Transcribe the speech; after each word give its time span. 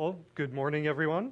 Well, 0.00 0.16
good 0.34 0.54
morning, 0.54 0.86
everyone. 0.86 1.30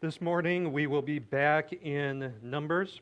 This 0.00 0.20
morning 0.20 0.72
we 0.72 0.88
will 0.88 1.02
be 1.02 1.20
back 1.20 1.72
in 1.72 2.34
Numbers. 2.42 3.00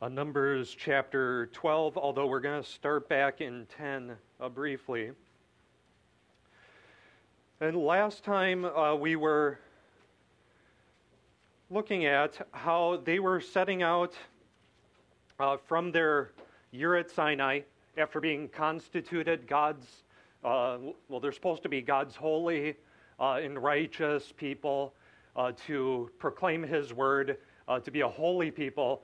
Uh, 0.00 0.06
Numbers 0.06 0.76
chapter 0.78 1.46
12, 1.46 1.98
although 1.98 2.28
we're 2.28 2.38
going 2.38 2.62
to 2.62 2.68
start 2.68 3.08
back 3.08 3.40
in 3.40 3.66
10 3.76 4.12
uh, 4.40 4.48
briefly. 4.48 5.10
And 7.60 7.76
last 7.76 8.22
time 8.22 8.64
uh, 8.64 8.94
we 8.94 9.16
were 9.16 9.58
looking 11.68 12.06
at 12.06 12.46
how 12.52 13.02
they 13.04 13.18
were 13.18 13.40
setting 13.40 13.82
out 13.82 14.14
uh, 15.40 15.56
from 15.66 15.90
their 15.90 16.30
year 16.70 16.94
at 16.94 17.10
Sinai 17.10 17.62
after 17.98 18.20
being 18.20 18.48
constituted 18.50 19.48
God's, 19.48 20.04
uh, 20.42 20.78
well, 21.08 21.20
they're 21.20 21.32
supposed 21.32 21.62
to 21.62 21.68
be 21.68 21.82
God's 21.82 22.16
holy 22.16 22.76
uh, 23.18 23.40
and 23.42 23.62
righteous 23.62 24.32
people 24.36 24.94
uh, 25.36 25.52
to 25.66 26.10
proclaim 26.18 26.62
His 26.62 26.92
word, 26.94 27.36
uh, 27.68 27.78
to 27.80 27.90
be 27.90 28.00
a 28.00 28.08
holy 28.08 28.50
people 28.50 29.02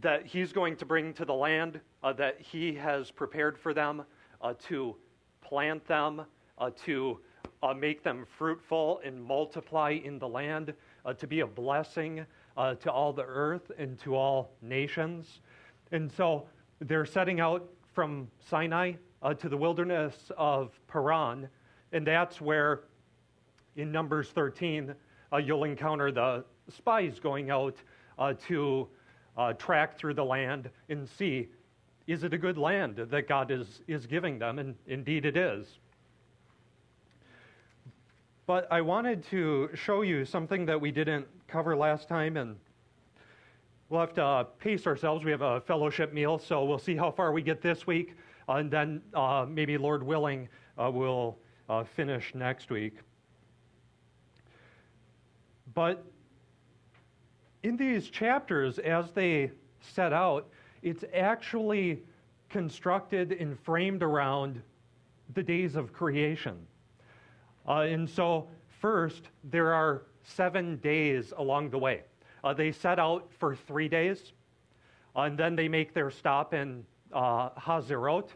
that 0.00 0.26
He's 0.26 0.52
going 0.52 0.76
to 0.76 0.84
bring 0.84 1.14
to 1.14 1.24
the 1.24 1.34
land 1.34 1.80
uh, 2.02 2.12
that 2.14 2.40
He 2.40 2.74
has 2.74 3.10
prepared 3.10 3.56
for 3.58 3.72
them, 3.72 4.02
to 4.66 4.94
plant 5.40 5.86
them, 5.86 6.22
to 6.84 7.18
make 7.76 8.02
them 8.02 8.26
fruitful 8.36 9.00
and 9.04 9.22
multiply 9.22 9.90
in 9.90 10.18
the 10.18 10.28
land, 10.28 10.74
to 11.16 11.26
be 11.26 11.40
a 11.40 11.46
blessing 11.46 12.26
to 12.80 12.92
all 12.92 13.12
the 13.12 13.24
earth 13.24 13.70
and 13.78 13.98
to 14.00 14.14
all 14.16 14.50
nations. 14.60 15.40
And 15.92 16.12
so 16.12 16.46
they're 16.80 17.06
setting 17.06 17.40
out 17.40 17.66
from 17.94 18.28
Sinai 18.50 18.94
uh, 19.24 19.34
to 19.34 19.48
the 19.48 19.56
wilderness 19.56 20.14
of 20.36 20.78
Paran, 20.86 21.48
and 21.92 22.06
that's 22.06 22.40
where 22.40 22.82
in 23.76 23.90
Numbers 23.90 24.28
13 24.28 24.94
uh, 25.32 25.36
you'll 25.38 25.64
encounter 25.64 26.12
the 26.12 26.44
spies 26.68 27.18
going 27.18 27.50
out 27.50 27.76
uh, 28.18 28.34
to 28.46 28.86
uh, 29.36 29.52
track 29.54 29.98
through 29.98 30.14
the 30.14 30.24
land 30.24 30.70
and 30.88 31.08
see 31.08 31.48
is 32.06 32.22
it 32.22 32.34
a 32.34 32.38
good 32.38 32.58
land 32.58 32.96
that 32.96 33.26
God 33.26 33.50
is, 33.50 33.80
is 33.88 34.06
giving 34.06 34.38
them? 34.38 34.58
And 34.58 34.74
indeed 34.86 35.24
it 35.24 35.38
is. 35.38 35.66
But 38.46 38.70
I 38.70 38.82
wanted 38.82 39.24
to 39.30 39.70
show 39.72 40.02
you 40.02 40.26
something 40.26 40.66
that 40.66 40.78
we 40.78 40.90
didn't 40.90 41.26
cover 41.48 41.74
last 41.74 42.06
time, 42.06 42.36
and 42.36 42.56
We'll 43.90 44.00
have 44.00 44.14
to 44.14 44.24
uh, 44.24 44.42
pace 44.44 44.86
ourselves. 44.86 45.24
We 45.24 45.30
have 45.30 45.42
a 45.42 45.60
fellowship 45.60 46.12
meal, 46.12 46.38
so 46.38 46.64
we'll 46.64 46.78
see 46.78 46.96
how 46.96 47.10
far 47.10 47.32
we 47.32 47.42
get 47.42 47.60
this 47.60 47.86
week. 47.86 48.16
Uh, 48.48 48.54
and 48.54 48.70
then 48.70 49.02
uh, 49.14 49.46
maybe, 49.48 49.78
Lord 49.78 50.02
willing, 50.02 50.48
uh, 50.78 50.90
we'll 50.92 51.38
finish 51.96 52.34
next 52.34 52.70
week. 52.70 52.98
But 55.74 56.04
in 57.62 57.76
these 57.76 58.10
chapters, 58.10 58.78
as 58.78 59.10
they 59.12 59.50
set 59.80 60.12
out, 60.12 60.48
it's 60.82 61.04
actually 61.14 62.02
constructed 62.50 63.32
and 63.32 63.58
framed 63.58 64.02
around 64.02 64.62
the 65.32 65.42
days 65.42 65.74
of 65.74 65.92
creation. 65.92 66.56
Uh, 67.66 67.80
and 67.80 68.08
so, 68.08 68.46
first, 68.80 69.30
there 69.44 69.72
are 69.72 70.02
seven 70.22 70.76
days 70.76 71.32
along 71.38 71.70
the 71.70 71.78
way. 71.78 72.02
Uh, 72.44 72.52
they 72.52 72.70
set 72.70 72.98
out 72.98 73.30
for 73.38 73.56
three 73.56 73.88
days, 73.88 74.32
and 75.16 75.38
then 75.38 75.56
they 75.56 75.66
make 75.66 75.94
their 75.94 76.10
stop 76.10 76.52
in 76.52 76.84
uh, 77.14 77.50
Hazerot. 77.50 78.28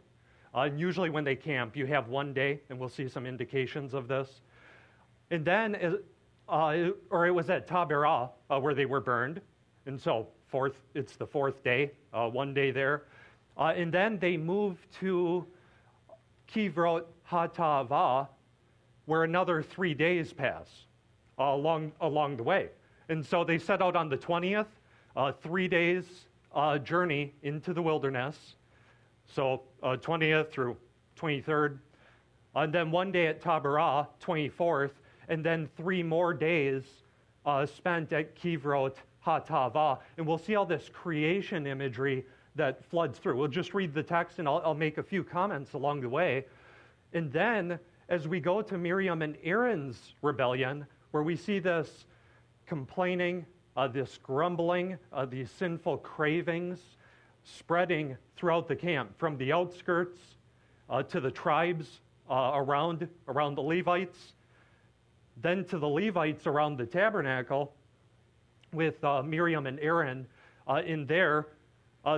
Uh, 0.54 0.60
and 0.60 0.80
usually, 0.80 1.10
when 1.10 1.24
they 1.24 1.36
camp, 1.36 1.76
you 1.76 1.86
have 1.86 2.08
one 2.08 2.32
day, 2.32 2.60
and 2.70 2.78
we'll 2.78 2.88
see 2.88 3.08
some 3.08 3.26
indications 3.26 3.92
of 3.92 4.08
this. 4.08 4.40
And 5.30 5.44
then, 5.44 5.98
uh, 6.48 6.90
or 7.10 7.26
it 7.26 7.30
was 7.30 7.50
at 7.50 7.66
Taberah 7.66 8.30
uh, 8.48 8.58
where 8.58 8.74
they 8.74 8.86
were 8.86 9.00
burned, 9.00 9.42
and 9.86 10.00
so 10.00 10.28
fourth, 10.46 10.76
it's 10.94 11.16
the 11.16 11.26
fourth 11.26 11.62
day, 11.62 11.92
one 12.12 12.54
day 12.54 12.70
there. 12.70 13.04
and 13.58 13.92
then 13.92 14.18
they 14.18 14.38
move 14.38 14.78
to 15.00 15.46
Kivrot 16.50 17.04
Hatava, 17.30 18.28
where 19.04 19.24
another 19.24 19.62
three 19.62 19.92
days 19.92 20.32
pass 20.32 20.86
along 21.38 21.92
along 22.00 22.36
the 22.36 22.42
way. 22.42 22.68
And 23.08 23.24
so 23.24 23.44
they 23.44 23.58
set 23.58 23.80
out 23.80 23.96
on 23.96 24.08
the 24.08 24.18
20th, 24.18 24.66
uh, 25.16 25.32
three 25.32 25.68
days 25.68 26.04
uh, 26.54 26.78
journey 26.78 27.34
into 27.42 27.72
the 27.72 27.82
wilderness. 27.82 28.54
So 29.32 29.62
uh, 29.82 29.96
20th 29.96 30.50
through 30.50 30.76
23rd. 31.20 31.78
And 32.54 32.72
then 32.72 32.90
one 32.90 33.12
day 33.12 33.26
at 33.26 33.40
Taberah, 33.40 34.08
24th. 34.22 34.92
And 35.28 35.44
then 35.44 35.68
three 35.76 36.02
more 36.02 36.32
days 36.32 36.84
uh, 37.44 37.66
spent 37.66 38.12
at 38.12 38.34
Kivrot 38.34 38.94
Hatava. 39.24 39.98
And 40.16 40.26
we'll 40.26 40.38
see 40.38 40.56
all 40.56 40.66
this 40.66 40.88
creation 40.92 41.66
imagery 41.66 42.24
that 42.54 42.84
floods 42.84 43.18
through. 43.18 43.36
We'll 43.36 43.48
just 43.48 43.74
read 43.74 43.94
the 43.94 44.02
text 44.02 44.38
and 44.38 44.48
I'll, 44.48 44.62
I'll 44.64 44.74
make 44.74 44.98
a 44.98 45.02
few 45.02 45.22
comments 45.22 45.74
along 45.74 46.00
the 46.00 46.08
way. 46.08 46.46
And 47.12 47.32
then 47.32 47.78
as 48.08 48.26
we 48.26 48.40
go 48.40 48.62
to 48.62 48.78
Miriam 48.78 49.22
and 49.22 49.36
Aaron's 49.42 50.14
rebellion, 50.22 50.86
where 51.10 51.22
we 51.22 51.36
see 51.36 51.58
this 51.58 52.06
complaining, 52.66 53.46
uh, 53.76 53.88
this 53.88 54.18
grumbling, 54.22 54.98
uh, 55.12 55.24
these 55.24 55.50
sinful 55.50 55.98
cravings 55.98 56.80
spreading 57.56 58.16
throughout 58.36 58.68
the 58.68 58.76
camp, 58.76 59.16
from 59.18 59.36
the 59.38 59.52
outskirts 59.52 60.18
uh, 60.90 61.02
to 61.04 61.20
the 61.20 61.30
tribes 61.30 62.00
uh, 62.30 62.52
around, 62.54 63.08
around 63.28 63.54
the 63.54 63.62
Levites, 63.62 64.32
then 65.40 65.64
to 65.64 65.78
the 65.78 65.88
Levites 65.88 66.46
around 66.46 66.76
the 66.76 66.86
tabernacle 66.86 67.72
with 68.72 69.02
uh, 69.04 69.22
Miriam 69.22 69.66
and 69.66 69.78
Aaron 69.80 70.26
uh, 70.66 70.82
in 70.84 71.06
there. 71.06 71.46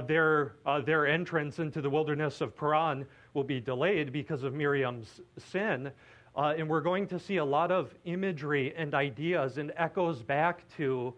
their, 0.06 0.54
their 0.84 1.06
entrance 1.06 1.58
into 1.58 1.80
the 1.80 1.90
wilderness 1.90 2.40
of 2.40 2.56
Paran 2.56 3.06
will 3.34 3.44
be 3.44 3.60
delayed 3.60 4.12
because 4.12 4.42
of 4.42 4.54
Miriam's 4.54 5.20
sin. 5.38 5.90
Uh, 6.36 6.54
and 6.56 6.68
we're 6.68 6.80
going 6.80 7.06
to 7.08 7.18
see 7.18 7.38
a 7.38 7.44
lot 7.44 7.72
of 7.72 7.92
imagery 8.04 8.72
and 8.76 8.94
ideas 8.94 9.58
and 9.58 9.72
echoes 9.76 10.22
back 10.22 10.62
to 10.76 11.12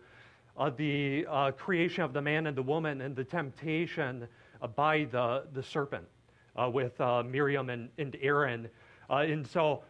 uh, 0.57 0.71
the 0.71 1.27
uh, 1.29 1.51
creation 1.53 2.03
of 2.05 2.13
the 2.13 2.21
man 2.21 2.47
and 2.47 2.57
the 2.57 2.63
woman 2.63 3.01
and 3.01 3.17
the 3.17 3.25
temptation 3.25 4.27
uh, 4.61 4.67
by 4.67 5.05
the, 5.11 5.45
the 5.55 5.63
serpent 5.63 6.05
uh, 6.57 6.69
with 6.69 7.01
uh, 7.01 7.23
Miriam 7.23 7.71
and, 7.71 7.89
and 7.99 8.17
Aaron. 8.21 8.69
and 9.09 9.47
so 9.47 9.83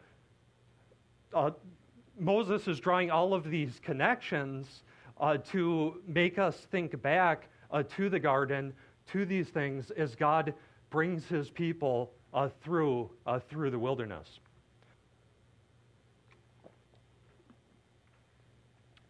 Moses 2.18 2.68
is 2.68 2.78
drawing 2.78 3.10
all 3.10 3.34
of 3.34 3.50
these 3.50 3.80
connections 3.82 4.82
to 5.44 6.02
make 6.06 6.38
us 6.38 6.56
think 6.70 7.00
back 7.00 7.48
to 7.96 8.08
the 8.08 8.18
garden, 8.18 8.72
to 9.12 9.24
these 9.24 9.48
things 9.48 9.90
as 9.92 10.14
God 10.14 10.52
brings 10.90 11.26
his 11.26 11.48
people 11.48 12.12
through, 12.62 13.10
through 13.48 13.70
the 13.70 13.78
wilderness. 13.78 14.40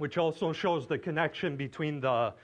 Which 0.02 0.18
also 0.18 0.52
shows 0.52 0.88
the 0.88 0.98
connection 0.98 1.56
between 1.56 2.00
the, 2.00 2.34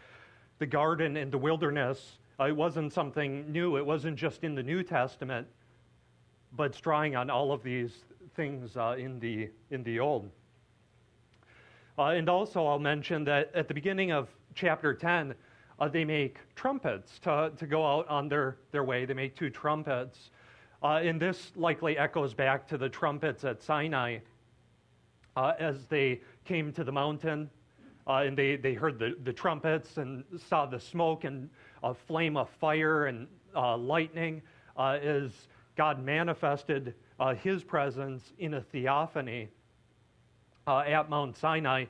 the 0.60 0.66
garden 0.66 1.16
and 1.16 1.32
the 1.32 1.38
wilderness. 1.38 2.18
Uh, 2.38 2.44
it 2.44 2.54
wasn't 2.54 2.92
something 2.92 3.50
new, 3.50 3.76
it 3.76 3.84
wasn't 3.84 4.14
just 4.14 4.44
in 4.44 4.54
the 4.54 4.62
New 4.62 4.80
Testament, 4.84 5.44
but 6.52 6.70
it's 6.70 6.80
drawing 6.80 7.16
on 7.16 7.30
all 7.30 7.50
of 7.50 7.64
these 7.64 8.04
things 8.36 8.76
uh, 8.76 8.94
in, 8.96 9.18
the, 9.18 9.50
in 9.72 9.82
the 9.82 9.98
Old. 9.98 10.30
Uh, 11.98 12.10
and 12.10 12.28
also, 12.28 12.64
I'll 12.64 12.78
mention 12.78 13.24
that 13.24 13.50
at 13.56 13.66
the 13.66 13.74
beginning 13.74 14.12
of 14.12 14.28
chapter 14.54 14.94
10, 14.94 15.34
uh, 15.80 15.88
they 15.88 16.04
make 16.04 16.38
trumpets 16.54 17.18
to, 17.24 17.50
to 17.56 17.66
go 17.66 17.84
out 17.84 18.06
on 18.06 18.28
their, 18.28 18.58
their 18.70 18.84
way. 18.84 19.04
They 19.04 19.14
make 19.14 19.34
two 19.34 19.50
trumpets. 19.50 20.30
Uh, 20.80 21.00
and 21.02 21.20
this 21.20 21.50
likely 21.56 21.98
echoes 21.98 22.34
back 22.34 22.68
to 22.68 22.78
the 22.78 22.88
trumpets 22.88 23.42
at 23.42 23.60
Sinai 23.60 24.18
uh, 25.36 25.54
as 25.58 25.88
they 25.88 26.20
came 26.44 26.72
to 26.74 26.84
the 26.84 26.92
mountain 26.92 27.50
uh, 28.08 28.22
and 28.24 28.36
they, 28.36 28.56
they 28.56 28.74
heard 28.74 28.98
the, 28.98 29.16
the 29.24 29.32
trumpets 29.32 29.98
and 29.98 30.24
saw 30.48 30.66
the 30.66 30.80
smoke 30.80 31.24
and 31.24 31.50
a 31.82 31.92
flame 31.92 32.36
of 32.36 32.48
fire 32.48 33.06
and 33.06 33.26
uh, 33.54 33.76
lightning 33.76 34.40
uh, 34.76 34.98
as 35.02 35.30
God 35.76 36.02
manifested 36.02 36.94
uh, 37.20 37.34
his 37.34 37.62
presence 37.62 38.32
in 38.38 38.54
a 38.54 38.60
theophany 38.60 39.48
uh, 40.66 40.78
at 40.80 41.10
Mount 41.10 41.36
Sinai. 41.36 41.84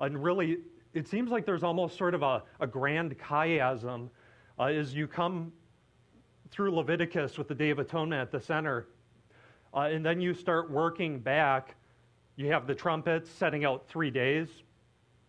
And 0.00 0.22
really, 0.22 0.58
it 0.94 1.06
seems 1.06 1.30
like 1.30 1.46
there's 1.46 1.62
almost 1.62 1.96
sort 1.96 2.14
of 2.14 2.22
a, 2.22 2.42
a 2.60 2.66
grand 2.66 3.16
chiasm 3.18 4.08
as 4.58 4.94
you 4.94 5.06
come 5.06 5.52
through 6.50 6.74
Leviticus 6.74 7.38
with 7.38 7.48
the 7.48 7.54
Day 7.54 7.70
of 7.70 7.78
Atonement 7.78 8.20
at 8.20 8.30
the 8.30 8.40
center. 8.40 8.88
and 9.74 10.04
then 10.04 10.20
you 10.20 10.34
start 10.34 10.70
working 10.70 11.18
back 11.18 11.76
you 12.36 12.50
have 12.50 12.66
the 12.66 12.74
trumpets 12.74 13.30
setting 13.30 13.64
out 13.64 13.86
three 13.88 14.10
days. 14.10 14.48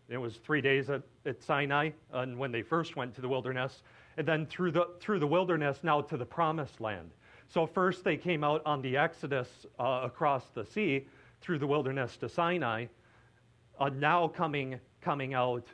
It 0.10 0.18
was 0.18 0.38
three 0.38 0.62
days 0.62 0.90
at, 0.90 1.02
at 1.26 1.42
Sinai 1.42 1.92
and 2.12 2.38
when 2.38 2.52
they 2.52 2.62
first 2.62 2.96
went 2.96 3.16
to 3.16 3.22
the 3.22 3.30
wilderness, 3.30 3.84
and 4.18 4.28
then 4.28 4.46
through 4.46 4.72
the, 4.72 4.88
through 5.00 5.20
the 5.20 5.28
wilderness 5.28 5.80
now 5.84 6.02
to 6.02 6.18
the 6.18 6.26
promised 6.26 6.82
land. 6.82 7.12
So, 7.48 7.66
first 7.66 8.04
they 8.04 8.18
came 8.18 8.44
out 8.44 8.62
on 8.66 8.82
the 8.82 8.98
Exodus 8.98 9.66
uh, 9.80 10.02
across 10.04 10.46
the 10.54 10.66
sea 10.66 11.08
through 11.42 11.60
the 11.60 11.68
wilderness 11.68 12.18
to 12.18 12.30
Sinai, 12.30 12.86
uh, 13.80 13.90
now 13.90 14.28
coming, 14.28 14.80
coming 15.02 15.34
out 15.34 15.68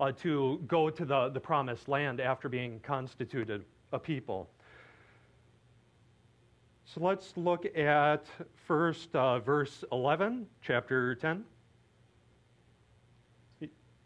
uh, 0.00 0.12
to 0.12 0.60
go 0.66 0.90
to 0.90 1.04
the, 1.04 1.28
the 1.28 1.40
promised 1.40 1.88
land 1.88 2.20
after 2.20 2.48
being 2.48 2.80
constituted 2.80 3.64
a 3.92 3.98
people. 3.98 4.48
So 6.84 7.00
let's 7.02 7.36
look 7.36 7.66
at 7.76 8.24
first 8.66 9.14
uh, 9.14 9.38
verse 9.40 9.84
11, 9.92 10.46
chapter 10.62 11.14
10. 11.14 11.44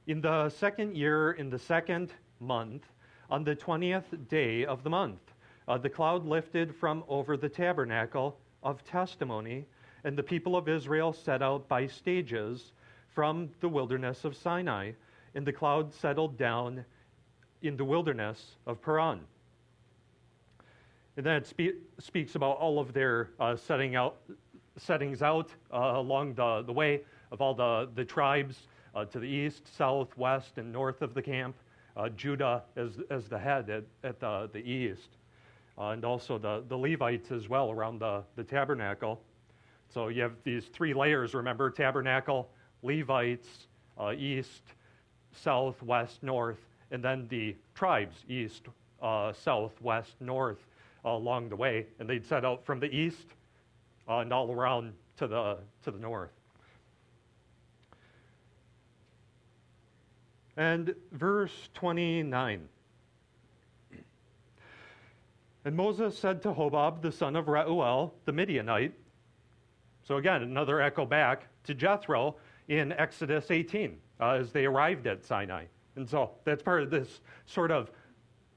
In 0.06 0.20
the 0.20 0.50
second 0.50 0.96
year, 0.96 1.32
in 1.32 1.48
the 1.48 1.58
second 1.58 2.12
month, 2.38 2.82
on 3.30 3.42
the 3.42 3.56
20th 3.56 4.28
day 4.28 4.66
of 4.66 4.82
the 4.82 4.90
month, 4.90 5.32
uh, 5.66 5.78
the 5.78 5.88
cloud 5.88 6.26
lifted 6.26 6.74
from 6.74 7.04
over 7.08 7.38
the 7.38 7.48
tabernacle 7.48 8.36
of 8.62 8.84
testimony, 8.84 9.64
and 10.04 10.14
the 10.14 10.22
people 10.22 10.56
of 10.56 10.68
Israel 10.68 11.14
set 11.14 11.40
out 11.40 11.66
by 11.68 11.86
stages 11.86 12.72
from 13.08 13.48
the 13.60 13.68
wilderness 13.68 14.26
of 14.26 14.36
Sinai 14.36 14.92
and 15.34 15.46
the 15.46 15.52
cloud 15.52 15.92
settled 15.92 16.36
down 16.36 16.84
in 17.62 17.76
the 17.76 17.84
wilderness 17.84 18.56
of 18.66 18.82
Paran. 18.82 19.20
And 21.16 21.24
then 21.24 21.36
it 21.36 21.46
spe- 21.46 21.78
speaks 21.98 22.34
about 22.34 22.58
all 22.58 22.78
of 22.78 22.92
their 22.92 23.30
uh, 23.40 23.56
setting 23.56 23.96
out, 23.96 24.16
settings 24.76 25.22
out 25.22 25.50
uh, 25.72 25.92
along 25.94 26.34
the, 26.34 26.62
the 26.62 26.72
way 26.72 27.02
of 27.32 27.40
all 27.40 27.54
the, 27.54 27.88
the 27.94 28.04
tribes 28.04 28.66
uh, 28.94 29.04
to 29.06 29.18
the 29.18 29.26
east, 29.26 29.62
south, 29.76 30.16
west, 30.16 30.58
and 30.58 30.72
north 30.72 31.02
of 31.02 31.14
the 31.14 31.22
camp. 31.22 31.56
Uh, 31.96 32.08
Judah 32.08 32.64
as, 32.76 32.98
as 33.08 33.28
the 33.28 33.38
head 33.38 33.70
at, 33.70 33.84
at 34.02 34.18
the, 34.18 34.50
the 34.52 34.58
east, 34.58 35.10
uh, 35.78 35.90
and 35.90 36.04
also 36.04 36.38
the, 36.38 36.64
the 36.68 36.76
Levites 36.76 37.30
as 37.30 37.48
well 37.48 37.70
around 37.70 38.00
the, 38.00 38.22
the 38.34 38.42
tabernacle. 38.42 39.20
So 39.92 40.08
you 40.08 40.22
have 40.22 40.32
these 40.42 40.64
three 40.66 40.92
layers, 40.92 41.34
remember 41.34 41.70
tabernacle, 41.70 42.50
Levites, 42.82 43.68
uh, 43.96 44.12
east, 44.18 44.62
south, 45.32 45.80
west, 45.84 46.20
north, 46.22 46.58
and 46.90 47.02
then 47.02 47.28
the 47.28 47.54
tribes, 47.76 48.16
east, 48.28 48.62
uh, 49.00 49.32
south, 49.32 49.80
west, 49.80 50.16
north, 50.18 50.66
uh, 51.04 51.10
along 51.10 51.48
the 51.48 51.56
way. 51.56 51.86
And 52.00 52.10
they'd 52.10 52.26
set 52.26 52.44
out 52.44 52.66
from 52.66 52.80
the 52.80 52.92
east 52.92 53.28
uh, 54.08 54.18
and 54.18 54.32
all 54.32 54.50
around 54.50 54.94
to 55.18 55.28
the, 55.28 55.58
to 55.84 55.92
the 55.92 55.98
north. 55.98 56.33
And 60.56 60.94
verse 61.12 61.68
29. 61.74 62.68
And 65.64 65.76
Moses 65.76 66.18
said 66.18 66.42
to 66.42 66.52
Hobab, 66.52 67.00
the 67.00 67.10
son 67.10 67.36
of 67.36 67.48
Reuel, 67.48 68.12
the 68.26 68.32
Midianite, 68.32 68.92
so 70.06 70.18
again, 70.18 70.42
another 70.42 70.82
echo 70.82 71.06
back 71.06 71.48
to 71.64 71.74
Jethro 71.74 72.36
in 72.68 72.92
Exodus 72.92 73.50
18 73.50 73.96
uh, 74.20 74.30
as 74.32 74.52
they 74.52 74.66
arrived 74.66 75.06
at 75.06 75.24
Sinai. 75.24 75.64
And 75.96 76.08
so 76.08 76.32
that's 76.44 76.62
part 76.62 76.82
of 76.82 76.90
this 76.90 77.20
sort 77.46 77.70
of, 77.70 77.90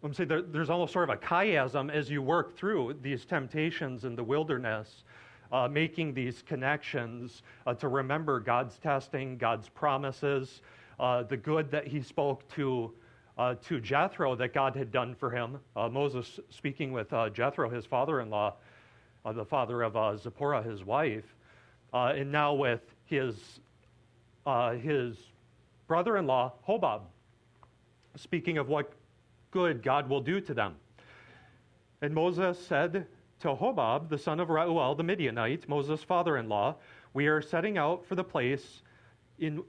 let 0.02 0.10
me 0.10 0.16
say, 0.16 0.26
there, 0.26 0.42
there's 0.42 0.70
almost 0.70 0.92
sort 0.92 1.10
of 1.10 1.16
a 1.16 1.20
chiasm 1.20 1.90
as 1.92 2.10
you 2.10 2.22
work 2.22 2.58
through 2.58 2.98
these 3.02 3.26
temptations 3.26 4.04
in 4.04 4.16
the 4.16 4.24
wilderness, 4.24 5.04
uh, 5.52 5.70
making 5.70 6.14
these 6.14 6.42
connections 6.42 7.44
uh, 7.66 7.74
to 7.76 7.88
remember 7.88 8.42
God's 8.42 8.78
testing, 8.78 9.38
God's 9.38 9.70
promises, 9.70 10.62
uh, 11.00 11.24
the 11.24 11.38
good 11.38 11.72
that 11.72 11.88
he 11.88 12.02
spoke 12.02 12.48
to. 12.56 12.92
Uh, 13.38 13.54
to 13.64 13.80
Jethro, 13.80 14.34
that 14.36 14.52
God 14.52 14.76
had 14.76 14.92
done 14.92 15.14
for 15.14 15.30
him. 15.30 15.60
Uh, 15.76 15.88
Moses 15.88 16.40
speaking 16.50 16.92
with 16.92 17.14
Jethro, 17.34 17.70
his 17.70 17.86
father 17.86 18.20
in 18.22 18.32
law, 18.32 18.56
the 19.32 19.46
father 19.46 19.84
of 19.84 20.20
Zipporah, 20.20 20.64
his 20.64 20.84
wife, 20.84 21.36
and 21.94 22.32
now 22.32 22.56
with 22.56 22.82
his, 23.06 23.60
his 24.82 25.18
brother 25.88 26.18
in 26.18 26.26
law, 26.26 26.54
Hobab, 26.68 27.02
speaking 28.16 28.58
of 28.58 28.70
what 28.70 28.92
good 29.52 29.84
God 29.84 30.10
will 30.10 30.22
do 30.22 30.42
to 30.42 30.56
them. 30.56 30.76
And 32.02 32.16
Moses 32.16 32.58
said 32.66 33.06
to 33.42 33.50
Hobab, 33.50 34.10
the 34.10 34.18
son 34.18 34.40
of 34.40 34.50
Reuel 34.50 34.96
the 34.96 35.04
Midianite, 35.04 35.70
Moses' 35.70 36.04
father 36.04 36.38
in 36.38 36.50
law, 36.50 36.76
We 37.14 37.28
are 37.28 37.42
setting 37.42 37.78
out 37.78 38.06
for 38.06 38.16
the 38.16 38.24
place 38.24 38.82
in 39.40 39.64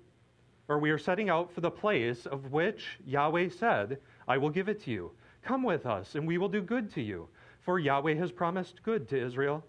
or 0.69 0.79
we 0.79 0.91
are 0.91 0.99
setting 0.99 1.31
out 1.31 1.53
for 1.53 1.63
the 1.63 1.71
place 1.71 2.27
of 2.27 2.53
which 2.53 2.99
Yahweh 3.07 3.49
said, 3.49 3.99
I 4.29 4.37
will 4.37 4.51
give 4.51 4.69
it 4.69 4.83
to 4.85 4.91
you. 4.91 5.11
Come 5.43 5.63
with 5.63 5.87
us, 5.87 6.15
and 6.15 6.27
we 6.27 6.37
will 6.37 6.49
do 6.49 6.61
good 6.61 6.93
to 6.95 7.03
you. 7.03 7.29
For 7.63 7.79
Yahweh 7.79 8.15
has 8.15 8.31
promised 8.31 8.83
good 8.83 9.09
to 9.09 9.21
Israel. 9.21 9.65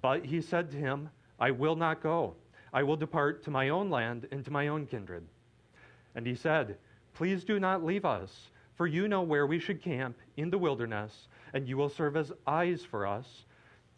But 0.00 0.24
he 0.24 0.40
said 0.40 0.70
to 0.70 0.76
him, 0.76 1.10
I 1.38 1.50
will 1.50 1.76
not 1.76 2.02
go. 2.02 2.34
I 2.72 2.82
will 2.82 2.96
depart 2.96 3.44
to 3.44 3.50
my 3.50 3.68
own 3.68 3.90
land 3.90 4.26
and 4.32 4.44
to 4.44 4.50
my 4.50 4.68
own 4.68 4.86
kindred. 4.86 5.26
And 6.14 6.26
he 6.26 6.34
said, 6.34 6.78
Please 7.12 7.44
do 7.44 7.60
not 7.60 7.84
leave 7.84 8.04
us, 8.04 8.50
for 8.76 8.86
you 8.86 9.06
know 9.06 9.22
where 9.22 9.46
we 9.46 9.58
should 9.58 9.82
camp 9.82 10.16
in 10.36 10.50
the 10.50 10.58
wilderness, 10.58 11.28
and 11.52 11.68
you 11.68 11.76
will 11.76 11.88
serve 11.88 12.16
as 12.16 12.32
eyes 12.46 12.82
for 12.82 13.06
us. 13.06 13.44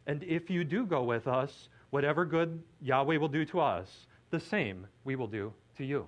And 0.06 0.23
if 0.25 0.50
you 0.50 0.64
do 0.64 0.87
go 0.87 1.05
with 1.05 1.26
us, 1.26 1.69
whatever 1.90 2.25
good 2.25 2.62
Yahweh 2.82 3.17
will 3.17 3.28
do 3.28 3.44
to 3.46 3.61
us, 3.61 4.06
the 4.31 4.40
same 4.40 4.87
we 5.05 5.17
will 5.17 5.28
do 5.28 5.52
to 5.78 5.84
you. 5.84 6.06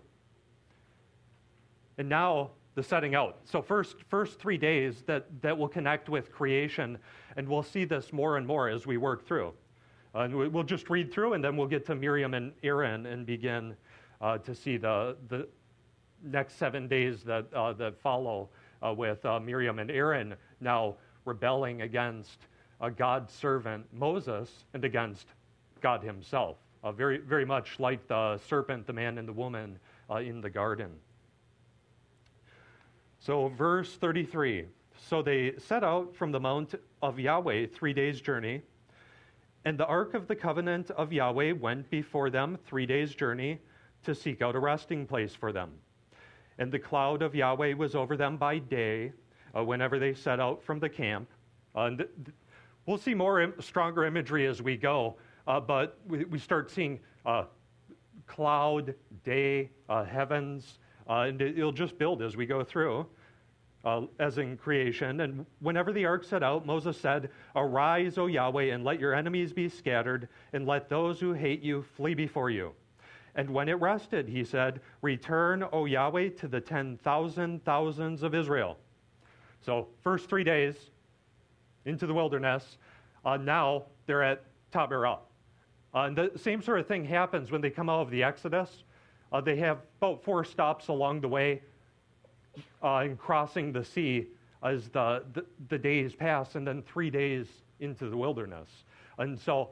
And 1.98 2.08
now 2.08 2.50
the 2.74 2.82
setting 2.82 3.14
out. 3.14 3.38
So 3.44 3.60
first 3.60 3.96
first 4.08 4.38
3 4.38 4.56
days 4.56 5.02
that 5.06 5.26
that 5.42 5.58
will 5.58 5.68
connect 5.68 6.08
with 6.08 6.30
creation 6.30 6.96
and 7.36 7.48
we'll 7.48 7.62
see 7.62 7.84
this 7.84 8.12
more 8.12 8.36
and 8.36 8.46
more 8.46 8.68
as 8.68 8.86
we 8.86 8.96
work 8.96 9.26
through. 9.26 9.52
Uh, 10.14 10.20
and 10.20 10.34
we'll 10.34 10.64
just 10.64 10.88
read 10.88 11.12
through 11.12 11.34
and 11.34 11.44
then 11.44 11.56
we'll 11.56 11.66
get 11.66 11.84
to 11.86 11.94
Miriam 11.94 12.34
and 12.34 12.52
Aaron 12.62 13.06
and 13.06 13.26
begin 13.26 13.76
uh, 14.20 14.38
to 14.38 14.54
see 14.54 14.76
the, 14.76 15.16
the, 15.28 15.46
next 16.24 16.54
seven 16.54 16.88
days 16.88 17.22
that, 17.22 17.46
uh, 17.54 17.72
that 17.74 18.00
follow 18.00 18.48
uh, 18.84 18.92
with 18.92 19.24
uh, 19.24 19.38
Miriam 19.38 19.78
and 19.78 19.90
Aaron 19.90 20.34
now 20.60 20.96
rebelling 21.24 21.82
against 21.82 22.46
a 22.80 22.90
God's 22.90 23.32
servant 23.32 23.86
Moses 23.92 24.64
and 24.74 24.84
against 24.84 25.28
God 25.80 26.02
himself. 26.02 26.56
Uh, 26.82 26.92
very, 26.92 27.18
very 27.18 27.44
much 27.44 27.78
like 27.80 28.06
the 28.06 28.38
serpent, 28.48 28.86
the 28.86 28.92
man, 28.92 29.18
and 29.18 29.26
the 29.28 29.32
woman 29.32 29.78
uh, 30.10 30.16
in 30.16 30.40
the 30.40 30.50
garden. 30.50 30.90
So, 33.18 33.48
verse 33.48 33.96
33 33.96 34.66
So 34.96 35.22
they 35.22 35.54
set 35.58 35.82
out 35.82 36.14
from 36.14 36.32
the 36.32 36.40
mount 36.40 36.74
of 37.02 37.18
Yahweh, 37.18 37.66
three 37.66 37.92
days' 37.92 38.20
journey, 38.20 38.62
and 39.64 39.78
the 39.78 39.86
ark 39.86 40.14
of 40.14 40.28
the 40.28 40.36
covenant 40.36 40.90
of 40.92 41.12
Yahweh 41.12 41.52
went 41.52 41.90
before 41.90 42.30
them 42.30 42.58
three 42.66 42.86
days' 42.86 43.14
journey 43.14 43.58
to 44.04 44.14
seek 44.14 44.40
out 44.40 44.54
a 44.54 44.60
resting 44.60 45.04
place 45.06 45.34
for 45.34 45.52
them. 45.52 45.70
And 46.58 46.70
the 46.70 46.78
cloud 46.78 47.22
of 47.22 47.34
Yahweh 47.34 47.74
was 47.74 47.94
over 47.94 48.16
them 48.16 48.36
by 48.36 48.58
day 48.58 49.12
uh, 49.56 49.64
whenever 49.64 49.98
they 49.98 50.14
set 50.14 50.40
out 50.40 50.62
from 50.62 50.78
the 50.78 50.88
camp. 50.88 51.28
Uh, 51.74 51.80
and 51.82 51.98
th- 51.98 52.10
th- 52.24 52.36
we'll 52.86 52.98
see 52.98 53.14
more 53.14 53.40
Im- 53.40 53.60
stronger 53.60 54.04
imagery 54.04 54.46
as 54.46 54.62
we 54.62 54.76
go, 54.76 55.16
uh, 55.46 55.60
but 55.60 55.98
we, 56.06 56.24
we, 56.24 56.38
start 56.38 56.70
seeing 56.70 56.98
uh, 57.26 57.44
cloud, 58.26 58.94
day, 59.24 59.70
uh, 59.88 60.04
heavens, 60.04 60.78
uh, 61.08 61.22
and 61.22 61.40
it, 61.40 61.56
will 61.56 61.72
just 61.72 61.98
build 61.98 62.22
as 62.22 62.36
we 62.36 62.46
go 62.46 62.62
through. 62.62 63.06
as 64.18 64.38
in 64.38 64.56
creation. 64.56 65.20
And 65.20 65.46
whenever 65.60 65.92
the 65.92 66.04
ark 66.04 66.24
set 66.24 66.42
out, 66.42 66.66
Moses 66.66 67.00
said, 67.00 67.30
Arise, 67.56 68.18
O 68.18 68.26
Yahweh, 68.26 68.74
and 68.74 68.84
let 68.84 69.00
your 69.00 69.14
enemies 69.14 69.52
be 69.52 69.68
scattered, 69.68 70.28
and 70.52 70.66
let 70.66 70.88
those 70.88 71.20
who 71.20 71.32
hate 71.32 71.62
you 71.62 71.82
flee 71.96 72.14
before 72.14 72.50
you. 72.50 72.72
And 73.34 73.48
when 73.50 73.68
it 73.68 73.74
rested, 73.74 74.28
he 74.28 74.44
said, 74.44 74.80
Return, 75.00 75.64
O 75.72 75.84
Yahweh, 75.84 76.30
to 76.40 76.48
the 76.48 76.60
10,000 76.60 77.64
thousands 77.64 78.22
of 78.22 78.34
Israel. 78.34 78.76
So, 79.60 79.88
first 80.02 80.28
three 80.28 80.44
days 80.44 80.74
into 81.84 82.06
the 82.06 82.14
wilderness. 82.14 82.78
Uh, 83.24 83.36
now 83.36 83.84
they're 84.06 84.22
at 84.22 84.44
Taberah. 84.72 85.18
Uh, 85.94 86.00
and 86.00 86.16
the 86.16 86.30
same 86.36 86.62
sort 86.62 86.80
of 86.80 86.86
thing 86.86 87.04
happens 87.04 87.50
when 87.50 87.60
they 87.60 87.70
come 87.70 87.88
out 87.88 88.02
of 88.02 88.10
the 88.10 88.22
Exodus. 88.22 88.84
Uh, 89.32 89.40
they 89.40 89.56
have 89.56 89.78
about 90.00 90.22
four 90.22 90.44
stops 90.44 90.88
along 90.88 91.20
the 91.20 91.28
way 91.28 91.62
uh, 92.82 93.02
in 93.04 93.16
crossing 93.16 93.72
the 93.72 93.84
sea 93.84 94.26
as 94.62 94.88
the, 94.88 95.22
the, 95.34 95.44
the 95.68 95.78
days 95.78 96.14
pass, 96.14 96.54
and 96.54 96.66
then 96.66 96.82
three 96.82 97.10
days 97.10 97.46
into 97.80 98.08
the 98.08 98.16
wilderness. 98.16 98.68
And 99.18 99.38
so, 99.38 99.70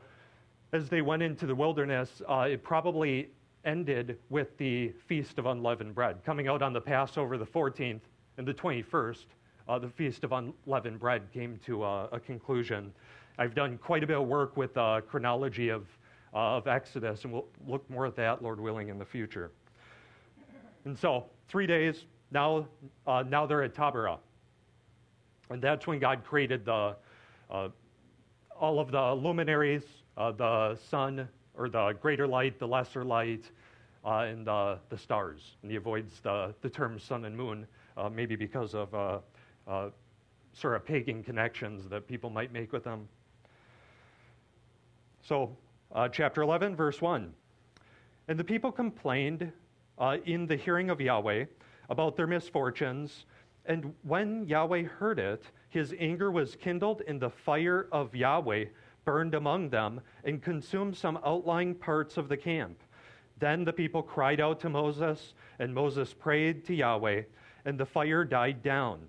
as 0.73 0.89
they 0.89 1.03
went 1.03 1.23
into 1.23 1.47
the 1.47 1.55
wilderness, 1.55 2.23
uh, 2.29 2.49
it 2.51 2.63
probably 2.63 3.31
ended 3.65 4.19
with 4.31 4.57
the 4.59 4.93
Feast 5.07 5.39
of 5.39 5.47
Unleavened 5.47 5.95
Bread, 5.95 6.25
coming 6.25 6.49
out 6.49 6.63
on 6.63 6.73
the 6.73 6.81
Passover 6.81 7.37
the 7.37 7.47
14th 7.47 8.01
and 8.39 8.47
the 8.47 8.55
21st. 8.55 9.25
Uh, 9.69 9.79
the 9.79 9.89
Feast 9.89 10.23
of 10.23 10.33
Unleavened 10.33 11.01
Bread 11.01 11.23
came 11.33 11.59
to 11.67 11.83
uh, 11.83 12.09
a 12.13 12.21
conclusion. 12.21 12.93
I've 13.39 13.55
done 13.55 13.79
quite 13.79 14.05
a 14.05 14.07
bit 14.07 14.17
of 14.17 14.27
work 14.27 14.57
with 14.57 14.77
uh, 14.77 15.01
chronology 15.01 15.69
of, 15.69 15.87
of 16.37 16.67
Exodus, 16.67 17.25
and 17.25 17.33
we'll 17.33 17.47
look 17.67 17.89
more 17.89 18.05
at 18.05 18.15
that, 18.17 18.43
Lord 18.43 18.61
willing, 18.61 18.89
in 18.89 18.99
the 18.99 19.07
future. 19.07 19.51
And 20.85 20.97
so, 20.97 21.25
three 21.49 21.67
days, 21.67 22.05
now, 22.31 22.69
uh, 23.07 23.25
now 23.27 23.47
they're 23.47 23.63
at 23.63 23.75
Taberah. 23.75 24.19
And 25.49 25.63
that's 25.63 25.87
when 25.87 25.99
God 25.99 26.25
created 26.25 26.67
the, 26.67 26.95
uh, 27.51 27.69
all 28.55 28.79
of 28.79 28.91
the 28.91 29.15
luminaries, 29.15 29.85
uh, 30.19 30.33
the 30.33 30.79
sun, 30.91 31.27
or 31.57 31.71
the 31.71 31.97
greater 32.03 32.27
light, 32.27 32.59
the 32.59 32.69
lesser 32.69 33.03
light, 33.03 33.51
uh, 34.05 34.27
and 34.29 34.47
the 34.47 34.79
stars. 34.97 35.57
And 35.63 35.71
he 35.71 35.79
avoids 35.79 36.21
the, 36.21 36.55
the 36.61 36.69
term 36.69 36.99
sun 36.99 37.25
and 37.25 37.35
moon, 37.35 37.67
uh, 37.97 38.11
maybe 38.11 38.37
because 38.37 38.75
of 38.75 38.95
uh, 38.95 39.89
sort 40.53 40.77
of 40.77 40.85
pagan 40.85 41.23
connections 41.23 41.89
that 41.89 42.07
people 42.07 42.29
might 42.29 42.53
make 42.53 42.73
with 42.73 42.85
them. 42.85 43.09
So, 45.23 45.57
Uh, 45.95 46.09
chapter 46.09 46.43
11, 46.43 46.75
verse 46.75 47.01
1. 47.01 47.33
And 48.29 48.39
the 48.39 48.45
people 48.45 48.73
complained 48.73 49.53
uh, 49.99 50.17
in 50.27 50.47
the 50.47 50.57
hearing 50.57 50.91
of 50.91 51.01
Yahweh 51.01 51.45
about 51.89 52.17
their 52.17 52.27
misfortunes. 52.27 53.27
And 53.67 53.95
when 54.03 54.47
Yahweh 54.47 54.83
heard 54.83 55.19
it, 55.19 55.45
his 55.69 55.95
anger 55.99 56.31
was 56.31 56.57
kindled, 56.57 57.03
and 57.07 57.21
the 57.21 57.31
fire 57.31 57.89
of 57.93 58.15
Yahweh 58.15 58.67
burned 59.05 59.35
among 59.35 59.71
them 59.71 60.01
and 60.25 60.43
consumed 60.43 60.97
some 60.97 61.19
outlying 61.25 61.75
parts 61.75 62.17
of 62.17 62.29
the 62.29 62.37
camp. 62.37 62.83
Then 63.39 63.65
the 63.65 63.73
people 63.73 64.03
cried 64.03 64.41
out 64.41 64.59
to 64.61 64.69
Moses, 64.69 65.35
and 65.59 65.73
Moses 65.73 66.13
prayed 66.13 66.65
to 66.67 66.75
Yahweh, 66.75 67.23
and 67.65 67.79
the 67.79 67.87
fire 67.87 68.25
died 68.25 68.63
down. 68.63 69.01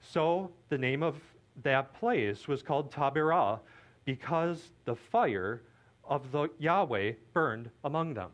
So 0.00 0.50
the 0.70 0.78
name 0.78 1.02
of 1.02 1.16
that 1.62 1.92
place 1.94 2.48
was 2.48 2.62
called 2.62 2.90
Taberah, 2.90 3.60
because 4.04 4.70
the 4.84 4.96
fire 4.96 5.62
of 6.08 6.30
the 6.32 6.48
Yahweh 6.58 7.12
burned 7.32 7.70
among 7.84 8.14
them. 8.14 8.30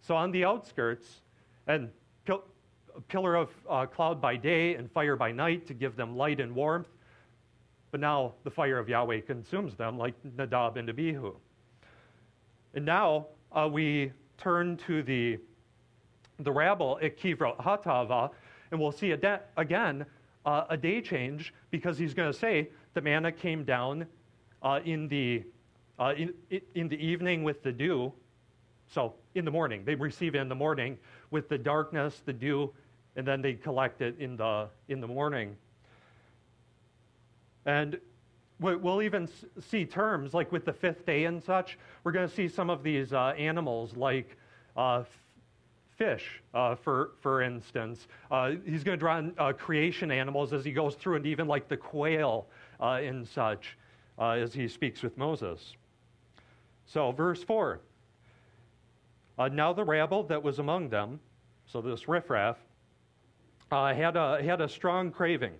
So 0.00 0.16
on 0.16 0.30
the 0.30 0.44
outskirts, 0.44 1.20
and 1.66 1.90
pil- 2.24 2.44
pillar 3.08 3.36
of 3.36 3.50
uh, 3.68 3.86
cloud 3.86 4.20
by 4.20 4.36
day 4.36 4.74
and 4.74 4.90
fire 4.90 5.16
by 5.16 5.32
night 5.32 5.66
to 5.66 5.74
give 5.74 5.96
them 5.96 6.16
light 6.16 6.40
and 6.40 6.54
warmth. 6.54 6.88
But 7.90 8.00
now 8.00 8.34
the 8.44 8.50
fire 8.50 8.78
of 8.78 8.88
Yahweh 8.88 9.20
consumes 9.20 9.74
them 9.74 9.98
like 9.98 10.14
Nadab 10.36 10.76
and 10.76 10.88
Abihu. 10.88 11.34
And 12.74 12.84
now 12.84 13.26
uh, 13.52 13.68
we 13.70 14.12
turn 14.38 14.76
to 14.86 15.02
the, 15.02 15.38
the 16.38 16.52
rabble 16.52 16.98
at 17.02 17.18
Kivrot 17.18 17.58
Hatava, 17.58 18.30
and 18.70 18.80
we'll 18.80 18.92
see 18.92 19.14
de- 19.16 19.40
again 19.56 20.06
uh, 20.46 20.64
a 20.70 20.76
day 20.76 21.00
change 21.00 21.52
because 21.70 21.98
he's 21.98 22.14
going 22.14 22.32
to 22.32 22.38
say 22.38 22.70
the 22.94 23.00
manna 23.00 23.32
came 23.32 23.64
down 23.64 24.06
uh, 24.62 24.80
in, 24.84 25.08
the, 25.08 25.42
uh, 26.00 26.14
in, 26.16 26.32
in 26.74 26.88
the 26.88 26.96
evening 26.96 27.44
with 27.44 27.62
the 27.62 27.70
dew. 27.70 28.12
So 28.88 29.14
in 29.34 29.44
the 29.44 29.50
morning, 29.50 29.84
they 29.84 29.94
receive 29.94 30.34
it 30.34 30.38
in 30.38 30.48
the 30.48 30.54
morning 30.54 30.98
with 31.30 31.48
the 31.48 31.58
darkness, 31.58 32.22
the 32.24 32.32
dew, 32.32 32.72
and 33.14 33.26
then 33.26 33.42
they 33.42 33.52
collect 33.52 34.00
it 34.00 34.18
in 34.18 34.36
the, 34.36 34.68
in 34.88 35.00
the 35.00 35.06
morning. 35.06 35.56
And 37.66 38.00
we'll 38.58 39.02
even 39.02 39.28
see 39.70 39.84
terms 39.84 40.34
like 40.34 40.50
with 40.50 40.64
the 40.64 40.72
fifth 40.72 41.06
day 41.06 41.24
and 41.24 41.42
such. 41.42 41.78
We're 42.02 42.12
going 42.12 42.28
to 42.28 42.34
see 42.34 42.48
some 42.48 42.70
of 42.70 42.82
these 42.82 43.12
uh, 43.12 43.34
animals 43.38 43.96
like 43.96 44.36
uh, 44.76 45.04
fish, 45.96 46.40
uh, 46.54 46.74
for, 46.74 47.12
for 47.20 47.42
instance. 47.42 48.08
Uh, 48.30 48.52
he's 48.64 48.82
going 48.82 48.98
to 48.98 49.00
draw 49.00 49.18
in 49.18 49.34
uh, 49.38 49.52
creation 49.52 50.10
animals 50.10 50.52
as 50.52 50.64
he 50.64 50.72
goes 50.72 50.94
through, 50.94 51.16
and 51.16 51.26
even 51.26 51.46
like 51.46 51.68
the 51.68 51.76
quail 51.76 52.46
uh, 52.80 53.00
and 53.02 53.28
such 53.28 53.76
as 54.18 54.52
he 54.52 54.68
speaks 54.68 55.02
with 55.02 55.16
Moses. 55.16 55.74
So, 56.92 57.12
verse 57.12 57.42
4 57.44 57.80
Now 59.52 59.72
the 59.72 59.84
rabble 59.84 60.24
that 60.24 60.42
was 60.42 60.58
among 60.58 60.88
them, 60.88 61.20
so 61.66 61.80
this 61.80 62.08
riffraff, 62.08 62.56
had, 63.70 64.16
a, 64.16 64.42
had 64.42 64.60
a 64.60 64.68
strong 64.68 65.12
craving. 65.12 65.54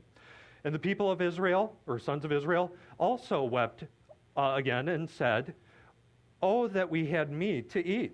And 0.64 0.74
the 0.74 0.78
people 0.78 1.10
of 1.10 1.22
Israel, 1.22 1.76
or 1.86 2.00
sons 2.00 2.24
of 2.24 2.32
Israel, 2.32 2.72
also 2.98 3.44
wept 3.44 3.84
uh, 4.36 4.54
again 4.56 4.88
and 4.88 5.08
said, 5.08 5.54
Oh, 6.42 6.66
that 6.68 6.90
we 6.90 7.06
had 7.06 7.30
meat 7.30 7.70
to 7.70 7.86
eat. 7.86 8.12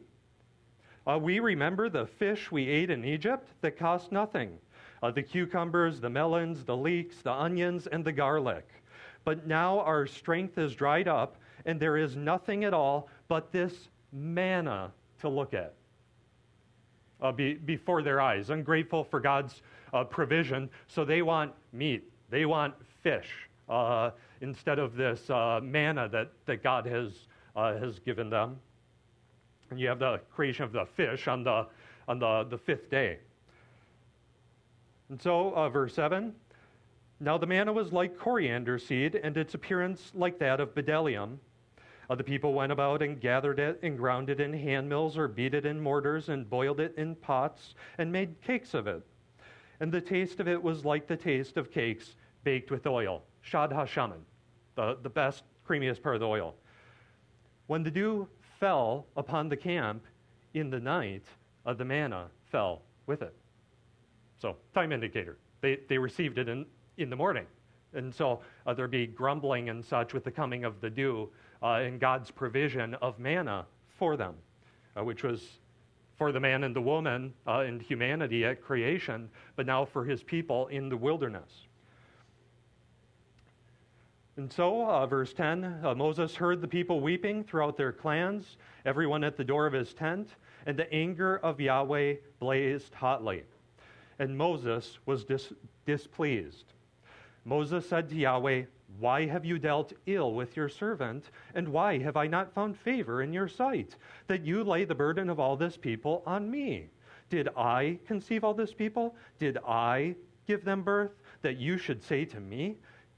Uh, 1.07 1.19
we 1.19 1.41
remember 1.41 1.89
the 1.89 2.07
fish 2.07 2.53
we 2.53 2.69
ate 2.69 2.91
in 2.91 3.05
Egypt 3.05 3.49
that 3.63 3.79
cost 3.79 4.13
nothing 4.13 4.59
uh, 5.03 5.11
the 5.11 5.23
cucumbers, 5.23 6.01
the 6.01 6.11
melons, 6.11 6.65
the 6.65 6.77
leeks, 6.77 7.23
the 7.23 7.33
onions, 7.33 7.87
and 7.87 8.05
the 8.05 8.13
garlic. 8.13 8.69
But 9.25 9.47
now 9.47 9.81
our 9.81 10.07
strength 10.07 10.59
is 10.59 10.75
dried 10.75 11.09
up, 11.09 11.37
and 11.67 11.79
there 11.79 11.99
is 11.99 12.17
nothing 12.17 12.65
at 12.65 12.73
all 12.73 13.09
but 13.29 13.53
this 13.53 13.89
manna 14.13 14.91
to 15.21 15.29
look 15.29 15.53
at 15.53 15.75
uh, 17.21 17.33
be, 17.33 17.55
before 17.55 18.03
their 18.03 18.21
eyes, 18.21 18.51
ungrateful 18.51 19.05
for 19.05 19.21
God's 19.21 19.63
uh, 19.93 20.05
provision. 20.05 20.69
So 20.89 21.05
they 21.05 21.23
want 21.23 21.53
meat, 21.73 22.11
they 22.31 22.47
want 22.47 22.75
fish 23.03 23.31
uh, 23.69 24.11
instead 24.41 24.79
of 24.79 24.97
this 24.97 25.29
uh, 25.31 25.61
manna 25.63 26.09
that, 26.11 26.33
that 26.47 26.63
God 26.63 26.87
has, 26.87 27.13
uh, 27.55 27.77
has 27.79 27.99
given 28.01 28.31
them. 28.31 28.59
And 29.71 29.81
you 29.81 29.89
have 29.89 29.99
the 29.99 30.21
creation 30.35 30.65
of 30.65 30.73
the 30.73 30.85
fish 30.85 31.27
on 31.27 31.43
the, 31.43 31.67
on 32.07 32.19
the, 32.19 32.47
the 32.49 32.59
fifth 32.59 32.91
day. 32.91 33.19
And 35.09 35.21
so, 35.21 35.53
uh, 35.55 35.69
verse 35.69 35.95
7 35.95 36.33
Now 37.21 37.39
the 37.39 37.47
manna 37.47 37.73
was 37.73 37.93
like 37.93 38.19
coriander 38.19 38.79
seed, 38.79 39.17
and 39.17 39.37
its 39.37 39.55
appearance 39.55 40.13
like 40.15 40.39
that 40.39 40.61
of 40.61 40.75
bdellium. 40.75 41.39
The 42.09 42.23
people 42.23 42.55
went 42.55 42.71
about 42.71 43.03
and 43.03 43.21
gathered 43.21 43.59
it 43.59 43.81
and 43.83 43.99
ground 43.99 44.31
it 44.31 44.41
in 44.41 44.53
hand 44.53 44.89
mills 44.89 45.19
or 45.19 45.27
beat 45.27 45.55
it 45.55 45.67
in 45.67 45.81
mortars 45.81 46.29
and 46.29 46.49
boiled 46.49 46.79
it 46.79 46.95
in 46.97 47.17
pots 47.17 47.75
and 47.99 48.13
made 48.13 48.41
cakes 48.43 48.75
of 48.75 48.87
it. 48.87 49.03
And 49.81 49.91
the 49.91 50.01
taste 50.01 50.39
of 50.39 50.47
it 50.47 50.63
was 50.63 50.85
like 50.85 51.07
the 51.07 51.17
taste 51.17 51.57
of 51.57 51.71
cakes 51.71 52.15
baked 52.45 52.71
with 52.71 52.87
oil, 52.87 53.25
shad 53.41 53.71
hashaman, 53.71 54.21
the, 54.77 54.97
the 55.03 55.11
best, 55.11 55.43
creamiest 55.69 56.01
part 56.03 56.15
of 56.15 56.21
the 56.21 56.29
oil. 56.29 56.55
When 57.67 57.83
the 57.83 57.91
dew 57.91 58.29
fell 58.61 59.07
upon 59.17 59.49
the 59.49 59.57
camp 59.57 60.05
in 60.55 60.71
the 60.71 60.79
night, 60.79 61.25
uh, 61.67 61.75
the 61.75 61.85
manna 61.85 62.29
fell 62.51 62.83
with 63.07 63.23
it. 63.23 63.35
So, 64.41 64.57
time 64.75 64.93
indicator. 64.93 65.39
They, 65.61 65.81
they 65.89 65.99
received 65.99 66.39
it 66.39 66.49
in, 66.49 66.67
in 66.99 67.11
the 67.11 67.17
morning. 67.17 67.47
And 67.95 68.15
so 68.15 68.41
uh, 68.67 68.75
there'd 68.75 68.91
be 68.91 69.07
grumbling 69.07 69.71
and 69.71 69.85
such 69.85 70.13
with 70.13 70.25
the 70.25 70.31
coming 70.31 70.65
of 70.65 70.81
the 70.81 70.91
dew 70.91 71.31
uh, 71.63 71.81
and 71.83 72.01
God's 72.01 72.31
provision 72.31 72.95
of 72.95 73.19
manna 73.19 73.67
for 73.99 74.17
them, 74.17 74.35
uh, 74.97 75.05
which 75.05 75.23
was 75.23 75.59
for 76.17 76.33
the 76.33 76.41
man 76.41 76.65
and 76.65 76.75
the 76.75 76.81
woman 76.81 77.33
uh, 77.47 77.61
and 77.61 77.81
humanity 77.81 78.45
at 78.45 78.63
creation, 78.63 79.29
but 79.55 79.67
now 79.67 79.85
for 79.85 80.05
his 80.05 80.23
people 80.23 80.67
in 80.69 80.89
the 80.89 80.97
wilderness. 80.97 81.67
And 84.37 84.53
so, 84.53 84.87
uh, 84.87 85.07
verse 85.07 85.33
10 85.33 85.81
uh, 85.83 85.95
Moses 85.95 86.35
heard 86.35 86.61
the 86.61 86.69
people 86.69 87.01
weeping 87.01 87.43
throughout 87.43 87.77
their 87.77 87.93
clans, 87.93 88.59
everyone 88.85 89.25
at 89.25 89.37
the 89.37 89.45
door 89.45 89.67
of 89.67 89.73
his 89.73 89.95
tent, 89.95 90.29
and 90.67 90.77
the 90.77 90.93
anger 90.93 91.39
of 91.39 91.61
Yahweh 91.61 92.17
blazed 92.39 92.95
hotly. 92.95 93.45
And 94.19 94.37
Moses 94.37 94.99
was 95.07 95.25
dis- 95.25 95.53
displeased. 95.87 96.73
Moses 97.45 97.89
said 97.89 98.09
to 98.11 98.17
Yahweh, 98.17 98.65
why 98.99 99.27
have 99.27 99.45
you 99.45 99.59
dealt 99.59 99.93
ill 100.07 100.35
with 100.35 100.57
your 100.57 100.69
servant? 100.69 101.31
And 101.55 101.69
why 101.69 101.99
have 101.99 102.17
I 102.17 102.27
not 102.27 102.53
found 102.53 102.77
favor 102.77 103.23
in 103.23 103.33
your 103.33 103.49
sight, 103.49 103.97
that 104.27 104.45
you 104.45 104.65
lay 104.65 104.85
the 104.85 104.95
burden 104.95 105.31
of 105.31 105.41
all 105.41 105.57
this 105.57 105.77
people 105.77 106.23
on 106.27 106.51
me? 106.51 106.89
Did 107.29 107.49
I 107.57 107.99
conceive 108.07 108.45
all 108.45 108.55
this 108.55 108.73
people? 108.73 109.17
Did 109.39 109.59
I 109.67 110.15
give 110.47 110.65
them 110.65 110.83
birth? 110.83 111.13
That 111.43 111.57
you 111.57 111.79
should 111.79 112.03
say 112.03 112.25
to 112.27 112.41
me, 112.41 112.77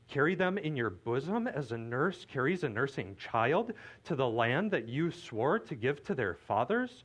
Carry 0.09 0.35
them 0.35 0.57
in 0.57 0.75
your 0.75 0.89
bosom 0.89 1.47
as 1.47 1.71
a 1.71 1.77
nurse 1.77 2.25
carries 2.25 2.65
a 2.65 2.69
nursing 2.69 3.15
child 3.17 3.75
to 4.05 4.17
the 4.17 4.27
land 4.27 4.71
that 4.71 4.89
you 4.89 5.11
swore 5.11 5.59
to 5.59 5.75
give 5.75 6.03
to 6.05 6.15
their 6.15 6.35
fathers? 6.35 7.05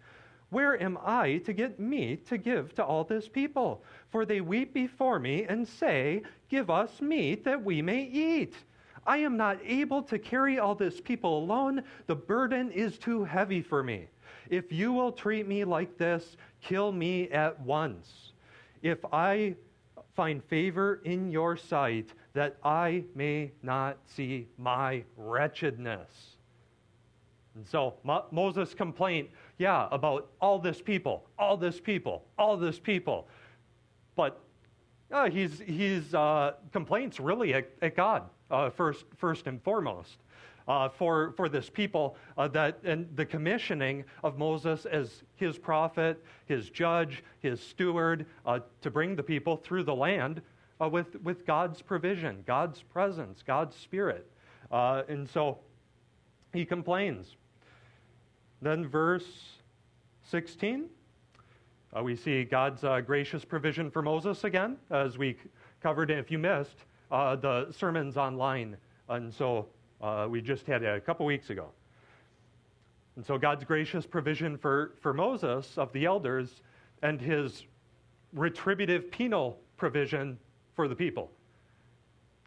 Where 0.53 0.79
am 0.79 0.99
I 1.03 1.37
to 1.45 1.51
get 1.51 1.79
meat 1.79 2.27
to 2.27 2.37
give 2.37 2.75
to 2.75 2.85
all 2.85 3.03
this 3.03 3.27
people? 3.27 3.83
For 4.11 4.23
they 4.23 4.39
weep 4.39 4.71
before 4.71 5.17
me 5.17 5.45
and 5.45 5.67
say, 5.67 6.21
Give 6.47 6.69
us 6.69 7.01
meat 7.01 7.43
that 7.43 7.63
we 7.63 7.81
may 7.81 8.03
eat. 8.03 8.53
I 9.07 9.17
am 9.17 9.35
not 9.35 9.57
able 9.65 10.03
to 10.03 10.19
carry 10.19 10.59
all 10.59 10.75
this 10.75 11.01
people 11.01 11.39
alone. 11.39 11.81
The 12.05 12.15
burden 12.15 12.71
is 12.71 12.99
too 12.99 13.23
heavy 13.23 13.63
for 13.63 13.81
me. 13.81 14.07
If 14.47 14.71
you 14.71 14.93
will 14.93 15.11
treat 15.11 15.47
me 15.47 15.63
like 15.63 15.97
this, 15.97 16.37
kill 16.61 16.91
me 16.91 17.29
at 17.29 17.59
once. 17.59 18.33
If 18.83 18.99
I 19.11 19.55
find 20.15 20.43
favor 20.43 21.01
in 21.03 21.31
your 21.31 21.57
sight, 21.57 22.09
that 22.33 22.57
I 22.63 23.05
may 23.15 23.53
not 23.63 23.97
see 24.05 24.47
my 24.59 25.03
wretchedness. 25.17 26.37
And 27.55 27.67
so 27.67 27.95
Mo- 28.03 28.25
Moses' 28.31 28.73
complaint, 28.73 29.29
yeah, 29.63 29.87
about 29.93 30.29
all 30.41 30.59
this 30.59 30.81
people, 30.81 31.23
all 31.39 31.55
this 31.55 31.79
people, 31.79 32.25
all 32.37 32.57
this 32.57 32.79
people. 32.79 33.29
But 34.13 34.41
uh, 35.09 35.29
he's, 35.29 35.57
he's 35.57 36.13
uh, 36.13 36.55
complaints 36.73 37.17
really 37.17 37.53
at, 37.53 37.69
at 37.81 37.95
God 37.95 38.23
uh, 38.51 38.69
first, 38.71 39.05
first 39.15 39.47
and 39.47 39.63
foremost. 39.63 40.17
Uh, 40.65 40.87
for, 40.87 41.33
for 41.35 41.49
this 41.49 41.69
people 41.69 42.15
uh, 42.37 42.47
that 42.47 42.79
and 42.85 43.05
the 43.17 43.25
commissioning 43.25 44.05
of 44.23 44.37
Moses 44.37 44.85
as 44.85 45.23
his 45.35 45.57
prophet, 45.57 46.23
his 46.45 46.69
judge, 46.69 47.21
his 47.41 47.61
steward 47.61 48.25
uh, 48.45 48.59
to 48.81 48.89
bring 48.89 49.13
the 49.15 49.23
people 49.23 49.57
through 49.57 49.83
the 49.83 49.95
land 49.95 50.41
with, 50.79 51.21
with 51.21 51.45
God's 51.45 51.81
provision, 51.81 52.43
God's 52.45 52.81
presence, 52.81 53.43
God's 53.45 53.75
spirit 53.75 54.29
Uh, 54.71 55.03
and 55.07 55.29
so 55.29 55.59
he 56.53 56.65
complains. 56.65 57.35
Then, 58.63 58.87
verse 58.87 59.25
16, 60.29 60.85
uh, 61.93 62.01
we 62.01 62.15
see 62.15 62.45
God's 62.45 62.85
uh, 62.85 63.01
gracious 63.01 63.43
provision 63.43 63.91
for 63.91 64.01
Moses 64.01 64.45
again, 64.45 64.77
as 64.89 65.17
we 65.17 65.35
covered, 65.81 66.09
if 66.09 66.31
you 66.31 66.39
missed, 66.39 66.77
uh, 67.11 67.35
the 67.35 67.67
sermons 67.71 68.15
online. 68.15 68.77
And 69.09 69.33
so 69.33 69.67
uh, 70.01 70.27
we 70.29 70.41
just 70.41 70.65
had 70.65 70.81
a 70.81 71.01
couple 71.01 71.25
weeks 71.25 71.49
ago. 71.49 71.71
And 73.17 73.25
so 73.25 73.37
God's 73.37 73.65
gracious 73.65 74.05
provision 74.05 74.57
for, 74.57 74.93
for 75.01 75.13
Moses 75.13 75.77
of 75.77 75.91
the 75.91 76.05
elders 76.05 76.61
and 77.01 77.19
his 77.19 77.65
retributive 78.31 79.11
penal 79.11 79.59
provision 79.75 80.39
for 80.73 80.87
the 80.87 80.95
people. 80.95 81.29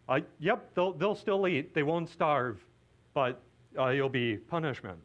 Uh, 0.08 0.20
yep, 0.38 0.74
they'll, 0.74 0.94
they'll 0.94 1.14
still 1.14 1.46
eat, 1.46 1.74
they 1.74 1.82
won't 1.82 2.08
starve, 2.08 2.64
but 3.12 3.42
uh, 3.78 3.90
it'll 3.90 4.08
be 4.08 4.38
punishment. 4.38 4.98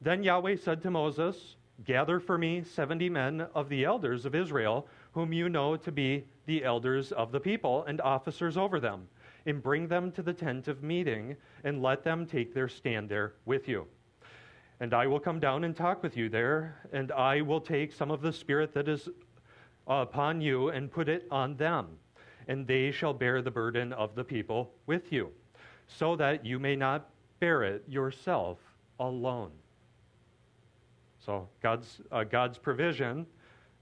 Then 0.00 0.22
Yahweh 0.22 0.56
said 0.56 0.80
to 0.82 0.90
Moses, 0.90 1.56
Gather 1.84 2.20
for 2.20 2.38
me 2.38 2.62
70 2.62 3.08
men 3.08 3.46
of 3.54 3.68
the 3.68 3.84
elders 3.84 4.24
of 4.24 4.34
Israel, 4.34 4.86
whom 5.12 5.32
you 5.32 5.48
know 5.48 5.76
to 5.76 5.92
be 5.92 6.24
the 6.46 6.64
elders 6.64 7.12
of 7.12 7.32
the 7.32 7.40
people 7.40 7.84
and 7.84 8.00
officers 8.00 8.56
over 8.56 8.80
them, 8.80 9.08
and 9.46 9.62
bring 9.62 9.88
them 9.88 10.12
to 10.12 10.22
the 10.22 10.32
tent 10.32 10.68
of 10.68 10.82
meeting, 10.82 11.36
and 11.64 11.82
let 11.82 12.02
them 12.02 12.26
take 12.26 12.54
their 12.54 12.68
stand 12.68 13.08
there 13.08 13.34
with 13.44 13.68
you. 13.68 13.86
And 14.80 14.94
I 14.94 15.06
will 15.06 15.20
come 15.20 15.40
down 15.40 15.64
and 15.64 15.76
talk 15.76 16.02
with 16.02 16.16
you 16.16 16.28
there, 16.28 16.76
and 16.92 17.12
I 17.12 17.42
will 17.42 17.60
take 17.60 17.92
some 17.92 18.10
of 18.10 18.22
the 18.22 18.32
Spirit 18.32 18.72
that 18.74 18.88
is 18.88 19.08
upon 19.86 20.40
you 20.40 20.68
and 20.68 20.90
put 20.90 21.08
it 21.08 21.26
on 21.30 21.56
them, 21.56 21.88
and 22.48 22.66
they 22.66 22.90
shall 22.90 23.12
bear 23.12 23.42
the 23.42 23.50
burden 23.50 23.92
of 23.92 24.14
the 24.14 24.24
people 24.24 24.72
with 24.86 25.12
you, 25.12 25.30
so 25.86 26.16
that 26.16 26.44
you 26.44 26.58
may 26.58 26.76
not 26.76 27.10
bear 27.38 27.62
it 27.64 27.84
yourself 27.86 28.58
alone. 28.98 29.50
So, 31.24 31.48
God's, 31.62 32.00
uh, 32.10 32.24
God's 32.24 32.56
provision 32.56 33.26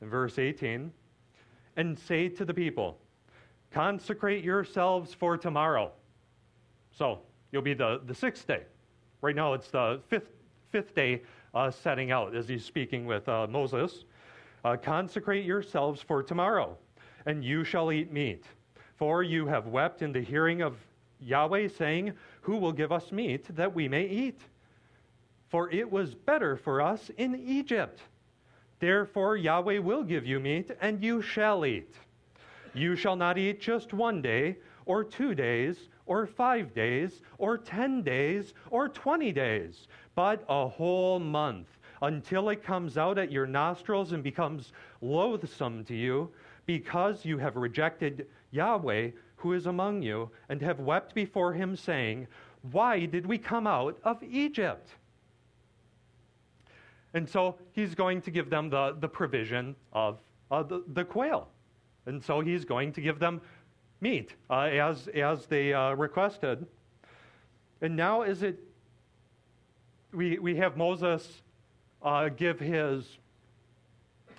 in 0.03 0.09
verse 0.09 0.39
18 0.39 0.93
and 1.77 1.99
say 1.99 2.29
to 2.29 2.45
the 2.45 2.53
people, 2.53 2.99
Consecrate 3.71 4.43
yourselves 4.43 5.15
for 5.15 5.37
tomorrow. 5.37 5.93
So, 6.91 7.21
you'll 7.53 7.63
be 7.63 7.75
the, 7.75 8.01
the 8.07 8.15
sixth 8.15 8.47
day. 8.47 8.63
Right 9.21 9.37
now, 9.37 9.53
it's 9.53 9.71
the 9.71 10.01
fifth, 10.09 10.31
fifth 10.71 10.95
day 10.95 11.23
uh, 11.55 11.71
setting 11.71 12.11
out 12.11 12.35
as 12.35 12.49
he's 12.49 12.65
speaking 12.65 13.07
with 13.07 13.29
uh, 13.29 13.47
Moses. 13.47 14.05
Uh, 14.65 14.77
Consecrate 14.77 15.45
yourselves 15.45 16.03
for 16.03 16.23
tomorrow, 16.23 16.77
and 17.27 17.45
you 17.45 17.63
shall 17.63 17.93
eat 17.93 18.13
meat. 18.13 18.45
For 18.97 19.23
you 19.23 19.47
have 19.47 19.69
wept 19.69 20.03
in 20.03 20.13
the 20.13 20.21
hearing 20.21 20.61
of 20.61 20.77
Yahweh, 21.21 21.69
saying, 21.69 22.13
Who 22.43 22.57
will 22.57 22.73
give 22.73 22.91
us 22.91 23.13
meat 23.13 23.55
that 23.55 23.73
we 23.73 23.89
may 23.89 24.07
eat? 24.07 24.41
For 25.49 25.71
it 25.71 25.91
was 25.91 26.15
better 26.15 26.57
for 26.57 26.81
us 26.81 27.11
in 27.17 27.35
Egypt. 27.35 28.01
Therefore, 28.81 29.37
Yahweh 29.37 29.79
will 29.79 30.03
give 30.03 30.27
you 30.27 30.39
meat, 30.39 30.71
and 30.81 31.03
you 31.03 31.23
shall 31.23 31.65
eat. 31.65 31.95
You 32.75 32.97
shall 32.97 33.17
not 33.17 33.39
eat 33.39 33.61
just 33.61 33.93
one 33.93 34.23
day, 34.23 34.59
or 34.87 35.03
two 35.03 35.35
days, 35.35 35.89
or 36.07 36.27
five 36.27 36.75
days, 36.75 37.23
or 37.39 37.59
ten 37.59 38.03
days, 38.03 38.55
or 38.71 38.89
twenty 38.89 39.33
days, 39.33 39.89
but 40.15 40.45
a 40.49 40.69
whole 40.69 41.19
month 41.19 41.67
until 42.03 42.49
it 42.51 42.63
comes 42.63 42.97
out 42.97 43.19
at 43.19 43.33
your 43.33 43.47
nostrils 43.47 44.13
and 44.13 44.23
becomes 44.23 44.73
loathsome 45.01 45.85
to 45.85 45.95
you, 45.95 46.31
because 46.67 47.25
you 47.25 47.39
have 47.39 47.57
rejected 47.57 48.27
Yahweh 48.53 49.11
who 49.39 49.53
is 49.53 49.67
among 49.67 50.03
you, 50.03 50.29
and 50.49 50.61
have 50.61 50.81
wept 50.81 51.15
before 51.15 51.53
him, 51.53 51.77
saying, 51.77 52.27
Why 52.73 53.07
did 53.07 53.25
we 53.25 53.39
come 53.39 53.67
out 53.67 53.97
of 54.03 54.23
Egypt? 54.23 54.91
And 57.15 57.29
so 57.29 57.57
he's 57.73 57.95
going 57.95 58.21
to 58.23 58.31
give 58.31 58.51
them 58.51 58.71
the, 58.71 58.97
the 59.01 59.09
provision 59.09 59.75
of 59.93 60.19
uh, 60.51 60.63
the, 60.63 60.85
the 60.93 61.05
quail. 61.05 61.49
And 62.07 62.23
so 62.23 62.41
he's 62.41 62.65
going 62.65 62.93
to 62.93 63.01
give 63.01 63.19
them 63.19 63.41
meat 64.01 64.35
uh, 64.51 64.63
as, 64.63 65.09
as 65.09 65.47
they 65.47 65.73
uh, 65.73 65.95
requested. 65.95 66.67
And 67.81 67.97
now, 67.97 68.23
is 68.23 68.43
it, 68.43 68.59
we, 70.13 70.39
we 70.39 70.57
have 70.57 70.77
Moses 70.77 71.43
uh, 72.03 72.29
give 72.29 72.59
his 72.59 73.19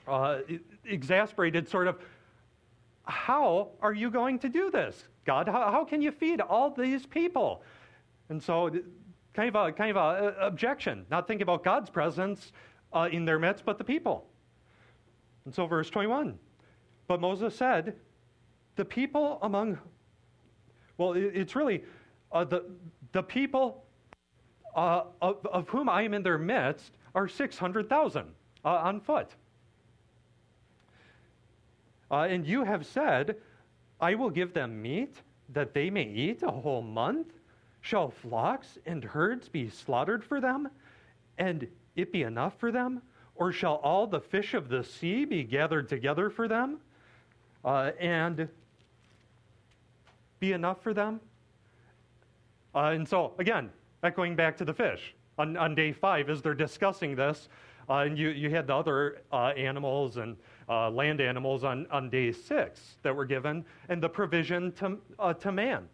uh, 0.07 0.39
exasperated 0.85 1.69
sort 1.69 1.87
of, 1.87 1.99
how 3.03 3.69
are 3.81 3.93
you 3.93 4.09
going 4.09 4.39
to 4.39 4.49
do 4.49 4.69
this, 4.69 5.03
God? 5.25 5.47
How, 5.47 5.71
how 5.71 5.83
can 5.83 6.01
you 6.01 6.11
feed 6.11 6.41
all 6.41 6.69
these 6.69 7.05
people? 7.05 7.63
And 8.29 8.41
so, 8.41 8.71
kind 9.39 9.55
of 9.55 9.67
a 9.67 9.71
kind 9.71 9.95
of 9.95 9.97
a, 9.97 10.35
objection, 10.41 11.05
not 11.09 11.25
thinking 11.25 11.43
about 11.43 11.63
God's 11.63 11.89
presence 11.89 12.51
uh, 12.91 13.07
in 13.09 13.23
their 13.23 13.39
midst, 13.39 13.63
but 13.63 13.77
the 13.77 13.83
people. 13.85 14.25
And 15.45 15.55
so, 15.55 15.65
verse 15.65 15.89
21. 15.89 16.37
But 17.07 17.21
Moses 17.21 17.55
said, 17.55 17.95
The 18.75 18.83
people 18.83 19.39
among, 19.41 19.79
well, 20.97 21.13
it, 21.13 21.31
it's 21.33 21.55
really 21.55 21.85
uh, 22.33 22.43
the, 22.43 22.65
the 23.13 23.23
people 23.23 23.85
uh, 24.75 25.03
of, 25.21 25.45
of, 25.45 25.69
whom 25.69 25.87
I 25.87 26.01
am 26.01 26.13
in 26.13 26.21
their 26.21 26.37
midst 26.37 26.91
are 27.15 27.27
600,000 27.27 28.25
uh, 28.65 28.67
on 28.67 28.99
foot. 28.99 29.29
Uh, 32.11 32.27
and 32.29 32.45
you 32.45 32.65
have 32.65 32.85
said, 32.85 33.37
I 34.01 34.15
will 34.15 34.29
give 34.29 34.53
them 34.53 34.81
meat 34.81 35.15
that 35.53 35.73
they 35.73 35.89
may 35.89 36.03
eat 36.03 36.43
a 36.43 36.51
whole 36.51 36.81
month. 36.81 37.38
Shall 37.81 38.09
flocks 38.09 38.77
and 38.85 39.03
herds 39.03 39.47
be 39.49 39.69
slaughtered 39.69 40.23
for 40.23 40.41
them, 40.41 40.69
and 41.37 41.67
it 41.95 42.11
be 42.11 42.23
enough 42.23 42.57
for 42.59 42.71
them? 42.71 43.01
Or 43.35 43.51
shall 43.51 43.75
all 43.75 44.05
the 44.05 44.19
fish 44.19 44.53
of 44.53 44.67
the 44.67 44.83
sea 44.83 45.23
be 45.25 45.43
gathered 45.43 45.87
together 45.87 46.29
for 46.29 46.47
them, 46.47 46.79
uh, 47.63 47.91
and 47.99 48.49
be 50.39 50.51
enough 50.51 50.83
for 50.83 50.93
them? 50.93 51.21
Uh, 52.75 52.91
and 52.93 53.07
so, 53.07 53.33
again, 53.39 53.69
echoing 54.03 54.35
back 54.35 54.57
to 54.57 54.65
the 54.65 54.73
fish, 54.73 55.15
on, 55.37 55.55
on 55.55 55.73
day 55.73 55.93
five, 55.93 56.29
as 56.29 56.41
they're 56.41 56.53
discussing 56.53 57.15
this, 57.15 57.47
uh, 57.89 57.99
and 57.99 58.17
you, 58.17 58.29
you 58.29 58.49
had 58.49 58.67
the 58.67 58.75
other 58.75 59.21
uh, 59.31 59.47
animals 59.57 60.17
and 60.17 60.35
uh, 60.67 60.89
land 60.89 61.21
animals 61.21 61.63
on, 61.63 61.87
on 61.89 62.09
day 62.09 62.31
six 62.31 62.97
that 63.03 63.15
were 63.15 63.25
given, 63.25 63.63
and 63.87 64.03
the 64.03 64.09
provision 64.09 64.71
to, 64.73 64.97
uh, 65.17 65.33
to 65.33 65.51
man 65.51 65.87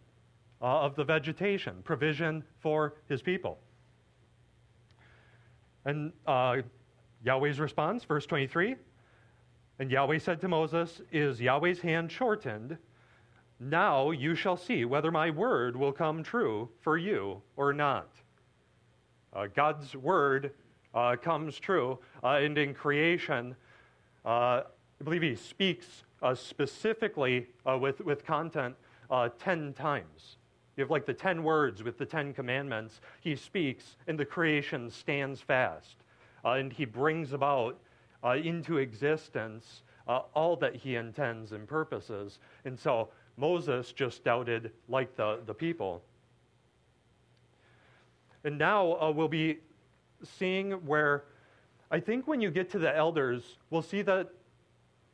uh, 0.60 0.64
of 0.64 0.96
the 0.96 1.04
vegetation, 1.04 1.82
provision 1.84 2.42
for 2.60 2.94
his 3.08 3.22
people. 3.22 3.58
And 5.84 6.12
uh, 6.26 6.62
Yahweh's 7.24 7.60
response, 7.60 8.04
verse 8.04 8.26
23 8.26 8.76
And 9.78 9.90
Yahweh 9.90 10.18
said 10.18 10.40
to 10.40 10.48
Moses, 10.48 11.00
Is 11.12 11.40
Yahweh's 11.40 11.80
hand 11.80 12.10
shortened? 12.10 12.76
Now 13.58 14.10
you 14.10 14.34
shall 14.34 14.56
see 14.56 14.84
whether 14.84 15.10
my 15.10 15.30
word 15.30 15.76
will 15.76 15.92
come 15.92 16.22
true 16.22 16.68
for 16.80 16.98
you 16.98 17.40
or 17.56 17.72
not. 17.72 18.10
Uh, 19.32 19.46
God's 19.54 19.94
word 19.94 20.52
uh, 20.94 21.16
comes 21.16 21.58
true, 21.58 21.98
uh, 22.24 22.40
and 22.42 22.56
in 22.56 22.74
creation, 22.74 23.54
uh, 24.24 24.28
I 24.98 25.04
believe 25.04 25.22
he 25.22 25.36
speaks 25.36 26.04
uh, 26.22 26.34
specifically 26.34 27.46
with, 27.78 28.00
with 28.00 28.24
content 28.24 28.74
10 29.38 29.74
times. 29.74 30.38
You 30.76 30.82
have 30.82 30.90
like 30.90 31.06
the 31.06 31.14
10 31.14 31.42
words 31.42 31.82
with 31.82 31.96
the 31.96 32.04
10 32.04 32.34
commandments. 32.34 33.00
He 33.20 33.34
speaks, 33.34 33.96
and 34.06 34.18
the 34.18 34.24
creation 34.24 34.90
stands 34.90 35.40
fast. 35.40 35.96
Uh, 36.44 36.52
and 36.52 36.72
he 36.72 36.84
brings 36.84 37.32
about 37.32 37.78
uh, 38.22 38.36
into 38.36 38.78
existence 38.78 39.82
uh, 40.06 40.20
all 40.34 40.54
that 40.56 40.76
he 40.76 40.96
intends 40.96 41.52
and 41.52 41.66
purposes. 41.66 42.38
And 42.64 42.78
so 42.78 43.08
Moses 43.36 43.92
just 43.92 44.22
doubted, 44.22 44.70
like 44.88 45.16
the, 45.16 45.40
the 45.46 45.54
people. 45.54 46.02
And 48.44 48.58
now 48.58 48.92
uh, 49.00 49.10
we'll 49.10 49.28
be 49.28 49.58
seeing 50.22 50.72
where 50.86 51.24
I 51.90 52.00
think 52.00 52.26
when 52.28 52.40
you 52.40 52.50
get 52.50 52.70
to 52.72 52.78
the 52.78 52.94
elders, 52.94 53.58
we'll 53.70 53.82
see 53.82 54.02
that 54.02 54.28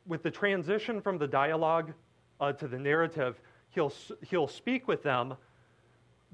with 0.05 0.23
the 0.23 0.31
transition 0.31 1.01
from 1.01 1.17
the 1.17 1.27
dialogue 1.27 1.93
uh, 2.39 2.51
to 2.53 2.67
the 2.67 2.77
narrative, 2.77 3.39
he'll, 3.69 3.93
he'll 4.21 4.47
speak 4.47 4.87
with 4.87 5.03
them 5.03 5.35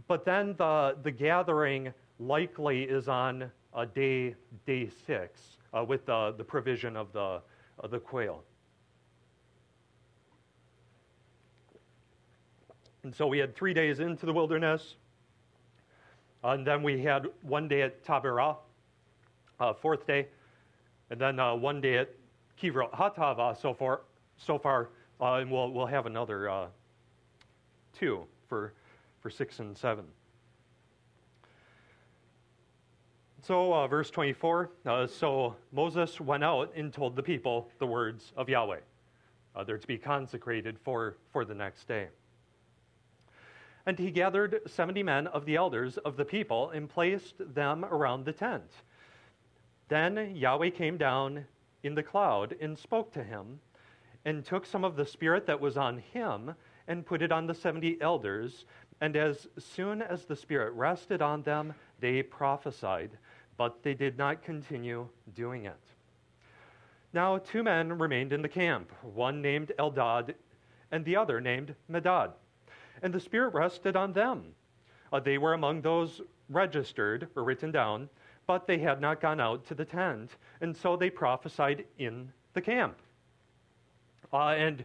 but 0.07 0.25
then 0.25 0.55
the, 0.57 0.97
the 1.03 1.11
gathering 1.11 1.93
likely 2.19 2.83
is 2.83 3.07
on 3.07 3.51
uh, 3.73 3.85
day, 3.85 4.35
day 4.65 4.89
six 5.05 5.39
uh, 5.73 5.83
with 5.83 6.05
the, 6.05 6.33
the 6.37 6.43
provision 6.43 6.95
of 6.95 7.11
the, 7.13 7.41
uh, 7.83 7.87
the 7.89 7.99
quail. 7.99 8.43
And 13.03 13.15
so 13.15 13.27
we 13.27 13.37
had 13.37 13.55
three 13.55 13.73
days 13.73 13.99
into 13.99 14.25
the 14.25 14.33
wilderness. 14.33 14.95
And 16.43 16.65
then 16.65 16.83
we 16.83 17.01
had 17.01 17.27
one 17.41 17.67
day 17.67 17.81
at 17.81 18.03
Taberah, 18.03 18.57
uh, 19.59 19.73
fourth 19.73 20.07
day, 20.07 20.27
and 21.09 21.19
then 21.19 21.39
uh, 21.39 21.55
one 21.55 21.81
day 21.81 21.97
at 21.97 22.09
Kivrot 22.61 22.91
Hatava 22.91 23.59
so 23.59 23.73
far, 23.73 24.01
so 24.37 24.57
far 24.57 24.89
uh, 25.21 25.33
and 25.35 25.51
we'll, 25.51 25.71
we'll 25.71 25.85
have 25.85 26.05
another 26.05 26.49
uh, 26.49 26.67
two 27.97 28.25
for 28.47 28.73
for 29.21 29.29
6 29.29 29.59
and 29.59 29.77
7. 29.77 30.05
So, 33.41 33.73
uh, 33.73 33.87
verse 33.87 34.09
24 34.09 34.69
uh, 34.85 35.07
So 35.07 35.55
Moses 35.71 36.19
went 36.19 36.43
out 36.43 36.71
and 36.75 36.93
told 36.93 37.15
the 37.15 37.23
people 37.23 37.69
the 37.79 37.87
words 37.87 38.33
of 38.35 38.49
Yahweh. 38.49 38.79
Uh, 39.55 39.63
they're 39.63 39.77
to 39.77 39.87
be 39.87 39.97
consecrated 39.97 40.77
for, 40.79 41.17
for 41.31 41.45
the 41.45 41.55
next 41.55 41.87
day. 41.87 42.09
And 43.85 43.97
he 43.97 44.11
gathered 44.11 44.59
70 44.67 45.03
men 45.03 45.27
of 45.27 45.45
the 45.45 45.55
elders 45.55 45.97
of 45.97 46.17
the 46.17 46.25
people 46.25 46.69
and 46.71 46.87
placed 46.87 47.35
them 47.55 47.85
around 47.85 48.25
the 48.25 48.33
tent. 48.33 48.71
Then 49.87 50.35
Yahweh 50.35 50.69
came 50.69 50.97
down 50.97 51.45
in 51.83 51.95
the 51.95 52.03
cloud 52.03 52.55
and 52.61 52.77
spoke 52.77 53.11
to 53.13 53.23
him, 53.23 53.59
and 54.25 54.45
took 54.45 54.65
some 54.65 54.83
of 54.83 54.95
the 54.95 55.05
spirit 55.05 55.45
that 55.47 55.59
was 55.59 55.77
on 55.77 55.97
him 55.97 56.53
and 56.89 57.05
put 57.05 57.21
it 57.21 57.31
on 57.31 57.47
the 57.47 57.53
70 57.53 58.01
elders. 58.01 58.65
And 58.99 59.15
as 59.15 59.47
soon 59.57 60.01
as 60.01 60.25
the 60.25 60.35
spirit 60.35 60.73
rested 60.73 61.21
on 61.21 61.43
them, 61.43 61.73
they 62.01 62.21
prophesied, 62.21 63.11
but 63.55 63.81
they 63.81 63.93
did 63.93 64.17
not 64.17 64.43
continue 64.43 65.07
doing 65.33 65.65
it. 65.65 65.79
Now, 67.13 67.37
two 67.37 67.63
men 67.63 67.97
remained 67.97 68.33
in 68.33 68.41
the 68.41 68.49
camp, 68.49 68.91
one 69.01 69.41
named 69.41 69.71
Eldad 69.79 70.35
and 70.91 71.05
the 71.05 71.15
other 71.15 71.39
named 71.39 71.75
Medad. 71.89 72.31
And 73.01 73.13
the 73.13 73.19
Spirit 73.19 73.53
rested 73.53 73.95
on 73.95 74.13
them. 74.13 74.53
Uh, 75.11 75.19
they 75.19 75.37
were 75.37 75.53
among 75.53 75.81
those 75.81 76.21
registered 76.49 77.27
or 77.35 77.43
written 77.43 77.71
down, 77.71 78.09
but 78.47 78.67
they 78.67 78.79
had 78.79 78.99
not 78.99 79.21
gone 79.21 79.39
out 79.39 79.65
to 79.67 79.75
the 79.75 79.85
tent, 79.85 80.31
and 80.61 80.75
so 80.75 80.95
they 80.95 81.09
prophesied 81.09 81.85
in 81.97 82.31
the 82.53 82.61
camp. 82.61 82.97
Uh, 84.33 84.49
and 84.49 84.83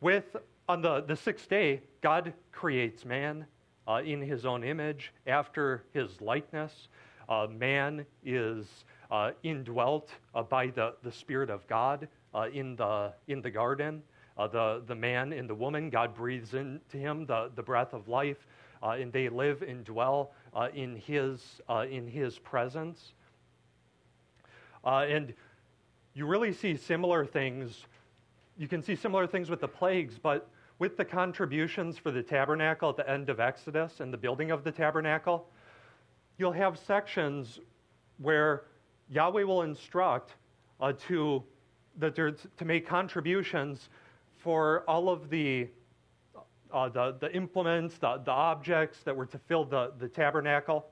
with 0.00 0.36
on 0.68 0.80
the, 0.80 1.02
the 1.02 1.16
sixth 1.16 1.48
day, 1.48 1.82
God 2.00 2.32
creates 2.52 3.04
man 3.04 3.46
uh, 3.86 4.00
in 4.04 4.20
his 4.22 4.46
own 4.46 4.64
image, 4.64 5.12
after 5.26 5.84
his 5.92 6.20
likeness. 6.20 6.88
Uh, 7.28 7.46
man 7.50 8.06
is 8.24 8.66
uh, 9.10 9.32
indwelt 9.42 10.10
uh, 10.34 10.42
by 10.42 10.68
the, 10.68 10.94
the 11.02 11.12
Spirit 11.12 11.50
of 11.50 11.66
God 11.66 12.08
uh, 12.34 12.48
in, 12.52 12.76
the, 12.76 13.12
in 13.28 13.42
the 13.42 13.50
garden. 13.50 14.02
Uh, 14.36 14.46
the, 14.48 14.82
the 14.86 14.94
man 14.94 15.32
and 15.32 15.48
the 15.48 15.54
woman, 15.54 15.90
God 15.90 16.14
breathes 16.14 16.54
into 16.54 16.96
him 16.96 17.26
the, 17.26 17.50
the 17.54 17.62
breath 17.62 17.92
of 17.92 18.08
life, 18.08 18.46
and 18.82 19.10
they 19.12 19.30
live 19.30 19.62
and 19.62 19.82
dwell 19.82 20.32
in, 20.74 20.96
his, 20.96 21.40
in 21.88 22.06
his 22.06 22.38
presence. 22.38 23.14
and 24.84 25.32
you 26.12 26.26
really 26.26 26.52
see 26.52 26.76
similar 26.76 27.24
things. 27.24 27.86
You 28.58 28.68
can 28.68 28.82
see 28.82 28.94
similar 28.94 29.26
things 29.26 29.48
with 29.48 29.62
the 29.62 29.68
plagues, 29.68 30.18
but 30.18 30.50
with 30.78 30.96
the 30.96 31.04
contributions 31.04 31.98
for 31.98 32.10
the 32.10 32.22
tabernacle 32.22 32.90
at 32.90 32.96
the 32.96 33.08
end 33.08 33.30
of 33.30 33.40
Exodus 33.40 34.00
and 34.00 34.12
the 34.12 34.18
building 34.18 34.50
of 34.50 34.64
the 34.64 34.72
tabernacle, 34.72 35.48
you'll 36.38 36.52
have 36.52 36.78
sections 36.78 37.60
where 38.18 38.64
Yahweh 39.08 39.42
will 39.42 39.62
instruct 39.62 40.34
uh, 40.80 40.92
to, 41.08 41.42
that 41.98 42.14
to 42.16 42.64
make 42.64 42.86
contributions 42.86 43.88
for 44.38 44.84
all 44.88 45.08
of 45.08 45.30
the, 45.30 45.68
uh, 46.72 46.88
the, 46.88 47.16
the, 47.20 47.34
implements, 47.34 47.96
the, 47.98 48.20
the 48.24 48.30
objects 48.30 48.98
that 49.04 49.16
were 49.16 49.26
to 49.26 49.38
fill 49.38 49.64
the, 49.64 49.92
the 49.98 50.08
tabernacle. 50.08 50.86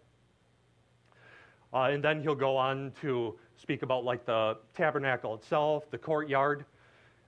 Uh, 1.74 1.84
and 1.84 2.04
then 2.04 2.22
he'll 2.22 2.34
go 2.34 2.56
on 2.56 2.92
to 3.00 3.36
speak 3.56 3.82
about 3.82 4.04
like 4.04 4.24
the 4.26 4.56
tabernacle 4.74 5.34
itself, 5.34 5.90
the 5.90 5.98
courtyard. 5.98 6.64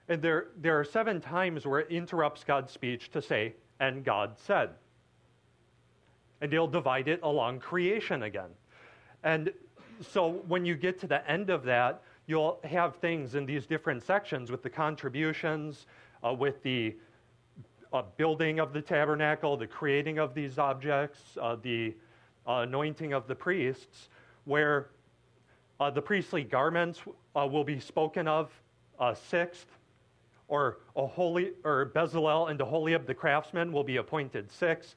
And 0.08 0.20
there, 0.20 0.48
there 0.60 0.78
are 0.78 0.84
seven 0.84 1.20
times 1.20 1.66
where 1.66 1.80
it 1.80 1.90
interrupts 1.90 2.44
God's 2.44 2.72
speech 2.72 3.10
to 3.12 3.22
say, 3.22 3.54
and 3.80 4.04
God 4.04 4.36
said. 4.36 4.70
And 6.40 6.52
he'll 6.52 6.66
divide 6.66 7.08
it 7.08 7.20
along 7.22 7.60
creation 7.60 8.24
again. 8.24 8.50
And 9.22 9.52
so 10.00 10.42
when 10.46 10.66
you 10.66 10.74
get 10.74 11.00
to 11.00 11.06
the 11.06 11.28
end 11.30 11.48
of 11.48 11.64
that, 11.64 12.02
you'll 12.26 12.58
have 12.64 12.96
things 12.96 13.34
in 13.34 13.46
these 13.46 13.66
different 13.66 14.02
sections 14.02 14.50
with 14.50 14.62
the 14.62 14.70
contributions, 14.70 15.86
uh, 16.26 16.32
with 16.32 16.62
the 16.62 16.94
uh, 17.92 18.02
building 18.16 18.58
of 18.58 18.72
the 18.72 18.82
tabernacle, 18.82 19.56
the 19.56 19.66
creating 19.66 20.18
of 20.18 20.34
these 20.34 20.58
objects, 20.58 21.20
uh, 21.40 21.56
the 21.62 21.94
uh, 22.46 22.64
anointing 22.66 23.12
of 23.12 23.26
the 23.26 23.34
priests, 23.34 24.08
where 24.44 24.88
uh, 25.80 25.90
the 25.90 26.02
priestly 26.02 26.42
garments 26.42 27.00
uh, 27.36 27.46
will 27.46 27.64
be 27.64 27.78
spoken 27.78 28.28
of 28.28 28.50
sixth, 29.28 29.66
or 30.48 30.78
a 30.96 31.07
holy 31.07 31.52
or 31.64 31.90
Bezalel 31.94 32.50
and 32.50 32.61
Aholiab 32.61 33.07
the 33.07 33.14
craftsmen 33.14 33.72
will 33.72 33.85
be 33.85 33.96
appointed 33.96 34.50
sixth. 34.50 34.96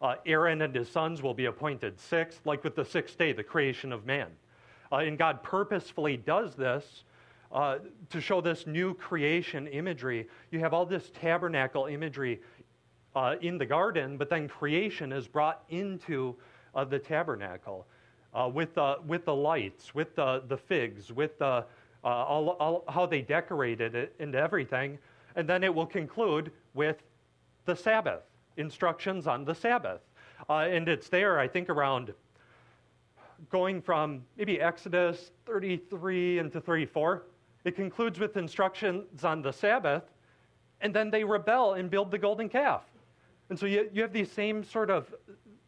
Uh, 0.00 0.14
Aaron 0.26 0.62
and 0.62 0.74
his 0.74 0.88
sons 0.88 1.22
will 1.22 1.34
be 1.34 1.46
appointed 1.46 1.98
sixth, 1.98 2.46
like 2.46 2.62
with 2.62 2.76
the 2.76 2.84
sixth 2.84 3.18
day, 3.18 3.32
the 3.32 3.42
creation 3.42 3.92
of 3.92 4.06
man. 4.06 4.28
Uh, 4.92 4.96
and 4.96 5.18
God 5.18 5.42
purposefully 5.42 6.16
does 6.16 6.54
this 6.54 7.04
uh, 7.52 7.78
to 8.10 8.20
show 8.20 8.40
this 8.40 8.66
new 8.66 8.94
creation 8.94 9.66
imagery. 9.66 10.28
You 10.50 10.60
have 10.60 10.72
all 10.72 10.86
this 10.86 11.10
tabernacle 11.20 11.86
imagery 11.86 12.40
uh, 13.16 13.36
in 13.40 13.58
the 13.58 13.66
garden, 13.66 14.16
but 14.16 14.30
then 14.30 14.48
creation 14.48 15.12
is 15.12 15.26
brought 15.26 15.64
into 15.68 16.36
uh, 16.74 16.84
the 16.84 16.98
tabernacle 16.98 17.86
uh, 18.34 18.48
with, 18.52 18.74
the, 18.74 18.98
with 19.06 19.24
the 19.24 19.34
lights, 19.34 19.94
with 19.94 20.14
the, 20.14 20.42
the 20.48 20.56
figs, 20.56 21.12
with 21.12 21.38
the, 21.38 21.64
all, 22.04 22.50
all, 22.60 22.84
how 22.88 23.06
they 23.06 23.22
decorated 23.22 23.94
it 23.94 24.14
and 24.18 24.34
everything. 24.34 24.98
And 25.36 25.48
then 25.48 25.62
it 25.64 25.74
will 25.74 25.86
conclude 25.86 26.52
with 26.74 27.02
the 27.64 27.74
Sabbath 27.74 28.22
instructions 28.56 29.26
on 29.26 29.44
the 29.44 29.54
Sabbath. 29.54 30.00
Uh, 30.48 30.68
and 30.70 30.88
it's 30.88 31.08
there, 31.08 31.38
I 31.38 31.48
think, 31.48 31.68
around 31.68 32.12
going 33.50 33.80
from 33.80 34.22
maybe 34.36 34.60
Exodus 34.60 35.30
33 35.46 36.40
into 36.40 36.60
34. 36.60 37.24
It 37.64 37.76
concludes 37.76 38.18
with 38.18 38.36
instructions 38.36 39.24
on 39.24 39.42
the 39.42 39.52
Sabbath, 39.52 40.04
and 40.80 40.94
then 40.94 41.10
they 41.10 41.24
rebel 41.24 41.74
and 41.74 41.90
build 41.90 42.10
the 42.10 42.18
golden 42.18 42.48
calf. 42.48 42.82
And 43.50 43.58
so 43.58 43.66
you, 43.66 43.88
you 43.92 44.02
have 44.02 44.12
these 44.12 44.30
same 44.30 44.62
sort 44.64 44.90
of 44.90 45.14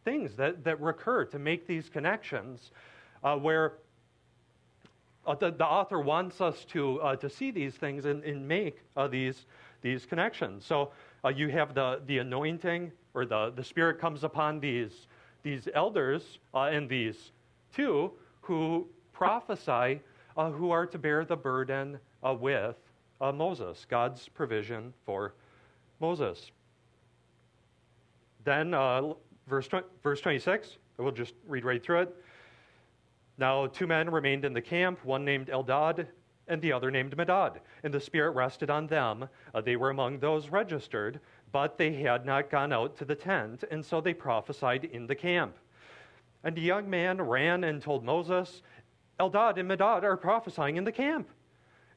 things 0.03 0.35
that, 0.35 0.63
that 0.63 0.79
recur 0.81 1.25
to 1.25 1.39
make 1.39 1.67
these 1.67 1.89
connections 1.89 2.71
uh, 3.23 3.35
where 3.35 3.73
uh, 5.25 5.35
the, 5.35 5.51
the, 5.51 5.65
author 5.65 5.99
wants 5.99 6.41
us 6.41 6.65
to, 6.65 6.99
uh, 7.01 7.15
to 7.15 7.29
see 7.29 7.51
these 7.51 7.75
things 7.75 8.05
and, 8.05 8.23
and 8.23 8.47
make 8.47 8.79
uh, 8.97 9.07
these, 9.07 9.45
these 9.81 10.05
connections. 10.05 10.65
So 10.65 10.91
uh, 11.23 11.29
you 11.29 11.49
have 11.49 11.75
the, 11.75 12.01
the 12.07 12.19
anointing, 12.19 12.91
or 13.13 13.25
the, 13.25 13.53
the 13.55 13.63
Spirit 13.63 13.99
comes 13.99 14.23
upon 14.23 14.59
these, 14.59 15.07
these 15.43 15.67
elders 15.73 16.39
uh, 16.53 16.63
and 16.63 16.89
these 16.89 17.31
two 17.75 18.11
who 18.41 18.87
prophesy, 19.13 20.01
uh, 20.37 20.49
who 20.49 20.71
are 20.71 20.87
to 20.87 20.97
bear 20.97 21.23
the 21.23 21.35
burden 21.35 21.99
with 22.39 22.75
Moses, 23.21 23.85
God's 23.87 24.27
provision 24.29 24.93
for 25.05 25.35
Moses. 25.99 26.51
Then, 28.43 28.71
verse, 29.47 29.69
verse 30.01 30.21
26, 30.21 30.77
we'll 30.97 31.11
just 31.11 31.35
read 31.47 31.63
right 31.63 31.83
through 31.83 32.01
it. 32.01 32.15
Now, 33.41 33.65
two 33.65 33.87
men 33.87 34.07
remained 34.07 34.45
in 34.45 34.53
the 34.53 34.61
camp, 34.61 35.03
one 35.03 35.25
named 35.25 35.47
Eldad 35.47 36.05
and 36.47 36.61
the 36.61 36.71
other 36.71 36.91
named 36.91 37.17
Medad. 37.17 37.57
And 37.81 37.91
the 37.91 37.99
Spirit 37.99 38.35
rested 38.35 38.69
on 38.69 38.85
them. 38.85 39.27
Uh, 39.55 39.61
they 39.61 39.75
were 39.75 39.89
among 39.89 40.19
those 40.19 40.49
registered, 40.49 41.19
but 41.51 41.75
they 41.75 41.91
had 41.91 42.23
not 42.23 42.51
gone 42.51 42.71
out 42.71 42.95
to 42.97 43.05
the 43.05 43.15
tent, 43.15 43.63
and 43.71 43.83
so 43.83 43.99
they 43.99 44.13
prophesied 44.13 44.85
in 44.85 45.07
the 45.07 45.15
camp. 45.15 45.55
And 46.43 46.55
a 46.55 46.61
young 46.61 46.87
man 46.87 47.19
ran 47.19 47.63
and 47.63 47.81
told 47.81 48.05
Moses, 48.05 48.61
Eldad 49.19 49.57
and 49.57 49.67
Medad 49.67 50.03
are 50.03 50.17
prophesying 50.17 50.77
in 50.77 50.83
the 50.83 50.91
camp. 50.91 51.27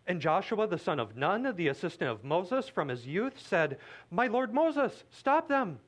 And 0.07 0.23
Joshua, 0.23 0.67
the 0.67 0.79
son 0.79 0.99
of 0.99 1.15
Nun, 1.15 1.53
the 1.57 1.69
assistant 1.69 2.11
of 2.11 2.25
Moses 2.25 2.69
from 2.69 2.89
his 2.89 3.07
youth, 3.07 3.39
said, 3.39 3.77
My 4.11 4.29
lord 4.29 4.55
Moses, 4.55 5.05
stop 5.11 5.47
them. 5.47 5.79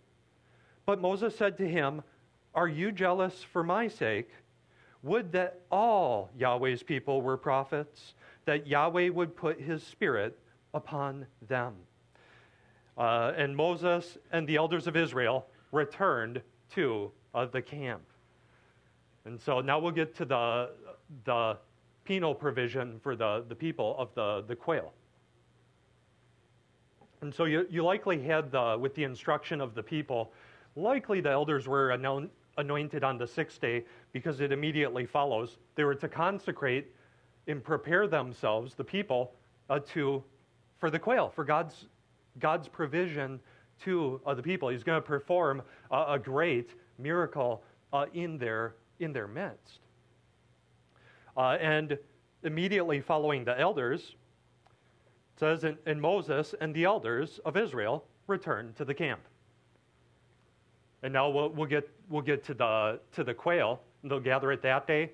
But 0.85 1.01
Moses 1.01 1.35
said 1.35 1.57
to 1.57 1.67
him, 1.67 2.03
Are 2.55 2.69
you 2.69 2.93
jealous 2.93 3.43
for 3.43 3.65
my 3.65 3.89
sake? 3.89 4.29
Would 5.07 5.31
that 5.33 5.61
all 5.71 6.31
Yahweh's 6.37 6.83
people 6.83 7.23
were 7.23 7.37
prophets 7.37 8.15
that 8.45 8.67
Yahweh 8.67 9.09
would 9.11 9.37
put 9.37 9.61
his 9.61 9.83
spirit 9.85 10.37
upon 10.75 11.27
them. 11.49 11.75
Uh, 12.99 13.33
and 13.37 13.55
Moses 13.55 14.19
and 14.33 14.49
the 14.49 14.57
elders 14.57 14.89
of 14.89 14.97
Israel 14.97 15.47
returned 15.71 16.43
to 16.75 17.13
uh, 17.35 17.47
the 17.47 17.63
camp. 17.63 18.03
And 19.25 19.41
so 19.41 19.61
now 19.61 19.79
we'll 19.79 19.93
get 19.93 20.17
to 20.17 20.25
the, 20.25 20.71
the 21.25 21.57
penal 22.05 22.35
provision 22.35 22.99
for 23.01 23.15
the, 23.15 23.45
the 23.49 23.55
people 23.55 23.95
of 23.99 24.13
the, 24.15 24.45
the 24.49 24.57
quail. 24.57 24.93
And 27.21 27.33
so 27.33 27.45
you, 27.45 27.67
you 27.71 27.85
likely 27.85 28.21
had, 28.21 28.51
the, 28.51 28.77
with 28.79 28.95
the 28.97 29.05
instruction 29.05 29.61
of 29.61 29.75
the 29.75 29.83
people, 29.85 30.33
likely 30.75 31.21
the 31.21 31.31
elders 31.31 31.69
were 31.69 31.91
anointed 32.59 33.05
on 33.05 33.19
the 33.19 33.27
sixth 33.27 33.61
day 33.61 33.85
because 34.13 34.41
it 34.41 34.53
immediately 34.53 35.07
follows. 35.07 35.59
They 35.75 35.85
were 35.85 35.95
to 35.97 36.09
consecrate 36.09 36.93
and 37.47 37.63
prepare 37.63 38.09
themselves, 38.09 38.75
the 38.75 38.85
people, 38.85 39.35
uh, 39.71 39.81
to 39.95 40.23
for 40.79 40.91
the 40.91 40.99
quail, 40.99 41.31
for 41.35 41.45
God's 41.45 41.87
God's 42.39 42.69
provision 42.69 43.41
to 43.85 44.21
uh, 44.27 44.35
the 44.35 44.43
people. 44.43 44.69
He's 44.69 44.83
going 44.83 45.01
to 45.01 45.07
perform 45.07 45.63
uh, 45.91 46.07
a 46.09 46.19
great 46.19 46.71
miracle 46.99 47.63
uh, 47.93 48.07
in, 48.15 48.39
their, 48.39 48.75
in 49.01 49.13
their 49.13 49.29
midst. 49.29 49.81
Uh, 51.37 51.57
and 51.61 51.99
immediately 52.43 53.01
following 53.01 53.45
the 53.45 53.59
elders, 53.59 54.17
says, 55.39 55.65
and 55.65 56.01
Moses 56.01 56.55
and 56.61 56.75
the 56.75 56.85
elders 56.85 57.41
of 57.45 57.57
Israel 57.57 58.05
returned 58.27 58.77
to 58.77 58.85
the 58.85 58.95
camp. 58.95 59.21
And 61.07 61.13
now 61.13 61.29
we'll, 61.29 61.51
we'll, 61.51 61.69
get, 61.69 61.89
we'll 62.09 62.21
get 62.21 62.43
to 62.47 62.55
the, 62.55 62.99
to 63.13 63.23
the 63.23 63.33
quail. 63.33 63.81
They'll 64.03 64.19
gather 64.19 64.51
it 64.51 64.61
that 64.63 64.89
day 64.89 65.13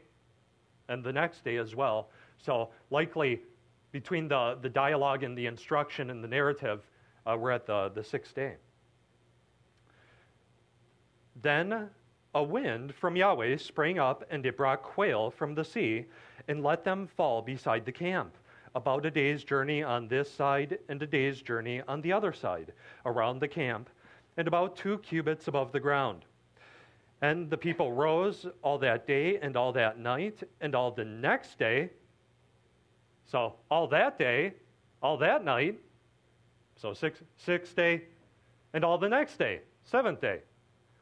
and 0.88 1.05
the 1.05 1.12
next 1.12 1.44
day 1.44 1.59
as 1.59 1.76
well. 1.76 2.09
So, 2.38 2.70
likely 2.90 3.42
between 3.90 4.26
the, 4.26 4.57
the 4.62 4.70
dialogue 4.70 5.22
and 5.22 5.37
the 5.37 5.44
instruction 5.44 6.09
and 6.09 6.24
the 6.24 6.28
narrative, 6.28 6.81
uh, 7.26 7.37
we're 7.38 7.50
at 7.50 7.66
the, 7.66 7.92
the 7.94 8.02
sixth 8.02 8.35
day. 8.35 8.55
Then 11.42 11.90
a 12.35 12.42
wind 12.42 12.94
from 12.94 13.14
Yahweh 13.14 13.59
sprang 13.59 13.98
up, 13.98 14.24
and 14.31 14.46
it 14.46 14.57
brought 14.57 14.83
quail 14.83 15.31
from 15.31 15.55
the 15.55 15.62
sea, 15.62 16.07
and 16.48 16.62
let 16.62 16.85
them 16.85 17.07
fall 17.07 17.42
beside 17.42 17.85
the 17.85 17.92
camp, 17.92 18.35
about 18.74 19.05
a 19.05 19.11
day's 19.11 19.44
journey 19.44 19.83
on 19.83 20.09
this 20.09 20.33
side, 20.33 20.78
and 20.88 21.02
a 21.02 21.07
day's 21.07 21.42
journey 21.42 21.83
on 21.87 22.00
the 22.00 22.14
other 22.14 22.33
side, 22.33 22.72
around 23.05 23.40
the 23.40 23.48
camp, 23.48 23.90
and 24.36 24.48
about 24.48 24.76
two 24.76 24.98
cubits 24.98 25.48
above 25.48 25.72
the 25.72 25.80
ground. 25.80 26.24
And 27.20 27.48
the 27.50 27.56
people 27.56 27.92
rose 27.92 28.46
all 28.62 28.78
that 28.78 29.06
day, 29.06 29.38
and 29.38 29.56
all 29.56 29.72
that 29.72 29.98
night, 29.98 30.42
and 30.60 30.74
all 30.74 30.90
the 30.90 31.04
next 31.04 31.58
day. 31.58 31.90
So, 33.24 33.54
all 33.70 33.86
that 33.88 34.18
day, 34.18 34.54
all 35.02 35.16
that 35.18 35.44
night, 35.44 35.78
so 36.76 36.92
six, 36.92 37.20
sixth 37.36 37.76
day, 37.76 38.02
and 38.72 38.84
all 38.84 38.98
the 38.98 39.08
next 39.08 39.38
day, 39.38 39.60
seventh 39.84 40.20
day, 40.20 40.40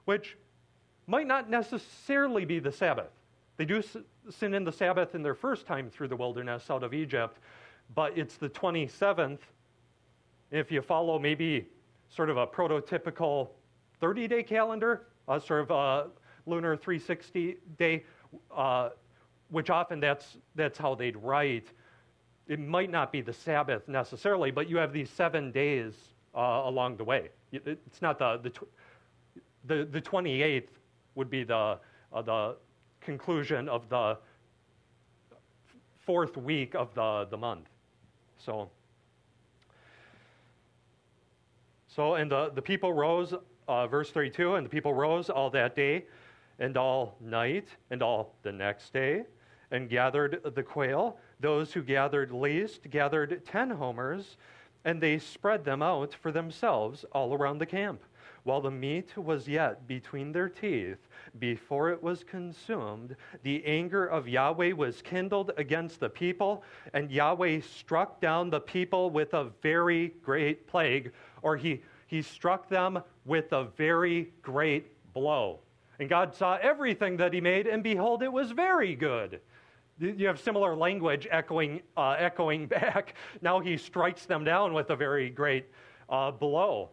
which 0.04 0.36
might 1.06 1.26
not 1.26 1.48
necessarily 1.48 2.44
be 2.44 2.58
the 2.58 2.72
Sabbath. 2.72 3.10
They 3.56 3.64
do 3.64 3.82
sin 4.28 4.54
in 4.54 4.64
the 4.64 4.72
Sabbath 4.72 5.14
in 5.14 5.22
their 5.22 5.34
first 5.34 5.66
time 5.66 5.90
through 5.90 6.08
the 6.08 6.16
wilderness 6.16 6.70
out 6.70 6.82
of 6.82 6.94
Egypt, 6.94 7.38
but 7.94 8.16
it's 8.16 8.36
the 8.36 8.48
27th. 8.48 9.40
If 10.50 10.70
you 10.70 10.82
follow 10.82 11.18
maybe 11.18 11.68
sort 12.10 12.28
of 12.28 12.36
a 12.36 12.46
prototypical 12.46 13.50
30 14.00 14.28
day 14.28 14.42
calendar, 14.42 15.06
uh, 15.28 15.38
sort 15.38 15.62
of 15.62 15.70
a 15.70 16.10
lunar 16.46 16.76
360 16.76 17.56
day, 17.78 18.04
uh, 18.54 18.90
which 19.50 19.70
often 19.70 20.00
that's, 20.00 20.36
that's 20.54 20.78
how 20.78 20.94
they'd 20.94 21.16
write. 21.16 21.68
It 22.48 22.58
might 22.58 22.90
not 22.90 23.12
be 23.12 23.20
the 23.20 23.32
Sabbath 23.32 23.86
necessarily, 23.88 24.50
but 24.50 24.68
you 24.68 24.76
have 24.76 24.92
these 24.92 25.10
seven 25.10 25.52
days 25.52 25.94
uh, 26.34 26.62
along 26.64 26.96
the 26.96 27.04
way. 27.04 27.28
It's 27.52 28.02
not 28.02 28.18
the, 28.18 28.40
the, 28.42 28.52
the, 29.64 29.84
the 29.84 30.00
28th 30.00 30.68
would 31.14 31.30
be 31.30 31.44
the, 31.44 31.78
uh, 32.12 32.22
the 32.22 32.56
conclusion 33.00 33.68
of 33.68 33.88
the 33.88 34.18
fourth 36.00 36.36
week 36.36 36.74
of 36.74 36.92
the, 36.94 37.26
the 37.30 37.36
month. 37.36 37.68
So, 38.38 38.70
so 41.94 42.14
and 42.14 42.30
the, 42.30 42.50
the 42.54 42.62
people 42.62 42.92
rose, 42.92 43.34
uh, 43.66 43.86
verse 43.86 44.10
32, 44.10 44.54
and 44.54 44.66
the 44.66 44.70
people 44.70 44.94
rose 44.94 45.28
all 45.28 45.50
that 45.50 45.74
day 45.74 46.04
and 46.58 46.76
all 46.76 47.16
night 47.20 47.68
and 47.90 48.02
all 48.02 48.34
the 48.42 48.52
next 48.52 48.92
day 48.92 49.24
and 49.70 49.88
gathered 49.88 50.40
the 50.54 50.62
quail. 50.62 51.16
Those 51.40 51.72
who 51.72 51.82
gathered 51.82 52.32
least 52.32 52.90
gathered 52.90 53.44
ten 53.44 53.70
homers, 53.70 54.36
and 54.84 55.00
they 55.00 55.18
spread 55.18 55.64
them 55.64 55.82
out 55.82 56.14
for 56.14 56.32
themselves 56.32 57.04
all 57.12 57.34
around 57.34 57.58
the 57.58 57.66
camp 57.66 58.02
while 58.44 58.60
the 58.60 58.70
meat 58.70 59.16
was 59.16 59.46
yet 59.46 59.86
between 59.86 60.32
their 60.32 60.48
teeth, 60.48 61.08
before 61.38 61.90
it 61.90 62.02
was 62.02 62.24
consumed, 62.24 63.14
the 63.42 63.64
anger 63.64 64.06
of 64.06 64.28
Yahweh 64.28 64.72
was 64.72 65.02
kindled 65.02 65.52
against 65.56 66.00
the 66.00 66.08
people, 66.08 66.64
and 66.94 67.10
Yahweh 67.10 67.60
struck 67.60 68.20
down 68.20 68.50
the 68.50 68.60
people 68.60 69.10
with 69.10 69.34
a 69.34 69.50
very 69.62 70.14
great 70.22 70.66
plague, 70.66 71.12
or 71.42 71.56
he, 71.56 71.82
he 72.06 72.22
struck 72.22 72.68
them 72.68 73.02
with 73.24 73.52
a 73.52 73.64
very 73.76 74.32
great 74.42 75.12
blow. 75.12 75.60
And 75.98 76.08
God 76.08 76.34
saw 76.34 76.58
everything 76.60 77.18
that 77.18 77.32
he 77.32 77.40
made, 77.40 77.66
and 77.66 77.82
behold, 77.82 78.22
it 78.22 78.32
was 78.32 78.50
very 78.52 78.94
good. 78.94 79.40
You 79.98 80.26
have 80.28 80.40
similar 80.40 80.74
language 80.74 81.28
echoing, 81.30 81.82
uh, 81.96 82.16
echoing 82.18 82.66
back. 82.68 83.14
Now 83.42 83.60
he 83.60 83.76
strikes 83.76 84.24
them 84.24 84.44
down 84.44 84.72
with 84.72 84.90
a 84.90 84.96
very 84.96 85.28
great 85.28 85.66
uh, 86.08 86.30
blow. 86.30 86.88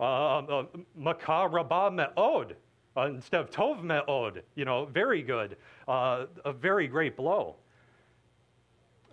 Um, 0.00 0.46
uh, 0.50 0.64
Makah 0.98 1.48
Rabah 1.52 1.90
Me'od 1.90 2.56
uh, 2.96 3.06
instead 3.06 3.40
of 3.40 3.50
Tov 3.50 3.82
Me'od. 3.82 4.42
You 4.54 4.64
know, 4.64 4.86
very 4.86 5.22
good. 5.22 5.56
Uh, 5.86 6.26
a 6.44 6.52
very 6.52 6.86
great 6.86 7.16
blow. 7.16 7.56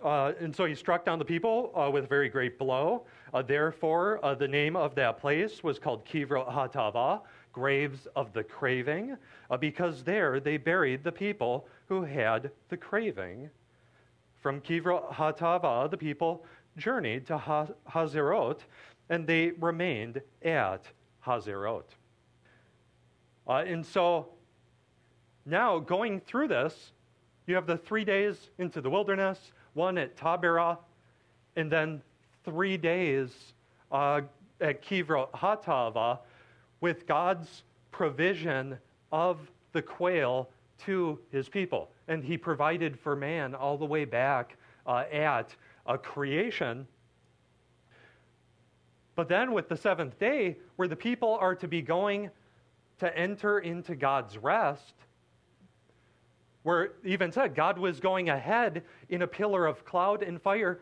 Uh, 0.04 0.32
and 0.38 0.54
so 0.54 0.66
he 0.66 0.74
struck 0.74 1.04
down 1.04 1.18
the 1.18 1.24
people 1.24 1.72
uh, 1.74 1.90
with 1.90 2.04
a 2.04 2.06
very 2.06 2.28
great 2.28 2.58
blow. 2.58 3.04
therefore, 3.46 4.20
the 4.38 4.46
name 4.46 4.76
of 4.76 4.94
that 4.94 5.18
place 5.18 5.64
was 5.64 5.78
called 5.78 6.04
Kivra 6.04 6.46
Hatava, 6.52 7.22
graves 7.52 8.06
of 8.14 8.32
the 8.34 8.44
craving, 8.44 9.16
because 9.60 10.04
there 10.04 10.40
they 10.40 10.58
buried 10.58 11.02
the 11.02 11.12
people 11.12 11.66
who 11.88 12.04
had 12.04 12.50
the 12.68 12.76
craving. 12.76 13.48
From 14.42 14.60
Kivra 14.60 15.10
Hatava, 15.10 15.90
the 15.90 15.96
people 15.96 16.44
journeyed 16.76 17.26
to 17.26 17.38
Hazerot, 17.88 18.60
and 19.08 19.26
they 19.26 19.52
remained 19.52 20.20
at 20.42 20.84
Hazerot. 21.26 21.84
Uh, 23.46 23.64
and 23.66 23.84
so 23.84 24.28
now, 25.46 25.78
going 25.78 26.20
through 26.20 26.48
this, 26.48 26.92
you 27.46 27.54
have 27.54 27.66
the 27.66 27.76
three 27.76 28.04
days 28.04 28.50
into 28.58 28.80
the 28.80 28.88
wilderness, 28.88 29.52
one 29.74 29.98
at 29.98 30.16
Taberah, 30.16 30.78
and 31.56 31.70
then 31.70 32.02
three 32.44 32.76
days 32.76 33.30
uh, 33.92 34.22
at 34.60 34.82
Kivra 34.82 35.30
Hatava 35.30 36.18
with 36.80 37.06
God's 37.06 37.62
provision 37.90 38.78
of 39.12 39.38
the 39.72 39.82
quail 39.82 40.48
to 40.86 41.18
his 41.30 41.48
people. 41.48 41.90
And 42.08 42.24
he 42.24 42.36
provided 42.36 42.98
for 42.98 43.14
man 43.14 43.54
all 43.54 43.78
the 43.78 43.84
way 43.84 44.04
back 44.04 44.56
uh, 44.86 45.04
at 45.12 45.54
a 45.86 45.96
creation 45.96 46.86
but 49.14 49.28
then 49.28 49.52
with 49.52 49.68
the 49.68 49.76
seventh 49.76 50.18
day, 50.18 50.56
where 50.76 50.88
the 50.88 50.96
people 50.96 51.36
are 51.40 51.54
to 51.56 51.68
be 51.68 51.82
going 51.82 52.30
to 52.98 53.16
enter 53.16 53.60
into 53.60 53.94
God's 53.94 54.38
rest, 54.38 54.94
where 56.64 56.92
even 57.04 57.30
said 57.30 57.54
God 57.54 57.78
was 57.78 58.00
going 58.00 58.28
ahead 58.28 58.82
in 59.08 59.22
a 59.22 59.26
pillar 59.26 59.66
of 59.66 59.84
cloud 59.84 60.22
and 60.22 60.42
fire 60.42 60.80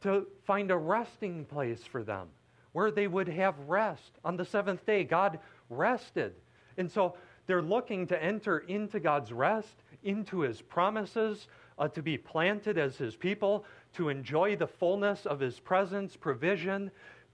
to 0.00 0.26
find 0.44 0.70
a 0.70 0.76
resting 0.76 1.44
place 1.44 1.84
for 1.84 2.02
them, 2.02 2.28
where 2.72 2.90
they 2.90 3.06
would 3.06 3.28
have 3.28 3.54
rest. 3.68 4.12
On 4.24 4.36
the 4.36 4.44
seventh 4.44 4.86
day, 4.86 5.04
God 5.04 5.38
rested. 5.68 6.32
And 6.78 6.90
so 6.90 7.16
they're 7.46 7.60
looking 7.60 8.06
to 8.06 8.22
enter 8.22 8.60
into 8.60 8.98
God's 8.98 9.32
rest, 9.32 9.82
into 10.02 10.40
his 10.40 10.62
promises, 10.62 11.48
uh, 11.78 11.88
to 11.88 12.02
be 12.02 12.16
planted 12.16 12.78
as 12.78 12.96
his 12.96 13.16
people, 13.16 13.64
to 13.94 14.08
enjoy 14.08 14.56
the 14.56 14.66
fullness 14.66 15.26
of 15.26 15.40
his 15.40 15.60
presence, 15.60 16.16
provision, 16.16 16.90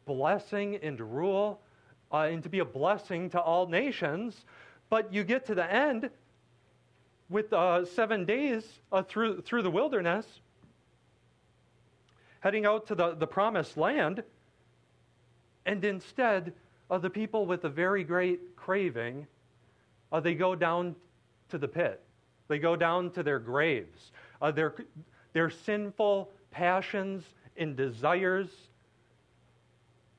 blessing 0.07 0.77
and 0.83 1.01
rule 1.01 1.61
uh, 2.13 2.29
and 2.31 2.43
to 2.43 2.49
be 2.49 2.61
a 2.61 2.65
blessing 2.65 3.29
to 3.31 3.41
all 3.41 3.67
nations. 3.67 4.45
But 4.89 5.13
you 5.13 5.25
get 5.25 5.45
to 5.47 5.55
the 5.55 5.71
end 5.71 6.11
with 7.29 7.53
uh, 7.53 7.85
seven 7.85 8.25
days 8.25 8.65
uh, 8.93 9.03
through, 9.03 9.43
through 9.43 9.63
the 9.63 9.71
wilderness, 9.71 10.27
heading 12.41 12.67
out 12.67 12.87
to 12.87 12.95
the, 12.95 13.15
the 13.15 13.27
promised 13.27 13.77
land, 13.77 14.23
and 15.65 15.85
instead 15.85 16.53
of 16.91 17.03
the 17.03 17.11
people 17.11 17.47
with 17.47 17.65
a 17.65 17.69
very 17.69 18.05
great 18.05 18.55
craving, 18.55 19.27
uh, 20.13 20.21
they 20.21 20.35
go 20.35 20.55
down 20.55 20.95
to 21.49 21.59
the 21.59 21.67
pit. 21.67 22.01
They 22.49 22.59
go 22.59 22.77
down 22.77 23.11
to 23.13 23.23
their 23.23 23.41
graves. 23.41 24.13
Uh, 24.41 24.53
their, 24.53 24.75
their 25.33 25.51
sinful 25.51 26.31
passions 26.53 27.25
and 27.57 27.77
desires 27.77 28.49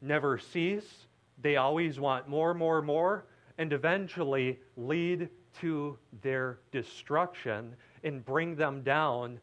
never 0.01 0.37
cease. 0.37 1.07
They 1.41 1.55
always 1.55 1.99
want 1.99 2.27
more, 2.27 2.53
more, 2.53 2.81
more, 2.81 3.25
and 3.57 3.71
eventually 3.71 4.59
lead 4.75 5.29
to 5.61 5.97
their 6.21 6.59
destruction 6.71 7.75
and 8.03 8.23
bring 8.25 8.55
them 8.55 8.81
down 8.83 9.39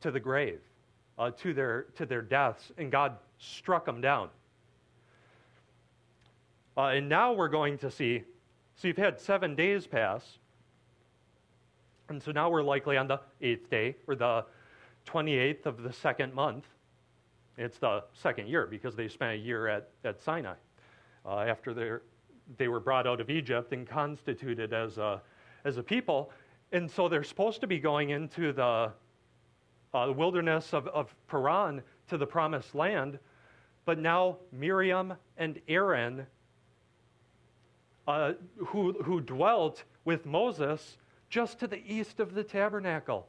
to 0.00 0.10
the 0.10 0.20
grave, 0.20 0.60
uh, 1.18 1.30
to, 1.30 1.52
their, 1.52 1.86
to 1.96 2.06
their 2.06 2.22
deaths. 2.22 2.72
And 2.78 2.90
God 2.90 3.16
struck 3.38 3.84
them 3.84 4.00
down. 4.00 4.28
Uh, 6.76 6.86
and 6.86 7.08
now 7.08 7.32
we're 7.32 7.48
going 7.48 7.76
to 7.78 7.90
see, 7.90 8.22
so 8.76 8.88
you've 8.88 8.96
had 8.96 9.18
seven 9.20 9.54
days 9.54 9.86
pass. 9.86 10.38
And 12.08 12.22
so 12.22 12.30
now 12.30 12.48
we're 12.48 12.62
likely 12.62 12.96
on 12.96 13.08
the 13.08 13.20
eighth 13.40 13.68
day, 13.68 13.96
or 14.06 14.14
the 14.14 14.44
28th 15.06 15.66
of 15.66 15.82
the 15.82 15.92
second 15.92 16.32
month. 16.32 16.66
It's 17.56 17.78
the 17.78 18.04
second 18.14 18.48
year 18.48 18.66
because 18.66 18.94
they 18.94 19.08
spent 19.08 19.32
a 19.32 19.36
year 19.36 19.66
at, 19.66 19.90
at 20.04 20.22
Sinai 20.22 20.54
uh, 21.26 21.40
after 21.40 21.74
they 22.56 22.68
were 22.68 22.80
brought 22.80 23.06
out 23.06 23.20
of 23.20 23.30
Egypt 23.30 23.72
and 23.72 23.86
constituted 23.86 24.72
as 24.72 24.98
a, 24.98 25.20
as 25.64 25.76
a 25.76 25.82
people. 25.82 26.30
And 26.72 26.90
so 26.90 27.08
they're 27.08 27.24
supposed 27.24 27.60
to 27.60 27.66
be 27.66 27.78
going 27.78 28.10
into 28.10 28.52
the, 28.52 28.92
uh, 29.94 30.12
wilderness 30.14 30.74
of, 30.74 30.86
of 30.88 31.14
Paran 31.28 31.82
to 32.08 32.18
the 32.18 32.26
promised 32.26 32.74
land. 32.74 33.18
But 33.84 33.98
now 33.98 34.36
Miriam 34.52 35.14
and 35.36 35.60
Aaron, 35.68 36.26
uh, 38.06 38.32
who, 38.56 38.92
who 39.02 39.20
dwelt 39.20 39.84
with 40.04 40.26
Moses 40.26 40.98
just 41.30 41.58
to 41.60 41.66
the 41.66 41.82
east 41.86 42.20
of 42.20 42.34
the 42.34 42.44
tabernacle, 42.44 43.28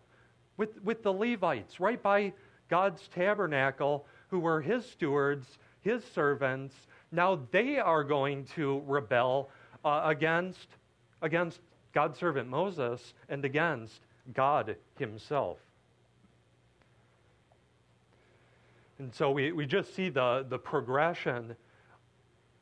with, 0.58 0.82
with 0.84 1.04
the 1.04 1.14
Levites, 1.14 1.80
right 1.80 2.02
by 2.02 2.34
God's 2.70 3.08
tabernacle, 3.10 4.06
who 4.30 4.40
were 4.40 4.62
his 4.62 4.86
stewards, 4.86 5.58
his 5.82 6.04
servants, 6.04 6.76
now 7.12 7.40
they 7.52 7.78
are 7.78 8.04
going 8.04 8.46
to 8.56 8.84
rebel 8.86 9.50
uh, 9.84 10.02
against, 10.06 10.68
against 11.22 11.60
God's 11.94 12.20
servant 12.20 12.50
Moses 12.50 13.14
and 13.30 13.44
against 13.44 14.02
God 14.34 14.76
himself. 14.98 15.58
And 19.00 19.14
so 19.14 19.32
we, 19.32 19.52
we 19.54 19.66
just 19.66 19.96
see 19.96 20.10
the, 20.10 20.46
the 20.50 20.60
progression 20.60 21.56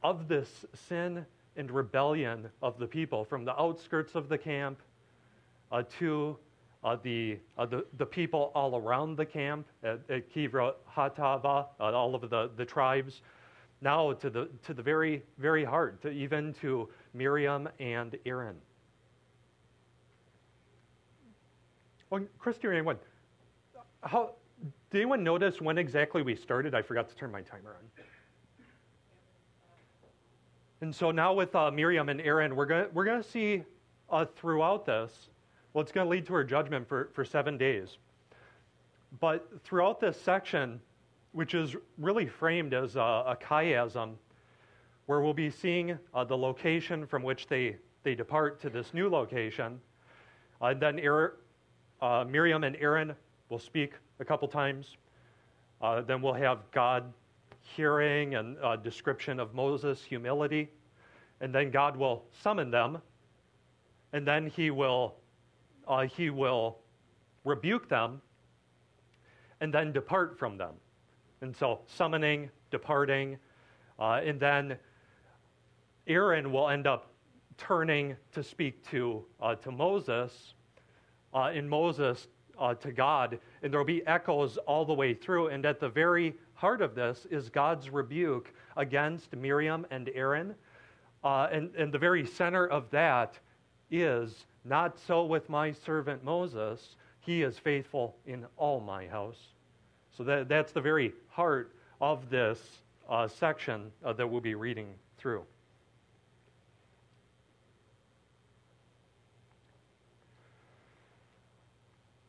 of 0.03 0.27
this 0.27 0.65
sin 0.87 1.25
and 1.55 1.71
rebellion 1.71 2.47
of 2.61 2.77
the 2.77 2.85
people 2.85 3.25
from 3.25 3.43
the 3.43 3.59
outskirts 3.59 4.13
of 4.13 4.29
the 4.29 4.37
camp 4.37 4.79
uh, 5.71 5.83
to 5.97 6.37
uh, 6.83 6.95
the, 7.01 7.39
uh, 7.57 7.65
the, 7.65 7.83
the 7.97 8.05
people 8.05 8.51
all 8.53 8.77
around 8.77 9.17
the 9.17 9.25
camp 9.25 9.65
at, 9.83 9.99
at 10.09 10.31
Kivra 10.33 10.73
Hatava, 10.95 11.65
uh, 11.79 11.83
all 11.83 12.13
of 12.13 12.29
the, 12.29 12.51
the 12.55 12.63
tribes, 12.63 13.21
now 13.81 14.13
to 14.13 14.29
the, 14.29 14.49
to 14.65 14.73
the 14.73 14.81
very, 14.81 15.23
very 15.37 15.63
heart, 15.63 16.01
to 16.01 16.09
even 16.09 16.53
to 16.61 16.89
Miriam 17.13 17.69
and 17.79 18.17
Aaron. 18.25 18.55
Well, 22.09 22.21
Christy 22.39 22.67
anyone, 22.67 22.97
how, 24.01 24.31
did 24.89 24.99
anyone 24.99 25.23
notice 25.23 25.61
when 25.61 25.77
exactly 25.77 26.21
we 26.21 26.35
started? 26.35 26.73
I 26.73 26.81
forgot 26.81 27.09
to 27.09 27.15
turn 27.15 27.31
my 27.31 27.41
timer 27.41 27.75
on. 27.77 28.03
And 30.79 30.95
so 30.95 31.11
now 31.11 31.33
with 31.33 31.55
uh, 31.55 31.71
Miriam 31.71 32.07
and 32.09 32.21
Aaron, 32.21 32.55
we're 32.55 32.65
going 32.65 32.85
we're 32.93 33.05
gonna 33.05 33.23
see 33.23 33.63
uh, 34.09 34.25
throughout 34.35 34.85
this, 34.85 35.29
well, 35.73 35.81
it's 35.81 35.91
going 35.91 36.05
to 36.05 36.09
lead 36.09 36.25
to 36.27 36.33
her 36.33 36.43
judgment 36.43 36.87
for, 36.87 37.09
for 37.13 37.25
seven 37.25 37.57
days. 37.57 37.97
But 39.19 39.47
throughout 39.63 39.99
this 39.99 40.19
section, 40.19 40.79
which 41.31 41.53
is 41.53 41.75
really 41.97 42.27
framed 42.27 42.73
as 42.73 42.95
a, 42.95 42.99
a 42.99 43.37
chiasm, 43.41 44.13
where 45.05 45.21
we'll 45.21 45.33
be 45.33 45.49
seeing 45.49 45.97
uh, 46.13 46.23
the 46.23 46.37
location 46.37 47.05
from 47.05 47.23
which 47.23 47.47
they, 47.47 47.75
they 48.03 48.15
depart 48.15 48.59
to 48.61 48.69
this 48.69 48.93
new 48.93 49.09
location. 49.09 49.79
Uh, 50.61 50.73
then 50.73 50.99
uh, 52.01 52.25
Miriam 52.27 52.63
and 52.63 52.75
Aaron 52.77 53.15
will 53.49 53.59
speak 53.59 53.93
a 54.19 54.25
couple 54.25 54.47
times. 54.47 54.97
Uh, 55.81 56.01
then 56.01 56.21
we'll 56.21 56.33
have 56.33 56.59
God 56.71 57.13
hearing 57.61 58.35
and 58.35 58.57
a 58.63 58.77
description 58.77 59.39
of 59.39 59.53
Moses' 59.53 60.03
humility. 60.03 60.69
And 61.41 61.53
then 61.53 61.69
God 61.69 61.95
will 61.95 62.25
summon 62.41 62.71
them. 62.71 62.99
And 64.13 64.25
then 64.25 64.47
he 64.47 64.71
will, 64.71 65.15
uh, 65.87 66.07
he 66.07 66.29
will 66.29 66.79
rebuke 67.43 67.87
them 67.87 68.21
and 69.61 69.73
then 69.73 69.91
depart 69.91 70.37
from 70.37 70.57
them. 70.57 70.73
And 71.41 71.55
so, 71.55 71.79
summoning, 71.87 72.49
departing, 72.71 73.37
uh, 73.99 74.21
and 74.23 74.39
then 74.39 74.77
Aaron 76.07 76.51
will 76.51 76.69
end 76.69 76.87
up 76.87 77.11
turning 77.57 78.15
to 78.33 78.43
speak 78.43 78.87
to, 78.89 79.23
uh, 79.41 79.55
to 79.55 79.71
Moses, 79.71 80.53
uh, 81.33 81.51
and 81.53 81.69
Moses 81.69 82.27
uh, 82.59 82.73
to 82.75 82.91
God, 82.91 83.39
and 83.61 83.71
there 83.71 83.79
will 83.79 83.85
be 83.85 84.05
echoes 84.07 84.57
all 84.65 84.85
the 84.85 84.93
way 84.93 85.13
through. 85.13 85.47
And 85.47 85.65
at 85.65 85.79
the 85.79 85.89
very 85.89 86.35
heart 86.53 86.81
of 86.81 86.95
this 86.95 87.27
is 87.29 87.49
God's 87.49 87.89
rebuke 87.89 88.53
against 88.77 89.35
Miriam 89.35 89.85
and 89.91 90.09
Aaron. 90.13 90.55
Uh, 91.23 91.47
and, 91.51 91.75
and 91.75 91.91
the 91.91 91.99
very 91.99 92.25
center 92.25 92.67
of 92.67 92.89
that 92.91 93.37
is 93.91 94.45
not 94.65 94.97
so 94.99 95.25
with 95.25 95.49
my 95.49 95.71
servant 95.71 96.23
Moses, 96.23 96.95
he 97.19 97.43
is 97.43 97.57
faithful 97.57 98.15
in 98.25 98.45
all 98.57 98.79
my 98.79 99.07
house. 99.07 99.39
So 100.15 100.23
that, 100.23 100.49
that's 100.49 100.71
the 100.71 100.81
very 100.81 101.13
heart 101.37 101.71
of 102.01 102.31
this 102.31 102.59
uh, 103.07 103.27
section 103.27 103.91
uh, 104.03 104.11
that 104.11 104.27
we'll 104.27 104.41
be 104.41 104.55
reading 104.55 104.87
through. 105.19 105.43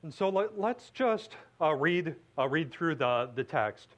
And 0.03 0.13
so 0.13 0.29
let, 0.29 0.77
us 0.77 0.91
just 0.93 1.37
uh, 1.59 1.73
read, 1.73 2.17
uh, 2.37 2.49
read 2.49 2.71
through 2.71 2.97
the, 2.97 3.31
the 3.35 3.43
text 3.43 3.89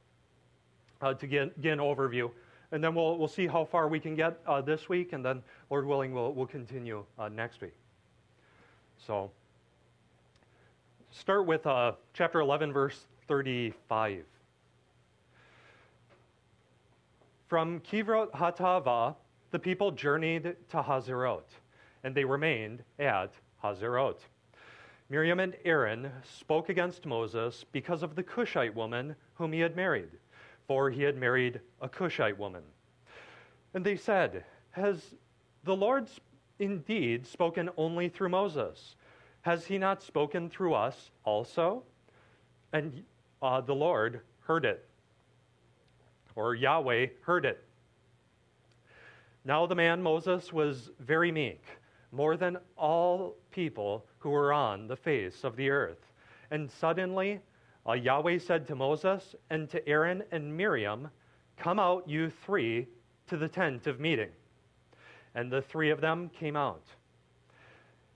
uh, 1.02 1.14
to 1.14 1.26
get, 1.26 1.60
get 1.60 1.72
an 1.72 1.80
overview. 1.80 2.30
And 2.70 2.82
then 2.82 2.94
we'll, 2.94 3.18
we'll 3.18 3.26
see 3.26 3.48
how 3.48 3.64
far 3.64 3.88
we 3.88 3.98
can 3.98 4.14
get 4.14 4.38
uh, 4.46 4.60
this 4.60 4.88
week, 4.88 5.12
and 5.12 5.24
then, 5.24 5.42
Lord 5.70 5.86
willing, 5.86 6.14
we'll, 6.14 6.32
we'll 6.32 6.46
continue 6.46 7.04
next 7.32 7.60
week. 7.60 7.74
So, 9.04 9.32
start 11.10 11.46
with 11.46 11.66
chapter 12.14 12.38
11, 12.38 12.72
verse 12.72 13.06
35. 13.26 14.24
From 17.50 17.80
Kivrot 17.80 18.30
Hatava, 18.30 19.16
the 19.50 19.58
people 19.58 19.90
journeyed 19.90 20.54
to 20.68 20.76
Hazerot, 20.76 21.48
and 22.04 22.14
they 22.14 22.24
remained 22.24 22.84
at 23.00 23.32
Hazerot. 23.60 24.20
Miriam 25.08 25.40
and 25.40 25.56
Aaron 25.64 26.12
spoke 26.22 26.68
against 26.68 27.06
Moses 27.06 27.64
because 27.72 28.04
of 28.04 28.14
the 28.14 28.22
Cushite 28.22 28.72
woman 28.72 29.16
whom 29.34 29.52
he 29.52 29.58
had 29.58 29.74
married, 29.74 30.10
for 30.68 30.90
he 30.90 31.02
had 31.02 31.16
married 31.16 31.60
a 31.80 31.88
Cushite 31.88 32.38
woman. 32.38 32.62
And 33.74 33.84
they 33.84 33.96
said, 33.96 34.44
Has 34.70 35.16
the 35.64 35.74
Lord 35.74 36.08
indeed 36.60 37.26
spoken 37.26 37.68
only 37.76 38.08
through 38.08 38.28
Moses? 38.28 38.94
Has 39.40 39.66
he 39.66 39.76
not 39.76 40.04
spoken 40.04 40.50
through 40.50 40.74
us 40.74 41.10
also? 41.24 41.82
And 42.72 43.02
uh, 43.42 43.60
the 43.60 43.74
Lord 43.74 44.20
heard 44.38 44.64
it, 44.64 44.88
or 46.40 46.54
Yahweh 46.54 47.06
heard 47.20 47.44
it. 47.44 47.62
Now 49.44 49.66
the 49.66 49.74
man 49.74 50.02
Moses 50.02 50.54
was 50.54 50.90
very 50.98 51.30
meek, 51.30 51.62
more 52.12 52.38
than 52.38 52.56
all 52.78 53.36
people 53.50 54.06
who 54.18 54.30
were 54.30 54.50
on 54.50 54.86
the 54.86 54.96
face 54.96 55.44
of 55.44 55.54
the 55.54 55.68
earth. 55.68 56.12
And 56.50 56.70
suddenly 56.70 57.40
uh, 57.86 57.92
Yahweh 57.92 58.38
said 58.38 58.66
to 58.68 58.74
Moses 58.74 59.34
and 59.50 59.68
to 59.68 59.86
Aaron 59.86 60.22
and 60.32 60.56
Miriam, 60.56 61.10
Come 61.58 61.78
out, 61.78 62.08
you 62.08 62.30
three, 62.30 62.86
to 63.26 63.36
the 63.36 63.48
tent 63.48 63.86
of 63.86 64.00
meeting. 64.00 64.30
And 65.34 65.52
the 65.52 65.60
three 65.60 65.90
of 65.90 66.00
them 66.00 66.30
came 66.30 66.56
out. 66.56 66.86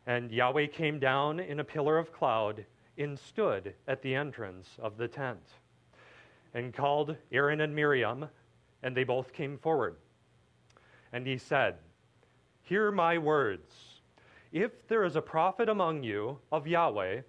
And 0.07 0.33
Yahweh 0.33 0.69
came 0.69 0.99
down 0.99 1.41
in 1.41 1.61
a 1.61 1.65
pillar 1.65 1.99
of 1.99 2.11
cloud 2.11 2.65
and 2.97 3.19
stood 3.19 3.75
at 3.87 4.01
the 4.01 4.15
entrance 4.15 4.69
of 4.79 4.97
the 4.97 5.09
tent 5.09 5.43
and 6.55 6.73
called 6.73 7.17
Aaron 7.33 7.61
and 7.61 7.75
Miriam, 7.75 8.27
and 8.83 8.97
they 8.97 9.05
both 9.05 9.33
came 9.33 9.59
forward. 9.59 9.97
And 11.13 11.27
he 11.27 11.37
said, 11.37 11.77
Hear 12.63 12.91
my 12.91 13.19
words. 13.19 13.71
If 14.53 14.87
there 14.89 15.05
is 15.05 15.17
a 15.17 15.23
prophet 15.23 15.69
among 15.69 16.03
you 16.03 16.39
of 16.53 16.67
Yahweh, 16.67 17.23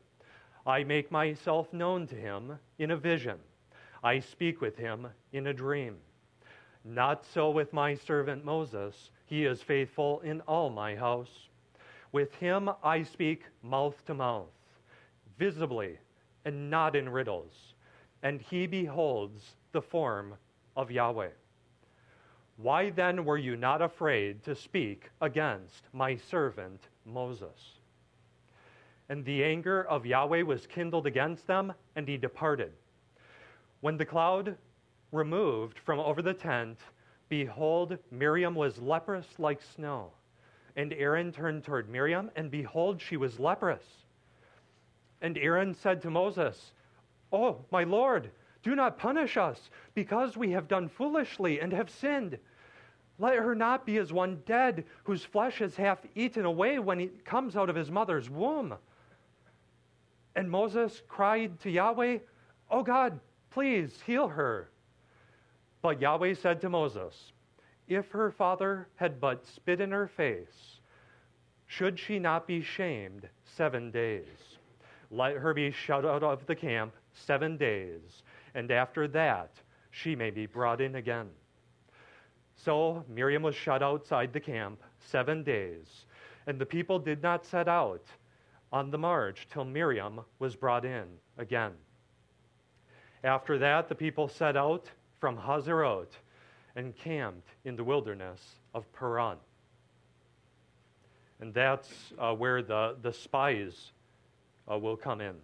I 0.65 0.83
make 0.83 1.11
myself 1.11 1.71
known 1.73 2.07
to 2.07 2.15
him 2.15 2.57
in 2.79 2.91
a 2.91 2.97
vision. 2.97 3.37
I 4.03 4.19
speak 4.19 4.61
with 4.61 4.77
him 4.77 5.07
in 5.33 5.47
a 5.47 5.53
dream. 5.53 5.97
Not 6.83 7.25
so 7.25 7.49
with 7.49 7.73
my 7.73 7.95
servant 7.95 8.45
Moses. 8.45 9.09
He 9.25 9.45
is 9.45 9.61
faithful 9.61 10.19
in 10.21 10.41
all 10.41 10.69
my 10.69 10.95
house. 10.95 11.49
With 12.11 12.33
him 12.35 12.69
I 12.83 13.01
speak 13.01 13.43
mouth 13.63 14.05
to 14.05 14.13
mouth 14.13 14.49
visibly 15.37 15.97
and 16.45 16.69
not 16.69 16.95
in 16.95 17.09
riddles, 17.09 17.74
and 18.25 18.41
he 18.41 18.65
beholds 18.65 19.53
the 19.71 19.81
form 19.81 20.33
of 20.75 20.89
Yahweh. 20.89 21.29
Why 22.57 22.89
then 22.89 23.23
were 23.23 23.37
you 23.37 23.55
not 23.55 23.83
afraid 23.83 24.43
to 24.45 24.55
speak 24.55 25.11
against 25.21 25.83
my 25.93 26.15
servant 26.15 26.81
Moses? 27.05 27.77
And 29.09 29.23
the 29.23 29.43
anger 29.43 29.83
of 29.83 30.07
Yahweh 30.07 30.41
was 30.41 30.65
kindled 30.65 31.05
against 31.05 31.45
them, 31.45 31.71
and 31.95 32.07
he 32.07 32.17
departed. 32.17 32.71
When 33.81 33.95
the 33.95 34.05
cloud 34.05 34.57
removed 35.11 35.77
from 35.77 35.99
over 35.99 36.23
the 36.23 36.33
tent, 36.33 36.79
behold, 37.29 37.95
Miriam 38.09 38.55
was 38.55 38.79
leprous 38.79 39.27
like 39.37 39.61
snow. 39.61 40.09
And 40.75 40.93
Aaron 40.93 41.31
turned 41.31 41.63
toward 41.63 41.89
Miriam, 41.89 42.31
and 42.35 42.49
behold, 42.49 42.99
she 42.99 43.17
was 43.17 43.39
leprous. 43.39 43.85
And 45.21 45.37
Aaron 45.37 45.75
said 45.75 46.01
to 46.01 46.09
Moses, 46.09 46.71
Oh, 47.35 47.57
my 47.69 47.83
Lord, 47.83 48.31
Do 48.63 48.75
not 48.75 48.97
punish 48.97 49.35
us 49.35 49.69
because 49.93 50.37
we 50.37 50.51
have 50.51 50.69
done 50.69 50.87
foolishly 50.87 51.59
and 51.59 51.71
have 51.73 51.89
sinned. 51.89 52.39
Let 53.19 53.35
her 53.35 53.53
not 53.53 53.85
be 53.85 53.97
as 53.97 54.11
one 54.11 54.41
dead, 54.45 54.85
whose 55.03 55.23
flesh 55.23 55.61
is 55.61 55.75
half 55.75 55.99
eaten 56.15 56.45
away 56.45 56.79
when 56.79 56.97
he 56.97 57.07
comes 57.25 57.55
out 57.55 57.69
of 57.69 57.75
his 57.75 57.91
mother's 57.91 58.29
womb. 58.29 58.73
And 60.35 60.49
Moses 60.49 61.03
cried 61.07 61.59
to 61.59 61.69
Yahweh, 61.69 62.19
Oh 62.71 62.83
God, 62.83 63.19
please 63.51 64.01
heal 64.05 64.29
her. 64.29 64.69
But 65.81 66.01
Yahweh 66.01 66.33
said 66.33 66.61
to 66.61 66.69
Moses, 66.69 67.33
If 67.87 68.09
her 68.11 68.31
father 68.31 68.87
had 68.95 69.21
but 69.21 69.45
spit 69.45 69.79
in 69.81 69.91
her 69.91 70.07
face, 70.07 70.79
should 71.67 71.99
she 71.99 72.17
not 72.17 72.47
be 72.47 72.61
shamed 72.61 73.29
seven 73.43 73.91
days? 73.91 74.54
Let 75.15 75.37
her 75.37 75.53
be 75.53 75.71
shut 75.71 76.05
out 76.05 76.23
of 76.23 76.45
the 76.45 76.55
camp 76.55 76.93
seven 77.13 77.55
days, 77.55 78.23
and 78.53 78.69
after 78.69 79.07
that 79.07 79.49
she 79.89 80.13
may 80.13 80.29
be 80.29 80.45
brought 80.45 80.81
in 80.81 80.95
again. 80.95 81.29
So 82.57 83.05
Miriam 83.07 83.41
was 83.41 83.55
shut 83.55 83.81
outside 83.81 84.33
the 84.33 84.41
camp 84.41 84.81
seven 84.99 85.41
days, 85.41 86.05
and 86.47 86.59
the 86.59 86.65
people 86.65 86.99
did 86.99 87.23
not 87.23 87.45
set 87.45 87.69
out 87.69 88.03
on 88.73 88.91
the 88.91 88.97
march 88.97 89.47
till 89.49 89.63
Miriam 89.63 90.19
was 90.39 90.53
brought 90.53 90.83
in 90.83 91.05
again. 91.37 91.71
After 93.23 93.57
that, 93.57 93.87
the 93.87 93.95
people 93.95 94.27
set 94.27 94.57
out 94.57 94.91
from 95.21 95.37
Hazerot 95.37 96.09
and 96.75 96.93
camped 96.93 97.47
in 97.63 97.77
the 97.77 97.85
wilderness 97.85 98.41
of 98.73 98.91
Paran. 98.91 99.37
And 101.39 101.53
that's 101.53 101.89
uh, 102.19 102.33
where 102.33 102.61
the, 102.61 102.97
the 103.01 103.13
spies 103.13 103.93
uh, 104.71 104.77
will 104.77 104.97
come 104.97 105.21
in. 105.21 105.35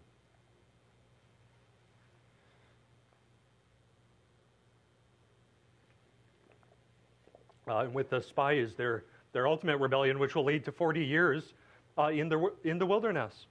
Uh, 7.68 7.80
and 7.80 7.94
with 7.94 8.10
the 8.10 8.22
spies, 8.22 8.74
their, 8.76 9.06
their 9.34 9.48
ultimate 9.48 9.78
rebellion, 9.78 10.20
which 10.20 10.36
will 10.36 10.44
lead 10.44 10.66
to 10.66 10.72
40 10.72 11.06
years 11.06 11.54
uh, 11.98 12.08
in, 12.08 12.28
the, 12.28 12.52
in 12.64 12.78
the 12.78 12.86
wilderness. 12.86 13.46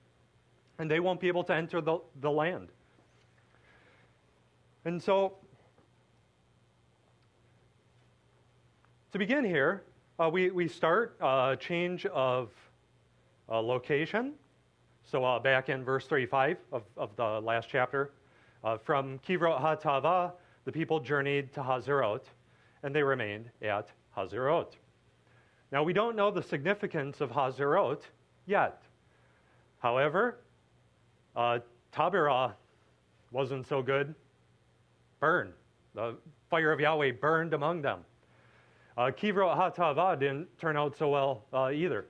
And 0.78 0.90
they 0.90 1.00
won't 1.00 1.20
be 1.20 1.28
able 1.28 1.44
to 1.44 1.54
enter 1.54 1.80
the, 1.80 1.98
the 2.20 2.30
land. 2.30 2.68
And 4.84 5.02
so, 5.02 5.36
to 9.12 9.18
begin 9.18 9.44
here, 9.44 9.84
uh, 10.18 10.28
we, 10.30 10.50
we 10.50 10.68
start 10.68 11.16
a 11.20 11.24
uh, 11.24 11.56
change 11.56 12.06
of 12.06 12.50
uh, 13.48 13.60
location. 13.60 14.34
So, 15.04 15.24
uh, 15.24 15.38
back 15.38 15.68
in 15.68 15.84
verse 15.84 16.06
35 16.06 16.58
of, 16.72 16.82
of 16.96 17.14
the 17.16 17.40
last 17.40 17.68
chapter, 17.68 18.12
uh, 18.62 18.78
from 18.78 19.18
Kivrot 19.20 19.60
Hatava, 19.60 20.32
the 20.64 20.72
people 20.72 21.00
journeyed 21.00 21.52
to 21.54 21.60
Hazerot, 21.60 22.22
and 22.82 22.94
they 22.94 23.02
remained 23.02 23.50
at 23.62 23.88
Hazerot. 24.16 24.76
Now, 25.72 25.82
we 25.82 25.92
don't 25.92 26.16
know 26.16 26.30
the 26.30 26.42
significance 26.42 27.20
of 27.20 27.30
Hazerot 27.30 28.02
yet. 28.46 28.82
However, 29.78 30.38
uh, 31.34 31.60
Taberah 31.92 32.52
wasn't 33.30 33.66
so 33.66 33.82
good 33.82 34.14
burned. 35.20 35.52
The 35.94 36.16
fire 36.50 36.72
of 36.72 36.80
Yahweh 36.80 37.12
burned 37.12 37.54
among 37.54 37.82
them. 37.82 38.00
Uh, 38.96 39.10
Kivro 39.10 39.56
Hatava 39.56 40.18
didn't 40.18 40.46
turn 40.58 40.76
out 40.76 40.96
so 40.96 41.08
well 41.08 41.44
uh, 41.52 41.70
either. 41.72 42.06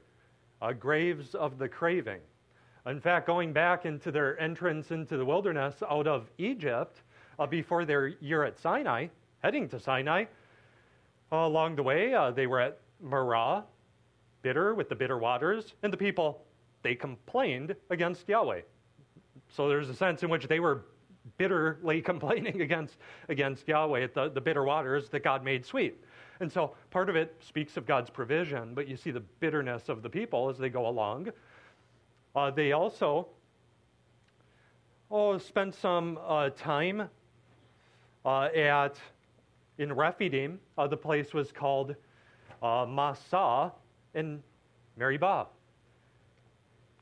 Uh, 0.60 0.72
graves 0.72 1.34
of 1.34 1.58
the 1.58 1.68
craving. 1.68 2.20
In 2.86 3.00
fact, 3.00 3.26
going 3.26 3.52
back 3.52 3.84
into 3.84 4.10
their 4.10 4.40
entrance 4.40 4.90
into 4.90 5.16
the 5.16 5.24
wilderness 5.24 5.74
out 5.88 6.06
of 6.06 6.30
Egypt 6.38 7.02
uh, 7.38 7.46
before 7.46 7.84
their 7.84 8.08
year 8.08 8.44
at 8.44 8.58
Sinai, 8.58 9.08
heading 9.40 9.68
to 9.68 9.78
Sinai, 9.78 10.24
uh, 11.30 11.36
along 11.36 11.76
the 11.76 11.82
way 11.82 12.14
uh, 12.14 12.30
they 12.30 12.46
were 12.46 12.60
at 12.60 12.78
Marah, 13.02 13.64
bitter 14.42 14.74
with 14.74 14.88
the 14.88 14.94
bitter 14.94 15.18
waters, 15.18 15.74
and 15.82 15.92
the 15.92 15.96
people, 15.96 16.42
they 16.82 16.94
complained 16.94 17.76
against 17.90 18.28
Yahweh. 18.28 18.62
So 19.50 19.68
there's 19.68 19.90
a 19.90 19.94
sense 19.94 20.22
in 20.22 20.30
which 20.30 20.46
they 20.48 20.60
were 20.60 20.86
bitterly 21.36 22.00
complaining 22.02 22.62
against, 22.62 22.96
against 23.28 23.68
Yahweh 23.68 24.04
at 24.04 24.14
the, 24.14 24.30
the 24.30 24.40
bitter 24.40 24.64
waters 24.64 25.10
that 25.10 25.22
God 25.22 25.44
made 25.44 25.66
sweet. 25.66 26.02
And 26.40 26.50
so 26.50 26.74
part 26.90 27.10
of 27.10 27.16
it 27.16 27.36
speaks 27.46 27.76
of 27.76 27.86
God's 27.86 28.08
provision, 28.08 28.74
but 28.74 28.88
you 28.88 28.96
see 28.96 29.10
the 29.10 29.20
bitterness 29.20 29.90
of 29.90 30.02
the 30.02 30.08
people 30.08 30.48
as 30.48 30.56
they 30.56 30.70
go 30.70 30.88
along. 30.88 31.28
Uh, 32.34 32.50
they 32.50 32.72
also 32.72 33.26
oh, 35.10 35.38
spent 35.38 35.74
some 35.74 36.18
uh, 36.26 36.50
time 36.50 37.08
uh, 38.24 38.48
at 38.54 38.96
in 39.78 39.92
Rephidim. 39.92 40.60
Uh, 40.78 40.86
the 40.86 40.96
place 40.96 41.32
was 41.34 41.50
called 41.50 41.96
uh, 42.62 42.86
Massah 42.88 43.72
in 44.14 44.42
Meribah. 44.96 45.46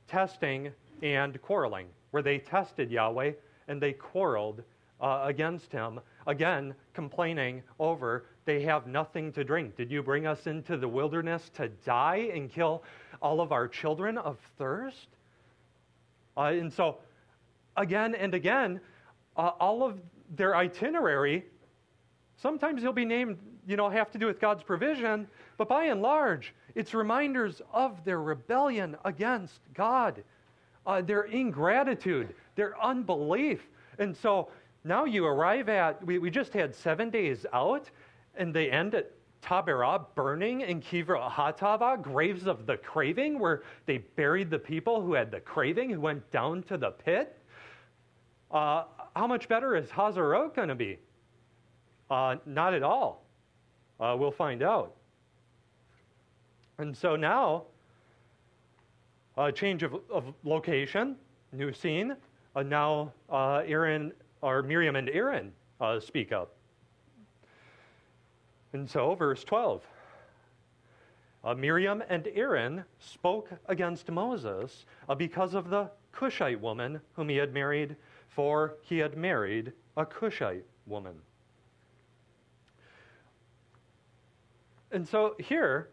Testing 0.07 0.71
and 1.03 1.41
quarreling, 1.43 1.87
where 2.13 2.23
they 2.23 2.39
tested 2.39 2.91
Yahweh 2.91 3.33
and 3.69 3.81
they 3.81 3.93
quarreled 3.93 4.63
uh, 5.01 5.23
against 5.25 5.71
him, 5.71 6.01
again, 6.27 6.75
complaining 6.95 7.63
over 7.79 8.25
they 8.47 8.63
have 8.63 8.87
nothing 8.87 9.31
to 9.33 9.45
drink. 9.45 9.77
Did 9.77 9.91
you 9.91 10.03
bring 10.03 10.27
us 10.27 10.47
into 10.47 10.79
the 10.79 10.89
wilderness 10.89 11.51
to 11.57 11.69
die 11.85 12.31
and 12.33 12.51
kill 12.51 12.83
all 13.21 13.43
of 13.43 13.53
our 13.53 13.69
children 13.69 14.17
of 14.17 14.39
thirst? 14.57 15.09
Uh, 16.39 16.53
and 16.53 16.73
so, 16.73 16.99
again 17.77 18.15
and 18.15 18.33
again, 18.33 18.81
uh, 19.37 19.51
all 19.59 19.83
of 19.83 20.01
their 20.37 20.55
itinerary, 20.55 21.45
sometimes 22.37 22.81
they'll 22.81 22.93
be 22.93 23.05
named, 23.05 23.37
you 23.67 23.77
know, 23.77 23.89
have 23.89 24.11
to 24.13 24.19
do 24.19 24.27
with 24.27 24.39
God's 24.39 24.63
provision, 24.63 25.27
but 25.57 25.69
by 25.69 25.85
and 25.87 26.01
large, 26.01 26.55
it's 26.77 26.95
reminders 26.95 27.61
of 27.73 28.05
their 28.05 28.21
rebellion 28.21 28.97
against 29.05 29.61
God, 29.75 30.23
uh, 30.87 31.01
their 31.01 31.23
ingratitude, 31.23 32.35
their 32.55 32.81
unbelief. 32.81 33.67
And 33.99 34.17
so 34.17 34.49
now 34.85 35.05
you 35.07 35.27
arrive 35.27 35.69
at, 35.69 36.05
we, 36.07 36.19
we 36.21 36.31
just 36.31 36.53
had 36.53 36.73
seven 36.73 37.11
days 37.11 37.47
out, 37.53 37.91
and 38.37 38.55
they 38.55 38.71
end 38.71 38.95
at 38.95 39.11
Taberah, 39.43 40.05
burning 40.15 40.63
in 40.63 40.81
Kivra 40.81 41.31
Hatava, 41.31 42.01
graves 42.03 42.47
of 42.47 42.67
the 42.67 42.77
craving, 42.77 43.39
where 43.39 43.63
they 43.87 43.99
buried 43.99 44.51
the 44.51 44.59
people 44.59 45.01
who 45.01 45.15
had 45.15 45.31
the 45.31 45.41
craving, 45.41 45.91
who 45.91 46.01
went 46.01 46.29
down 46.31 46.63
to 46.65 46.77
the 46.77 46.91
pit. 46.91 47.39
Uh, 48.51 48.85
how 49.15 49.27
much 49.27 49.49
better 49.49 49.77
is 49.77 49.89
Hazerot 49.89 50.55
going 50.55 50.69
to 50.69 50.75
be? 50.75 50.99
Uh, 52.11 52.37
not 52.47 52.75
at 52.75 52.83
all. 52.83 53.25
Uh, 54.01 54.17
we'll 54.19 54.31
find 54.31 54.63
out. 54.63 54.95
And 56.79 56.97
so 56.97 57.17
now, 57.17 57.65
a 59.37 59.53
change 59.53 59.83
of, 59.83 59.95
of 60.11 60.33
location, 60.45 61.17
new 61.53 61.73
scene. 61.73 62.17
Uh, 62.55 62.63
now, 62.63 63.13
uh, 63.31 63.63
Aaron, 63.67 64.13
or 64.43 64.63
Miriam 64.63 64.97
and 64.97 65.09
Aaron 65.11 65.53
uh, 65.81 66.01
speak 66.01 66.33
up. 66.33 66.58
And 68.73 68.89
so, 68.89 69.15
verse 69.15 69.45
12 69.45 69.83
uh, 71.45 71.55
Miriam 71.55 72.03
and 72.09 72.29
Aaron 72.35 72.85
spoke 72.99 73.49
against 73.67 74.11
Moses 74.11 74.87
uh, 75.09 75.15
because 75.15 75.55
of 75.55 75.71
the 75.71 75.91
Cushite 76.13 76.61
woman 76.61 77.01
whom 77.15 77.29
he 77.29 77.37
had 77.37 77.55
married, 77.55 77.97
for 78.29 78.75
he 78.83 78.99
had 78.99 79.17
married 79.17 79.73
a 79.97 80.05
Cushite 80.05 80.65
woman. 80.87 81.15
And 84.91 85.07
so 85.07 85.37
here, 85.39 85.91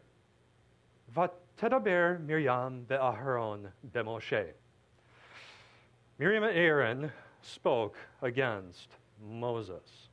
Vatedaber 1.16 2.26
Miriam 2.26 2.86
be'aharon 2.88 3.68
be'moshe. 3.94 4.48
Miriam 6.18 6.44
and 6.44 6.58
Aaron 6.58 7.12
spoke 7.42 7.98
against 8.22 8.90
Moses. 9.22 10.10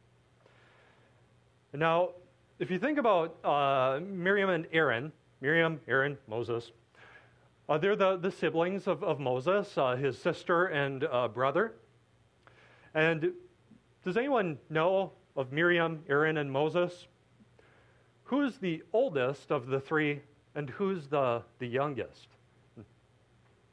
Now, 1.73 2.11
if 2.63 2.71
you 2.71 2.79
think 2.79 2.97
about 2.97 3.45
uh, 3.45 3.99
Miriam 4.01 4.49
and 4.49 4.69
Aaron, 4.73 5.11
Miriam, 5.41 5.81
Aaron, 5.89 6.17
Moses, 6.29 6.71
uh, 7.69 7.77
they're 7.77 7.97
the, 7.97 8.17
the 8.19 8.31
siblings 8.31 8.87
of, 8.87 9.03
of 9.03 9.19
Moses, 9.19 9.77
uh, 9.77 9.97
his 9.97 10.17
sister 10.17 10.67
and 10.67 11.03
uh, 11.03 11.27
brother. 11.27 11.75
And 12.95 13.33
does 14.05 14.17
anyone 14.17 14.59
know 14.71 15.11
of 15.35 15.51
Miriam, 15.51 16.05
Aaron, 16.09 16.37
and 16.37 16.53
Moses? 16.53 17.09
Who's 18.23 18.59
the 18.59 18.85
oldest 18.93 19.51
of 19.51 19.67
the 19.67 19.81
three, 19.81 20.21
and 20.55 20.71
who's 20.71 21.09
the, 21.09 21.43
the 21.59 21.67
youngest? 21.67 22.29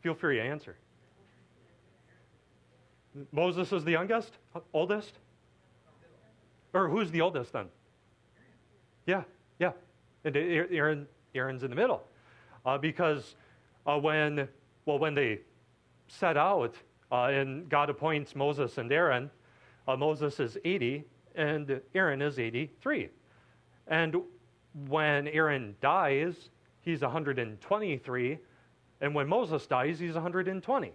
Feel 0.01 0.15
free 0.15 0.37
to 0.37 0.41
answer. 0.41 0.75
Moses 3.31 3.71
is 3.71 3.83
the 3.83 3.91
youngest, 3.91 4.33
oldest? 4.73 5.13
Or 6.73 6.89
who's 6.89 7.11
the 7.11 7.21
oldest 7.21 7.53
then? 7.53 7.67
Yeah, 9.10 9.24
yeah. 9.57 9.72
And 10.24 10.38
Aaron, 10.38 11.07
Aaron's 11.34 11.64
in 11.64 11.72
the 11.72 11.76
middle. 11.76 12.03
Uh, 12.64 12.78
because 12.78 13.36
uh, 13.88 13.97
when, 13.97 14.47
well, 14.86 14.99
when 14.99 15.16
they 15.16 15.39
set 16.07 16.38
out 16.38 16.76
uh, 17.12 17.24
and 17.24 17.68
God 17.70 17.89
appoints 17.89 18.36
Moses 18.36 18.78
and 18.78 18.91
Aaron, 18.91 19.32
Uh, 19.88 19.97
Moses 19.97 20.39
is 20.39 20.55
80 20.64 21.03
and 21.34 21.82
Aaron 21.95 22.22
is 22.22 22.38
83. 22.38 23.10
And 23.88 24.16
when 24.88 25.28
Aaron 25.30 25.76
dies, 25.82 26.51
he's 26.82 27.01
123. 27.01 28.38
And 29.01 29.16
when 29.16 29.28
Moses 29.28 29.66
dies, 29.66 29.99
he's 29.99 30.14
120. 30.14 30.93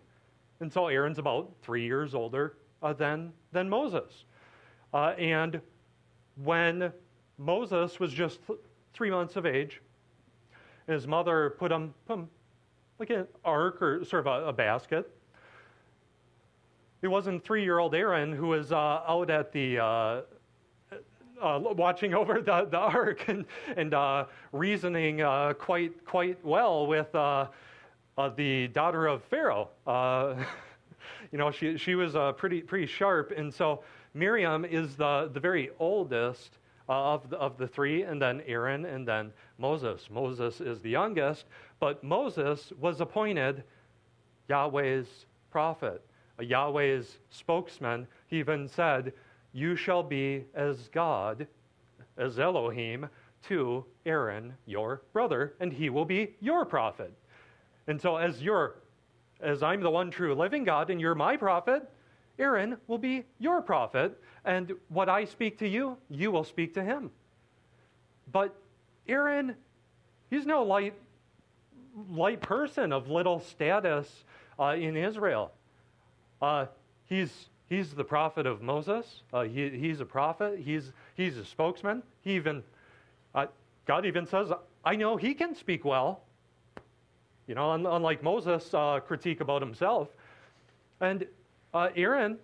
And 0.60 0.72
so 0.72 0.86
Aaron's 0.86 1.18
about 1.18 1.50
three 1.62 1.84
years 1.84 2.14
older 2.14 2.54
uh, 2.84 2.92
than, 2.92 3.32
than 3.50 3.68
Moses. 3.68 4.26
Uh, 4.92 5.14
and 5.18 5.60
when 6.44 6.92
Moses 7.38 7.98
was 7.98 8.12
just 8.12 8.46
th- 8.46 8.58
three 8.92 9.10
months 9.10 9.36
of 9.36 9.46
age, 9.46 9.80
his 10.86 11.06
mother 11.06 11.54
put 11.58 11.72
him, 11.72 11.94
put 12.06 12.18
him 12.18 12.28
like 12.98 13.10
an 13.10 13.26
ark 13.44 13.82
or 13.82 14.04
sort 14.04 14.26
of 14.26 14.44
a, 14.44 14.48
a 14.48 14.52
basket. 14.52 15.10
It 17.02 17.08
wasn't 17.08 17.44
three 17.44 17.62
year 17.62 17.78
old 17.78 17.94
Aaron 17.94 18.32
who 18.32 18.48
was 18.48 18.72
uh, 18.72 19.02
out 19.06 19.30
at 19.30 19.52
the 19.52 19.78
uh, 19.78 20.20
uh, 21.40 21.58
watching 21.60 22.14
over 22.20 22.40
the, 22.40 22.66
the 22.70 22.78
ark 22.78 23.28
and, 23.28 23.44
and 23.76 23.94
uh, 23.94 24.26
reasoning 24.52 25.22
uh, 25.22 25.52
quite, 25.54 26.04
quite 26.04 26.42
well 26.44 26.86
with 26.86 27.14
uh, 27.14 27.48
uh, 28.16 28.28
the 28.30 28.68
daughter 28.68 29.06
of 29.06 29.22
Pharaoh. 29.24 29.68
Uh, 29.86 30.34
you 31.32 31.38
know, 31.38 31.50
she, 31.50 31.76
she 31.76 31.94
was 31.94 32.14
pretty, 32.36 32.60
pretty 32.62 32.86
sharp. 32.86 33.32
And 33.36 33.52
so 33.52 33.82
Miriam 34.14 34.64
is 34.64 34.96
the, 34.96 35.30
the 35.32 35.40
very 35.40 35.70
oldest 35.78 36.58
Uh, 36.86 37.14
of, 37.14 37.30
the, 37.30 37.36
of 37.38 37.56
the 37.56 37.66
three, 37.66 38.02
and 38.02 38.20
then 38.20 38.42
Aaron, 38.46 38.84
and 38.84 39.08
then 39.08 39.32
Moses. 39.56 40.10
Moses 40.10 40.60
is 40.60 40.80
the 40.80 40.90
youngest, 40.90 41.46
but 41.80 42.04
Moses 42.04 42.74
was 42.78 43.00
appointed 43.00 43.64
Yahweh's 44.48 45.24
prophet, 45.50 46.04
Yahweh's 46.38 47.20
spokesman. 47.30 48.06
He 48.26 48.38
even 48.38 48.68
said, 48.68 49.14
you 49.54 49.76
shall 49.76 50.02
be 50.02 50.44
as 50.54 50.88
God, 50.88 51.46
as 52.18 52.38
Elohim, 52.38 53.08
to 53.48 53.84
Aaron, 54.04 54.52
your 54.66 55.00
brother, 55.12 55.54
and 55.60 55.72
he 55.72 55.88
will 55.88 56.04
be 56.04 56.34
your 56.40 56.66
prophet. 56.66 57.14
And 57.86 58.00
so, 58.00 58.16
as 58.16 58.42
you're, 58.42 58.74
as 59.40 59.62
I'm 59.62 59.80
the 59.80 59.90
one 59.90 60.10
true 60.10 60.34
living 60.34 60.64
God 60.64 60.90
and 60.90 61.00
you're 61.00 61.14
my 61.14 61.36
prophet, 61.36 61.88
Aaron 62.38 62.76
will 62.86 62.98
be 62.98 63.24
your 63.38 63.62
prophet, 63.62 64.20
and 64.44 64.72
what 64.88 65.08
I 65.08 65.24
speak 65.24 65.58
to 65.58 65.68
you, 65.68 65.96
you 66.10 66.30
will 66.30 66.44
speak 66.44 66.74
to 66.74 66.82
him. 66.82 67.10
But 68.32 68.54
Aaron, 69.08 69.54
he's 70.30 70.46
no 70.46 70.62
light, 70.62 70.94
light 72.10 72.40
person 72.40 72.92
of 72.92 73.08
little 73.08 73.40
status 73.40 74.24
uh, 74.58 74.74
in 74.78 74.96
Israel. 74.96 75.52
Uh, 76.42 76.66
he's 77.06 77.48
He's 77.66 77.94
the 77.94 78.04
prophet 78.04 78.46
of 78.46 78.62
Moses. 78.62 79.22
Uh, 79.32 79.42
he, 79.42 79.70
he's 79.70 80.00
a 80.00 80.04
prophet. 80.04 80.60
He's, 80.62 80.92
he's 81.14 81.38
a 81.38 81.44
spokesman. 81.44 82.02
He 82.20 82.34
even, 82.34 82.62
uh, 83.34 83.46
God 83.86 84.04
even 84.04 84.26
says, 84.26 84.52
I 84.84 84.96
know 84.96 85.16
he 85.16 85.34
can 85.34 85.54
speak 85.54 85.84
well. 85.84 86.20
You 87.46 87.54
know, 87.54 87.72
unlike 87.72 88.22
Moses' 88.22 88.72
uh, 88.72 89.00
critique 89.00 89.40
about 89.40 89.62
himself. 89.62 90.08
And 91.00 91.26
uh, 91.74 91.90
Aaron, 91.96 92.38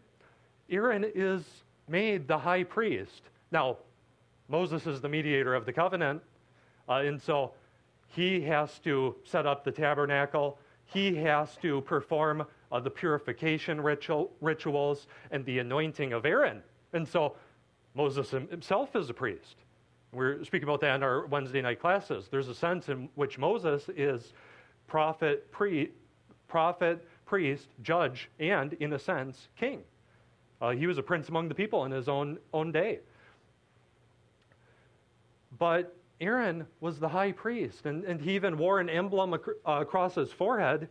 Aaron 0.69 1.07
is 1.15 1.45
made 1.89 2.29
the 2.29 2.37
high 2.37 2.65
priest. 2.65 3.23
Now, 3.53 3.79
Moses 4.49 4.87
is 4.87 5.01
the 5.01 5.09
mediator 5.09 5.55
of 5.55 5.65
the 5.65 5.73
covenant, 5.73 6.21
uh, 6.89 6.95
and 6.95 7.21
so 7.23 7.53
he 8.09 8.41
has 8.43 8.79
to 8.81 9.15
set 9.25 9.47
up 9.47 9.65
the 9.65 9.71
tabernacle. 9.71 10.59
He 10.85 11.15
has 11.17 11.57
to 11.63 11.81
perform 11.83 12.45
uh, 12.73 12.81
the 12.81 12.91
purification 12.91 13.81
ritual, 13.81 14.33
rituals 14.41 15.07
and 15.31 15.45
the 15.45 15.61
anointing 15.61 16.13
of 16.13 16.27
Aaron. 16.27 16.63
And 16.93 17.07
so 17.07 17.37
Moses 17.95 18.31
himself 18.31 18.97
is 18.97 19.09
a 19.11 19.15
priest. 19.15 19.57
We're 20.13 20.45
speaking 20.45 20.69
about 20.69 20.81
that 20.81 20.97
in 20.97 21.03
our 21.05 21.27
Wednesday 21.27 21.63
night 21.63 21.81
classes. 21.81 22.27
There's 22.29 22.49
a 22.49 22.55
sense 22.55 22.89
in 22.89 23.09
which 23.15 23.39
Moses 23.39 23.89
is 23.97 24.33
prophet, 24.89 25.51
pre, 25.53 25.91
prophet, 26.49 27.07
priest, 27.31 27.69
judge, 27.81 28.29
and 28.41 28.73
in 28.81 28.93
a 28.93 28.99
sense, 28.99 29.47
king. 29.57 29.85
Uh, 30.61 30.71
he 30.71 30.89
was 30.89 30.99
a 30.99 31.03
prince 31.03 31.29
among 31.29 31.49
the 31.49 31.55
people 31.55 31.85
in 31.85 31.93
his 31.93 32.09
own, 32.09 32.39
own 32.53 32.73
day. 32.73 32.99
But 35.57 35.97
Aaron 36.21 36.67
was 36.81 36.99
the 36.99 37.09
high 37.09 37.31
priest, 37.31 37.87
and, 37.87 38.03
and 38.03 38.21
he 38.21 38.35
even 38.35 38.59
wore 38.59 38.81
an 38.81 38.91
emblem 38.91 39.35
ac- 39.35 39.59
uh, 39.65 39.79
across 39.81 40.17
his 40.17 40.33
forehead 40.33 40.89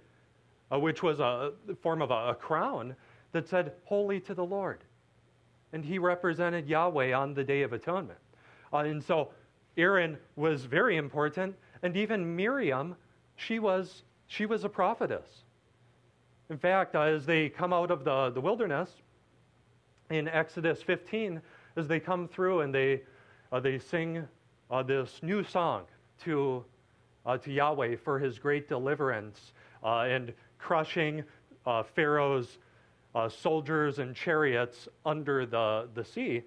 uh, 0.71 0.79
which 0.79 1.03
was 1.03 1.19
a 1.19 1.51
form 1.81 2.01
of 2.01 2.09
a, 2.09 2.29
a 2.29 2.35
crown 2.35 2.95
that 3.33 3.49
said, 3.49 3.73
Holy 3.83 4.21
to 4.21 4.33
the 4.33 4.45
Lord. 4.45 4.79
And 5.73 5.83
he 5.83 5.99
represented 5.99 6.69
Yahweh 6.69 7.11
on 7.11 7.33
the 7.33 7.43
Day 7.43 7.63
of 7.63 7.73
Atonement. 7.73 8.19
Uh, 8.71 8.77
and 8.77 9.03
so 9.03 9.31
Aaron 9.75 10.17
was 10.37 10.63
very 10.63 10.95
important, 10.95 11.53
and 11.83 11.97
even 11.97 12.33
Miriam, 12.33 12.95
she 13.35 13.59
was, 13.59 14.03
she 14.27 14.45
was 14.45 14.63
a 14.63 14.69
prophetess. 14.69 15.43
In 16.49 16.57
fact, 16.57 16.95
uh, 16.95 17.01
as 17.01 17.25
they 17.25 17.49
come 17.49 17.73
out 17.73 17.91
of 17.91 18.03
the, 18.03 18.31
the 18.31 18.41
wilderness 18.41 18.89
in 20.09 20.27
Exodus 20.27 20.81
15, 20.81 21.41
as 21.75 21.87
they 21.87 21.99
come 21.99 22.27
through 22.27 22.61
and 22.61 22.73
they, 22.73 23.03
uh, 23.51 23.59
they 23.59 23.77
sing 23.77 24.27
uh, 24.71 24.81
this 24.81 25.19
new 25.21 25.43
song 25.43 25.83
to, 26.23 26.65
uh, 27.25 27.37
to 27.37 27.51
Yahweh 27.51 27.95
for 28.03 28.17
his 28.17 28.39
great 28.39 28.67
deliverance, 28.67 29.53
uh, 29.83 29.99
and 29.99 30.33
crushing 30.57 31.23
uh, 31.65 31.83
Pharaoh's 31.83 32.57
soldiers 33.29 33.99
and 33.99 34.15
chariots 34.15 34.87
under 35.05 35.45
the, 35.45 35.87
the 35.93 36.03
sea. 36.03 36.43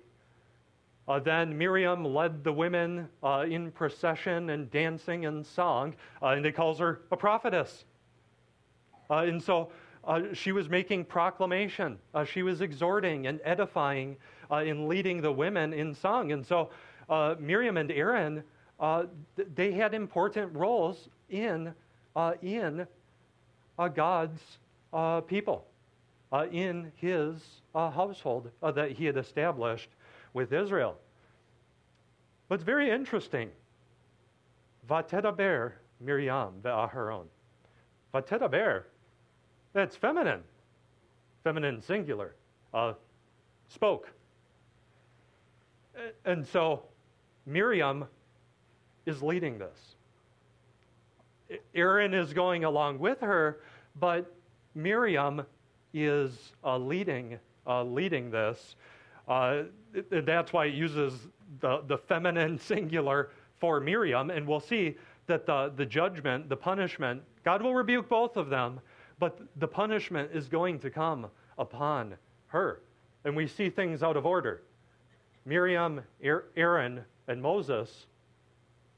Uh, 1.09 1.19
then 1.19 1.57
Miriam 1.57 2.05
led 2.05 2.45
the 2.45 2.53
women 2.53 3.09
uh, 3.23 3.45
in 3.49 3.71
procession 3.73 4.51
and 4.51 4.71
dancing 4.71 5.27
and 5.27 5.45
song, 5.45 5.95
uh, 6.23 6.29
and 6.29 6.45
he 6.45 6.53
calls 6.53 6.79
her 6.79 7.03
a 7.11 7.17
prophetess. 7.17 7.85
And 9.11 9.43
so 9.43 9.71
she 10.33 10.53
was 10.53 10.69
making 10.69 11.05
proclamation. 11.05 11.99
she 12.27 12.43
was 12.43 12.61
exhorting 12.61 13.27
and 13.27 13.41
edifying 13.45 14.17
in 14.51 14.89
leading 14.89 15.23
the 15.23 15.33
women 15.33 15.73
in 15.73 15.95
song. 15.95 16.33
And 16.33 16.45
so 16.45 16.71
Miriam 17.39 17.77
and 17.77 17.91
Aaron, 17.93 18.43
they 19.55 19.73
had 19.73 19.95
important 19.95 20.55
roles 20.55 21.09
in, 21.31 21.73
in 22.43 22.87
uh, 23.79 23.89
God's 23.89 24.41
uh, 24.93 25.21
people 25.23 25.67
uh, 26.33 26.47
in 26.51 26.93
his 26.97 27.37
uh, 27.75 27.91
household 27.91 28.51
uh, 28.63 28.71
that 28.73 28.93
he 28.93 29.05
had 29.05 29.17
established 29.17 29.91
with 30.35 30.53
Israel. 30.53 30.97
But 32.49 32.57
it's 32.57 32.65
very 32.65 32.91
interesting. 32.91 33.51
Vatedaber 34.89 35.73
Miriam 36.01 36.55
ve'aharon. 36.63 37.27
Vatedaber, 38.13 38.85
that's 39.73 39.97
feminine, 39.97 40.43
feminine 41.45 41.81
singular, 41.81 42.35
uh, 42.75 42.95
spoke. 43.69 44.11
And 46.25 46.47
so 46.47 46.83
Miriam 47.47 48.07
is 49.07 49.23
leading 49.23 49.59
this. 49.59 49.97
Aaron 51.75 52.15
is 52.15 52.33
going 52.33 52.65
along 52.65 52.99
with 52.99 53.21
her, 53.21 53.61
but 54.01 54.35
Miriam 54.75 55.45
is 55.93 56.53
uh, 56.65 56.79
leading, 56.79 57.39
uh, 57.67 57.85
leading 57.85 58.31
this. 58.31 58.77
Uh, 59.29 59.65
that's 60.11 60.53
why 60.53 60.67
it 60.67 60.75
uses 60.75 61.29
the, 61.61 61.83
the 61.87 61.99
feminine 61.99 62.59
singular 62.59 63.31
for 63.59 63.81
Miriam, 63.81 64.31
and 64.31 64.47
we'll 64.47 64.61
see 64.61 64.97
that 65.27 65.47
the, 65.47 65.73
the 65.77 65.87
judgment, 65.87 66.49
the 66.49 66.57
punishment, 66.57 67.23
God 67.45 67.63
will 67.63 67.75
rebuke 67.75 68.09
both 68.09 68.37
of 68.37 68.49
them, 68.49 68.81
but 69.23 69.39
the 69.55 69.69
punishment 69.69 70.33
is 70.35 70.49
going 70.49 70.81
to 70.81 70.91
come 70.91 71.29
upon 71.57 72.17
her. 72.49 72.83
And 73.25 73.37
we 73.37 73.47
see 73.47 73.71
things 73.71 74.03
out 74.03 74.17
of 74.17 74.27
order. 74.27 74.63
Miriam, 75.45 76.01
Aaron, 76.57 77.05
and 77.29 77.41
Moses 77.41 78.07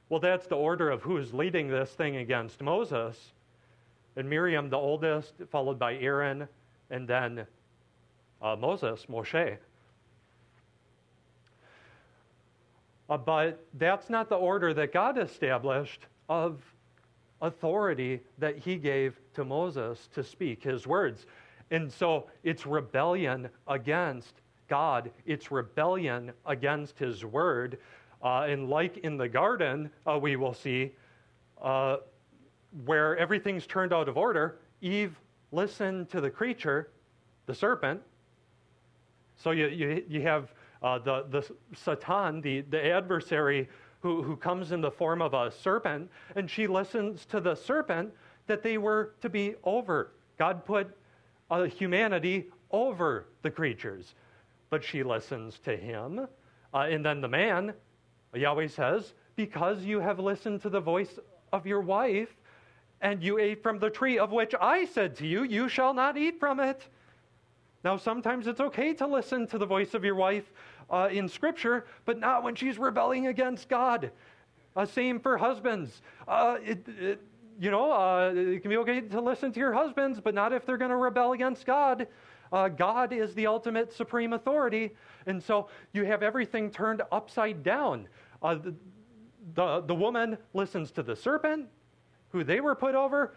well, 0.08 0.20
that's 0.20 0.46
the 0.46 0.56
order 0.56 0.90
of 0.90 1.02
who's 1.02 1.34
leading 1.34 1.68
this 1.68 1.90
thing 1.90 2.16
against 2.16 2.62
Moses. 2.62 3.18
And 4.16 4.30
Miriam, 4.30 4.70
the 4.70 4.76
oldest, 4.76 5.34
followed 5.50 5.78
by 5.78 5.96
Aaron, 5.96 6.46
and 6.90 7.08
then 7.08 7.46
uh, 8.40 8.54
Moses, 8.54 9.06
Moshe. 9.10 9.56
Uh, 13.10 13.16
but 13.18 13.66
that's 13.74 14.08
not 14.08 14.28
the 14.28 14.36
order 14.36 14.72
that 14.74 14.92
God 14.92 15.18
established 15.18 16.06
of 16.28 16.62
authority 17.42 18.20
that 18.38 18.56
he 18.58 18.76
gave 18.76 19.18
to 19.34 19.44
Moses 19.44 20.08
to 20.14 20.22
speak 20.22 20.62
his 20.62 20.86
words. 20.86 21.26
And 21.70 21.90
so 21.92 22.26
it's 22.42 22.66
rebellion 22.66 23.48
against 23.66 24.34
God, 24.68 25.10
it's 25.26 25.50
rebellion 25.50 26.32
against 26.46 26.98
his 26.98 27.24
word. 27.24 27.78
Uh, 28.22 28.46
and 28.48 28.70
like 28.70 28.98
in 28.98 29.16
the 29.16 29.28
garden, 29.28 29.90
uh, 30.06 30.18
we 30.18 30.36
will 30.36 30.54
see 30.54 30.92
uh, 31.60 31.98
where 32.84 33.16
everything's 33.16 33.66
turned 33.66 33.92
out 33.92 34.08
of 34.08 34.16
order, 34.16 34.58
Eve 34.80 35.18
listened 35.52 36.08
to 36.10 36.20
the 36.20 36.30
creature, 36.30 36.90
the 37.46 37.54
serpent, 37.54 38.00
So 39.36 39.50
you, 39.50 39.68
you, 39.68 40.04
you 40.08 40.22
have 40.22 40.52
uh, 40.82 40.98
the, 40.98 41.24
the 41.30 41.54
Satan, 41.74 42.40
the, 42.40 42.60
the 42.62 42.84
adversary, 42.92 43.68
who, 44.00 44.22
who 44.22 44.36
comes 44.36 44.72
in 44.72 44.80
the 44.80 44.90
form 44.90 45.22
of 45.22 45.32
a 45.32 45.50
serpent, 45.50 46.10
and 46.36 46.50
she 46.50 46.66
listens 46.66 47.24
to 47.26 47.40
the 47.40 47.54
serpent 47.54 48.12
that 48.46 48.62
they 48.62 48.78
were 48.78 49.14
to 49.20 49.28
be 49.28 49.54
over. 49.64 50.12
God 50.38 50.64
put 50.64 50.96
uh, 51.50 51.64
humanity 51.64 52.46
over 52.70 53.26
the 53.42 53.50
creatures, 53.50 54.14
but 54.70 54.82
she 54.82 55.02
listens 55.02 55.58
to 55.60 55.76
him. 55.76 56.26
Uh, 56.72 56.78
and 56.78 57.04
then 57.04 57.20
the 57.20 57.28
man, 57.28 57.72
Yahweh 58.34 58.68
says, 58.68 59.14
Because 59.36 59.82
you 59.82 60.00
have 60.00 60.18
listened 60.18 60.62
to 60.62 60.68
the 60.68 60.80
voice 60.80 61.18
of 61.52 61.66
your 61.66 61.80
wife, 61.80 62.34
and 63.00 63.22
you 63.22 63.38
ate 63.38 63.62
from 63.62 63.78
the 63.78 63.90
tree 63.90 64.18
of 64.18 64.32
which 64.32 64.54
I 64.60 64.86
said 64.86 65.14
to 65.16 65.26
you, 65.26 65.44
You 65.44 65.68
shall 65.68 65.94
not 65.94 66.16
eat 66.16 66.40
from 66.40 66.58
it. 66.58 66.88
Now, 67.84 67.98
sometimes 67.98 68.46
it's 68.46 68.60
okay 68.60 68.94
to 68.94 69.06
listen 69.06 69.46
to 69.48 69.58
the 69.58 69.66
voice 69.66 69.92
of 69.92 70.04
your 70.04 70.14
wife 70.14 70.50
uh, 70.90 71.08
in 71.12 71.28
Scripture, 71.28 71.86
but 72.06 72.18
not 72.18 72.42
when 72.42 72.54
she's 72.54 72.78
rebelling 72.78 73.26
against 73.26 73.68
God. 73.68 74.10
Uh, 74.74 74.86
same 74.86 75.20
for 75.20 75.36
husbands. 75.36 76.02
Uh, 76.26 76.56
it, 76.64 76.86
it, 76.98 77.20
you 77.60 77.70
know, 77.70 77.92
uh, 77.92 78.32
it 78.34 78.60
can 78.60 78.70
be 78.70 78.76
okay 78.78 79.00
to 79.00 79.20
listen 79.20 79.52
to 79.52 79.60
your 79.60 79.72
husbands, 79.72 80.20
but 80.20 80.34
not 80.34 80.52
if 80.52 80.66
they're 80.66 80.76
going 80.76 80.90
to 80.90 80.96
rebel 80.96 81.32
against 81.32 81.66
God. 81.66 82.06
Uh, 82.52 82.68
God 82.68 83.12
is 83.12 83.34
the 83.34 83.46
ultimate 83.46 83.92
supreme 83.92 84.32
authority. 84.32 84.94
And 85.26 85.42
so 85.42 85.68
you 85.92 86.04
have 86.04 86.22
everything 86.22 86.70
turned 86.70 87.02
upside 87.10 87.62
down. 87.62 88.08
Uh, 88.42 88.56
the, 88.56 88.74
the, 89.54 89.80
the, 89.82 89.94
woman 89.94 90.38
listens 90.52 90.90
to 90.92 91.02
the 91.02 91.16
serpent, 91.16 91.66
who 92.30 92.44
they 92.44 92.60
were 92.60 92.74
put 92.74 92.94
over. 92.94 93.34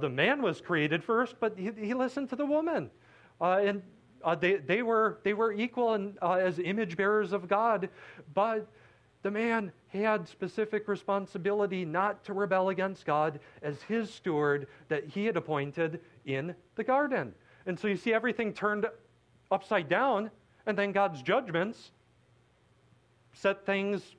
the 0.00 0.08
man 0.08 0.42
was 0.42 0.60
created 0.60 1.02
first, 1.02 1.36
but 1.40 1.56
he, 1.58 1.70
he 1.78 1.94
listened 1.94 2.28
to 2.30 2.36
the 2.36 2.46
woman. 2.46 2.90
Uh, 3.40 3.60
and 3.64 3.82
uh, 4.24 4.34
they, 4.34 4.56
they, 4.56 4.82
were, 4.82 5.20
they 5.22 5.32
were 5.32 5.52
equal 5.52 6.12
uh, 6.20 6.32
as 6.32 6.58
image 6.58 6.96
bearers 6.96 7.32
of 7.32 7.48
God, 7.48 7.88
but 8.34 8.66
the 9.28 9.32
man 9.32 9.70
had 9.88 10.26
specific 10.26 10.88
responsibility 10.88 11.84
not 11.84 12.24
to 12.24 12.32
rebel 12.32 12.70
against 12.70 13.04
God 13.04 13.40
as 13.60 13.82
his 13.82 14.08
steward 14.08 14.68
that 14.88 15.04
he 15.04 15.26
had 15.26 15.36
appointed 15.36 16.00
in 16.24 16.54
the 16.76 16.84
garden. 16.84 17.34
And 17.66 17.78
so 17.78 17.88
you 17.88 17.96
see 17.98 18.14
everything 18.14 18.54
turned 18.54 18.86
upside 19.50 19.86
down, 19.86 20.30
and 20.64 20.78
then 20.78 20.92
God's 20.92 21.20
judgments 21.20 21.90
set 23.34 23.66
things 23.66 24.14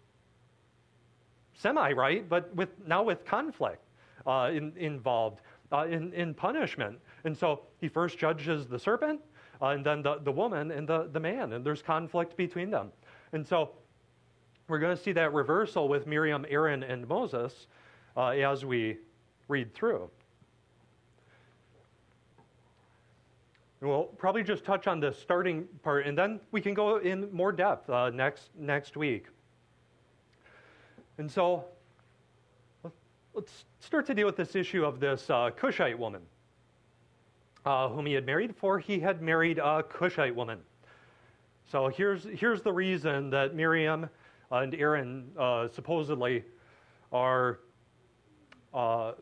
semi 1.56 1.92
right, 1.94 2.30
but 2.30 2.56
with, 2.56 2.70
now 2.86 3.02
with 3.02 3.26
conflict 3.26 3.84
uh, 4.28 4.52
in, 4.54 4.74
involved 4.78 5.42
uh, 5.72 5.88
in, 5.90 6.14
in 6.14 6.36
punishment. 6.36 7.00
And 7.24 7.36
so 7.36 7.62
he 7.82 7.88
first 7.88 8.20
judges 8.20 8.68
the 8.68 8.78
serpent, 8.78 9.22
uh, 9.60 9.70
and 9.70 9.84
then 9.84 10.04
the, 10.04 10.20
the 10.24 10.32
woman 10.32 10.70
and 10.70 10.88
the, 10.88 11.10
the 11.12 11.20
man, 11.20 11.54
and 11.54 11.66
there's 11.66 11.82
conflict 11.82 12.38
between 12.38 12.70
them. 12.70 12.92
And 13.34 13.48
so 13.48 13.72
we're 14.70 14.80
going 14.80 14.96
to 14.96 15.02
see 15.02 15.12
that 15.14 15.34
reversal 15.34 15.88
with 15.88 16.08
Miriam, 16.08 16.46
Aaron, 16.48 16.84
and 16.84 17.08
Moses 17.08 17.68
uh, 18.16 18.28
as 18.28 18.64
we 18.64 18.98
read 19.48 19.74
through. 19.74 20.10
And 23.82 23.90
we'll 23.90 24.04
probably 24.04 24.44
just 24.44 24.64
touch 24.64 24.88
on 24.88 25.00
the 25.00 25.12
starting 25.12 25.68
part, 25.84 26.06
and 26.06 26.18
then 26.18 26.40
we 26.52 26.62
can 26.62 26.74
go 26.74 26.98
in 26.98 27.32
more 27.34 27.52
depth 27.52 27.90
uh, 27.90 28.10
next, 28.12 28.50
next 28.58 28.96
week. 28.96 29.26
And 31.18 31.32
so 31.32 31.66
let's 33.34 33.66
start 33.80 34.06
to 34.06 34.14
deal 34.14 34.26
with 34.26 34.36
this 34.36 34.56
issue 34.56 34.86
of 34.86 35.00
this 35.00 35.30
uh, 35.30 35.50
Cushite 35.56 35.98
woman 35.98 36.22
uh, 37.66 37.90
whom 37.90 38.06
he 38.06 38.14
had 38.14 38.26
married, 38.26 38.56
for 38.56 38.80
he 38.80 39.00
had 39.00 39.22
married 39.22 39.58
a 39.58 39.84
Cushite 39.84 40.36
woman. 40.36 40.60
So 41.72 41.88
here's, 41.88 42.24
here's 42.24 42.62
the 42.62 42.74
reason 42.74 43.30
that 43.30 43.56
Miriam 43.56 44.10
and 44.52 44.74
Aaron 44.76 45.30
uh, 45.38 45.68
supposedly 45.68 46.44
are 47.12 47.60
uh, 48.74 49.14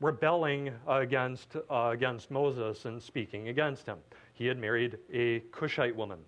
rebelling 0.00 0.70
against, 0.86 1.56
uh, 1.70 1.90
against 1.92 2.30
Moses 2.30 2.84
and 2.84 3.02
speaking 3.02 3.48
against 3.48 3.86
him. 3.86 3.98
He 4.32 4.46
had 4.46 4.58
married 4.58 4.98
a 5.12 5.40
Cushite 5.52 5.94
woman. 5.94 6.18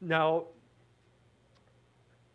Now, 0.00 0.44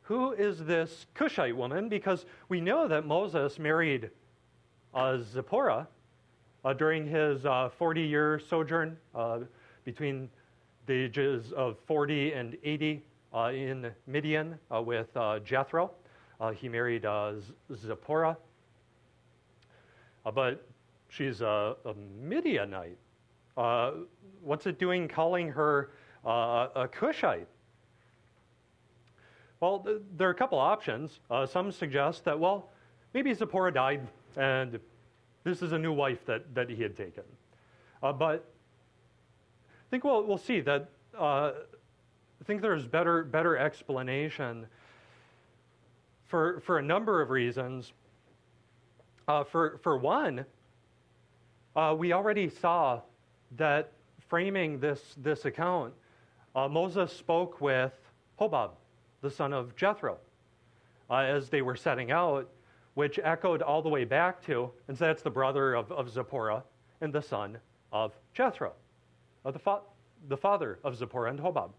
who 0.04 0.34
is 0.34 0.64
this 0.64 1.08
Cushite 1.14 1.56
woman? 1.56 1.90
Because 1.90 2.26
we 2.48 2.62
know 2.62 2.88
that 2.88 3.06
Moses 3.06 3.58
married 3.58 4.12
uh, 4.94 5.18
Zipporah 5.18 5.88
uh, 6.64 6.74
during 6.74 7.08
his 7.08 7.42
40 7.42 7.80
uh, 7.80 7.92
year 8.06 8.40
sojourn 8.40 8.98
between 9.84 10.30
the 10.86 10.94
ages 10.94 11.52
of 11.54 11.78
40 11.88 12.34
and 12.34 12.58
80 12.64 12.98
uh, 12.98 13.00
Uh, 13.36 13.50
in 13.50 13.92
Midian 14.08 14.58
uh, 14.74 14.82
with 14.82 15.10
uh, 15.18 15.40
Jethro. 15.40 15.92
he 16.56 16.70
married 16.70 17.06
Zipporah. 17.76 18.38
but 20.34 20.66
she's 21.10 21.42
a, 21.42 21.76
a 21.84 21.94
Midianite. 22.22 22.98
what's 24.42 24.66
it 24.68 24.80
doing 24.80 25.10
calling 25.10 25.50
her 25.50 25.90
a 26.24 26.88
Cushite? 26.90 27.48
Well, 29.60 29.80
th- 29.80 30.02
there 30.16 30.30
are 30.30 30.32
a 30.32 30.36
couple 30.36 30.58
options. 30.58 31.20
Uh, 31.30 31.46
some 31.46 31.74
suggest 31.74 32.24
that, 32.24 32.40
well, 32.40 32.70
maybe 33.14 33.34
Zipporah 33.34 33.74
died 33.74 34.08
and 34.38 34.80
this 35.44 35.62
is 35.62 35.74
a 35.74 35.78
new 35.78 35.92
wife 35.92 36.26
that, 36.26 36.56
that 36.56 36.70
he 36.70 36.82
had 36.82 36.96
taken. 36.96 37.24
Uh, 38.02 38.14
but 38.14 38.46
I 39.66 39.90
think 39.92 40.06
we'll, 40.06 40.24
we'll 40.24 40.38
see 40.38 40.62
that 40.62 40.90
uh, 41.18 41.52
I 42.42 42.44
think 42.46 42.62
there's 42.62 42.86
better, 42.86 43.24
better 43.24 43.58
explanation 43.58 44.68
for, 46.26 46.60
for 46.62 46.80
a 46.80 46.82
number 46.82 47.22
of 47.22 47.30
reasons. 47.30 47.94
Uh, 49.28 49.44
for, 49.44 49.80
for 49.82 49.98
one, 49.98 50.46
uh, 51.76 51.96
we 51.98 52.14
already 52.14 52.50
saw 52.50 53.02
that 53.58 53.92
framing 54.30 54.80
this, 54.80 55.16
this 55.18 55.46
account, 55.46 55.94
uh, 56.56 56.68
Moses 56.68 57.12
spoke 57.12 57.60
with 57.62 57.94
Hobab, 58.40 58.72
the 59.22 59.32
son 59.32 59.54
of 59.54 59.76
Jethro, 59.76 60.18
uh, 61.10 61.16
as 61.16 61.50
they 61.50 61.62
were 61.62 61.76
setting 61.76 62.12
out 62.12 62.50
which 62.96 63.20
echoed 63.24 63.62
all 63.62 63.82
the 63.82 63.90
way 63.90 64.06
back 64.06 64.42
to, 64.46 64.72
and 64.88 64.98
so 64.98 65.06
that's 65.06 65.22
the 65.22 65.30
brother 65.30 65.76
of, 65.76 65.92
of 65.92 66.10
Zipporah 66.10 66.64
and 67.02 67.14
the 67.14 67.22
son 67.22 67.58
of 67.92 68.14
Jethro, 68.34 68.72
of 69.44 69.54
the, 69.54 69.60
fa- 69.60 69.82
the 70.30 70.38
father 70.38 70.80
of 70.84 70.96
Zipporah 70.96 71.30
and 71.30 71.40
Hobab, 71.40 71.72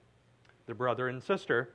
the 0.67 0.75
brother 0.75 1.09
and 1.09 1.23
sister. 1.23 1.71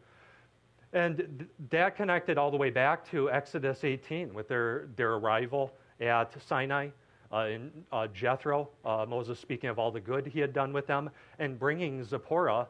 And 0.93 1.17
th- 1.17 1.49
that 1.69 1.95
connected 1.95 2.37
all 2.37 2.51
the 2.51 2.57
way 2.57 2.69
back 2.69 3.09
to 3.11 3.31
Exodus 3.31 3.83
18 3.83 4.33
with 4.33 4.47
their, 4.47 4.89
their 4.95 5.13
arrival 5.13 5.73
at 5.99 6.33
Sinai. 6.47 6.89
Uh, 7.33 7.45
in 7.45 7.71
uh, 7.93 8.07
Jethro, 8.07 8.67
uh, 8.83 9.05
Moses 9.07 9.39
speaking 9.39 9.69
of 9.69 9.79
all 9.79 9.89
the 9.89 10.01
good 10.01 10.27
he 10.27 10.41
had 10.41 10.51
done 10.51 10.73
with 10.73 10.85
them, 10.85 11.09
and 11.39 11.57
bringing 11.57 12.03
Zipporah 12.03 12.67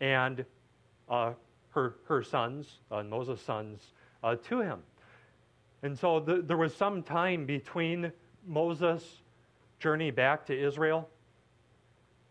and 0.00 0.46
uh, 1.10 1.32
her, 1.68 1.96
her 2.06 2.22
sons, 2.22 2.78
uh, 2.90 3.02
Moses' 3.02 3.42
sons, 3.42 3.92
uh, 4.24 4.36
to 4.48 4.60
him. 4.60 4.78
And 5.82 5.98
so 5.98 6.20
the, 6.20 6.40
there 6.40 6.56
was 6.56 6.74
some 6.74 7.02
time 7.02 7.44
between 7.44 8.10
Moses' 8.46 9.20
journey 9.78 10.10
back 10.10 10.46
to 10.46 10.58
Israel 10.58 11.10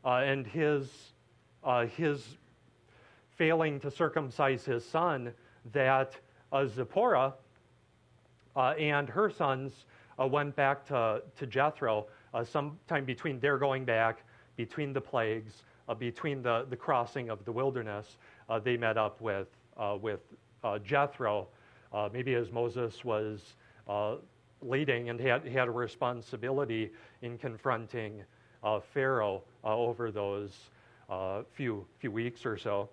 and 0.03 0.47
his, 0.47 0.89
his 1.95 2.38
failing 3.42 3.80
to 3.80 3.89
circumcise 3.89 4.64
his 4.66 4.86
son 4.86 5.34
that 5.74 6.16
uh, 6.52 6.64
Zipporah 6.68 7.34
uh, 8.56 8.60
and 8.78 9.10
her 9.10 9.32
sons 9.32 9.86
uh, 10.20 10.28
went 10.28 10.56
back 10.56 10.86
to, 10.86 11.24
to 11.36 11.48
Jethro 11.48 12.06
uh, 12.36 12.44
sometime 12.44 13.04
between 13.04 13.39
their 13.39 13.58
going 13.58 13.84
back, 13.84 14.20
between 14.58 14.94
the 14.94 15.02
plagues, 15.02 15.64
between 15.98 16.44
the, 16.44 16.68
the 16.70 16.76
crossing 16.76 17.32
of 17.32 17.44
the 17.44 17.52
wilderness. 17.52 18.18
they 18.64 18.78
met 18.78 18.98
up 18.98 19.20
with, 19.20 19.48
with 20.02 20.20
Jethro 20.84 21.48
uh, 21.94 22.10
maybe 22.12 22.36
as 22.36 22.52
Moses 22.52 23.04
was 23.04 23.56
uh, 23.88 24.16
leading 24.62 25.10
and 25.10 25.20
had, 25.20 25.48
had 25.48 25.68
a 25.68 25.72
responsibility 25.72 26.92
in 27.22 27.38
confronting 27.38 28.24
uh, 28.64 28.80
Pharaoh 28.94 29.44
uh, 29.64 29.76
over 29.76 30.12
those 30.12 30.70
uh, 31.10 31.42
few, 31.54 31.86
few 32.00 32.12
weeks 32.12 32.46
or 32.46 32.58
so. 32.58 32.89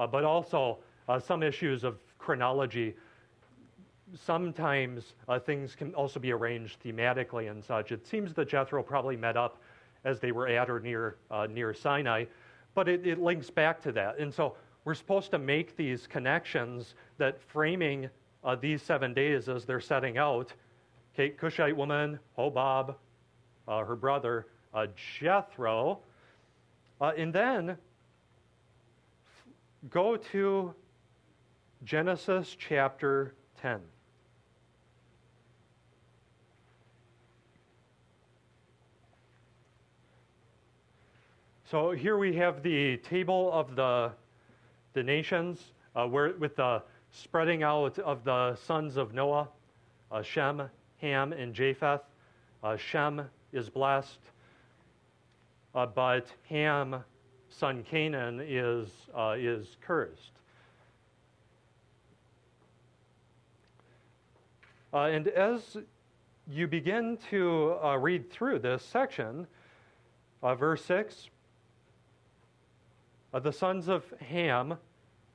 Uh, 0.00 0.06
but 0.06 0.24
also 0.24 0.78
some 1.20 1.42
issues 1.42 1.84
of 1.84 1.98
chronology. 2.18 2.96
Sometimes 4.14 5.12
things 5.44 5.74
can 5.74 5.94
also 5.94 6.18
be 6.18 6.32
arranged 6.32 6.82
thematically 6.82 7.50
and 7.50 7.62
such. 7.62 7.92
It 7.92 8.06
seems 8.06 8.32
that 8.34 8.48
Jethro 8.48 8.82
probably 8.82 9.16
met 9.16 9.36
up 9.36 9.58
as 10.04 10.18
they 10.20 10.32
were 10.32 10.48
at 10.48 10.70
or 10.70 10.80
near, 10.80 11.16
near 11.50 11.74
Sinai, 11.74 12.24
but 12.74 12.88
it, 12.88 13.06
it 13.06 13.20
links 13.20 13.50
back 13.50 13.82
to 13.82 13.92
that. 13.92 14.18
And 14.18 14.32
so 14.32 14.56
we're 14.84 14.94
supposed 14.94 15.30
to 15.32 15.38
make 15.38 15.76
these 15.76 16.06
connections 16.06 16.94
that 17.18 17.38
framing 17.42 18.08
uh, 18.42 18.56
these 18.56 18.80
seven 18.82 19.12
days 19.12 19.48
as 19.48 19.66
they're 19.66 19.80
setting 19.80 20.16
out, 20.16 20.54
Kate 21.14 21.36
Cushite 21.36 21.76
woman, 21.76 22.18
Hobab, 22.38 22.94
uh, 23.68 23.84
her 23.84 23.96
brother, 23.96 24.46
uh, 24.72 24.86
Jethro, 25.18 26.00
Uh, 27.00 27.12
and 27.16 27.32
then 27.32 27.76
go 29.88 30.16
to 30.16 30.74
Genesis 31.84 32.56
chapter 32.58 33.34
10. 33.62 33.80
So 41.70 41.92
here 41.92 42.18
we 42.18 42.34
have 42.34 42.62
the 42.62 42.96
table 42.98 43.50
of 43.52 43.76
the, 43.76 44.10
the 44.92 45.02
nations 45.02 45.72
uh, 45.94 46.04
where, 46.06 46.34
with 46.36 46.56
the 46.56 46.82
spreading 47.12 47.62
out 47.62 47.98
of 48.00 48.24
the 48.24 48.56
sons 48.56 48.96
of 48.96 49.14
Noah 49.14 49.48
uh, 50.10 50.22
Shem, 50.22 50.62
Ham, 50.98 51.32
and 51.32 51.54
Japheth. 51.54 52.02
Uh, 52.62 52.76
Shem 52.76 53.22
is 53.52 53.70
blessed, 53.70 54.18
uh, 55.74 55.86
but 55.86 56.26
Ham, 56.48 57.04
son 57.50 57.84
Canaan, 57.84 58.40
is, 58.40 58.88
uh, 59.14 59.34
is 59.38 59.76
cursed. 59.80 60.32
Uh, 64.92 65.02
and 65.02 65.28
as 65.28 65.76
you 66.48 66.66
begin 66.66 67.16
to 67.30 67.76
uh, 67.82 67.96
read 67.96 68.30
through 68.30 68.58
this 68.58 68.82
section, 68.82 69.46
verse 70.42 70.84
6 70.84 71.28
the 73.38 73.52
sons 73.52 73.88
of 73.88 74.02
Ham, 74.20 74.76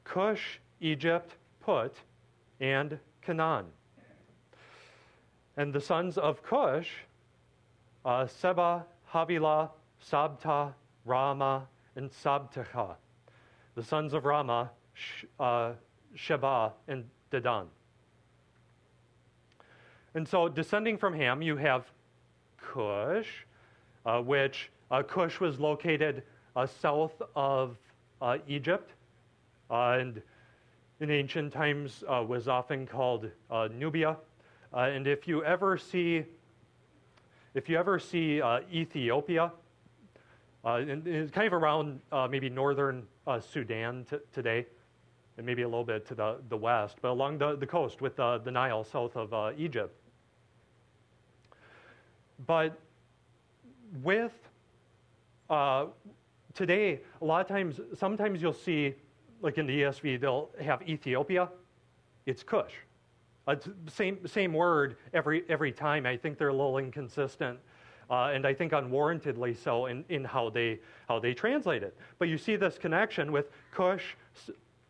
Cush, 0.03 0.59
Egypt, 0.81 1.35
Put, 1.61 1.95
and 2.59 2.99
Canaan. 3.21 3.65
And 5.55 5.71
the 5.71 5.79
sons 5.79 6.17
of 6.17 6.43
Cush, 6.43 6.89
uh, 8.03 8.27
Seba, 8.27 8.85
Havilah, 9.13 9.69
Sabta, 10.05 10.73
Rama, 11.05 11.67
and 11.95 12.09
Sabtecha. 12.11 12.95
The 13.75 13.83
sons 13.83 14.13
of 14.13 14.25
Rama, 14.25 14.71
uh, 15.39 15.73
Sheba, 16.13 16.73
and 16.87 17.05
Dedan. 17.31 17.65
And 20.13 20.27
so, 20.27 20.47
descending 20.47 20.97
from 20.97 21.13
Ham, 21.13 21.41
you 21.41 21.57
have 21.57 21.91
Cush, 22.57 23.27
uh, 24.05 24.21
which 24.21 24.69
uh, 24.91 25.03
Cush 25.03 25.39
was 25.39 25.59
located 25.59 26.23
uh, 26.55 26.65
south 26.65 27.21
of 27.35 27.77
uh, 28.21 28.37
Egypt, 28.47 28.91
uh, 29.69 29.97
and 29.99 30.21
in 31.01 31.11
ancient 31.11 31.51
times 31.51 32.03
was 32.07 32.47
often 32.47 32.87
called 32.87 33.29
Nubia. 33.71 34.15
and 34.73 35.07
if 35.07 35.27
you 35.27 35.43
ever 35.43 35.77
see, 35.77 36.23
if 37.53 37.67
you 37.67 37.77
ever 37.77 37.99
see 37.99 38.41
Ethiopia, 38.71 39.51
and 40.65 41.07
it's 41.07 41.31
kind 41.31 41.47
of 41.47 41.53
around 41.53 41.99
maybe 42.29 42.49
northern 42.49 43.03
Sudan 43.39 44.05
t- 44.09 44.17
today, 44.33 44.65
and 45.37 45.45
maybe 45.45 45.63
a 45.63 45.67
little 45.67 45.83
bit 45.83 46.05
to 46.07 46.15
the, 46.15 46.37
the 46.49 46.57
west, 46.57 46.97
but 47.01 47.09
along 47.09 47.37
the, 47.37 47.55
the 47.55 47.67
coast 47.67 48.01
with 48.01 48.15
the, 48.15 48.39
the 48.43 48.51
Nile 48.51 48.83
south 48.83 49.15
of 49.15 49.33
uh, 49.33 49.51
Egypt. 49.57 49.95
But 52.47 52.77
with 54.03 54.33
uh, 55.49 55.87
today, 56.53 57.01
a 57.21 57.25
lot 57.25 57.41
of 57.41 57.47
times, 57.47 57.79
sometimes 57.97 58.41
you'll 58.41 58.53
see, 58.53 58.93
like 59.41 59.57
in 59.57 59.67
the 59.67 59.81
ESV, 59.81 60.19
they'll 60.19 60.49
have 60.61 60.81
Ethiopia. 60.87 61.49
It's 62.25 62.43
Cush. 62.43 62.73
It's 63.47 63.67
same 63.87 64.25
same 64.25 64.53
word 64.53 64.97
every 65.13 65.43
every 65.49 65.71
time. 65.71 66.07
I 66.07 66.17
think 66.17 66.39
they're 66.39 66.47
a 66.47 66.53
little 66.53 66.79
inconsistent, 66.79 67.59
uh, 68.09 68.31
and 68.33 68.45
I 68.45 68.53
think 68.53 68.71
unwarrantedly 68.71 69.55
so 69.55 69.87
in, 69.87 70.05
in 70.09 70.23
how 70.23 70.49
they 70.49 70.79
how 71.07 71.19
they 71.19 71.33
translate 71.33 71.83
it. 71.83 71.97
But 72.19 72.27
you 72.27 72.37
see 72.37 72.55
this 72.55 72.77
connection 72.77 73.31
with 73.31 73.45
Cush, 73.71 74.15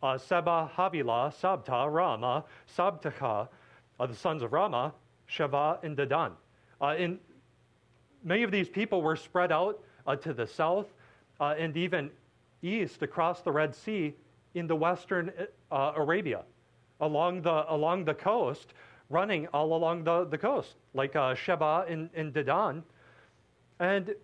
uh, 0.02 0.18
Seba, 0.18 0.70
Havilah, 0.74 1.32
Sabta, 1.40 1.92
Rama, 1.92 2.44
Sabtecha, 2.76 3.48
uh, 3.98 4.06
the 4.06 4.14
sons 4.14 4.42
of 4.42 4.52
Rama, 4.52 4.92
Sheva, 5.30 5.82
and 5.82 5.96
Dedan. 5.96 6.32
Uh, 6.80 6.86
and 6.98 7.18
many 8.24 8.42
of 8.42 8.50
these 8.50 8.68
people 8.68 9.02
were 9.02 9.16
spread 9.16 9.52
out 9.52 9.82
uh, 10.06 10.16
to 10.16 10.32
the 10.32 10.46
south 10.46 10.86
uh, 11.40 11.54
and 11.58 11.76
even 11.76 12.10
east 12.62 13.02
across 13.02 13.40
the 13.42 13.50
Red 13.52 13.74
Sea 13.74 14.14
in 14.54 14.66
the 14.66 14.76
western 14.76 15.32
uh, 15.70 15.92
Arabia, 15.96 16.42
along 17.00 17.42
the, 17.42 17.72
along 17.72 18.04
the 18.04 18.14
coast, 18.14 18.74
running 19.10 19.46
all 19.48 19.74
along 19.74 20.04
the, 20.04 20.24
the 20.24 20.38
coast, 20.38 20.74
like 20.94 21.14
uh, 21.14 21.34
Sheba 21.34 21.84
and, 21.88 22.10
and 22.14 22.32
Dedan. 22.32 22.82
And 23.78 24.14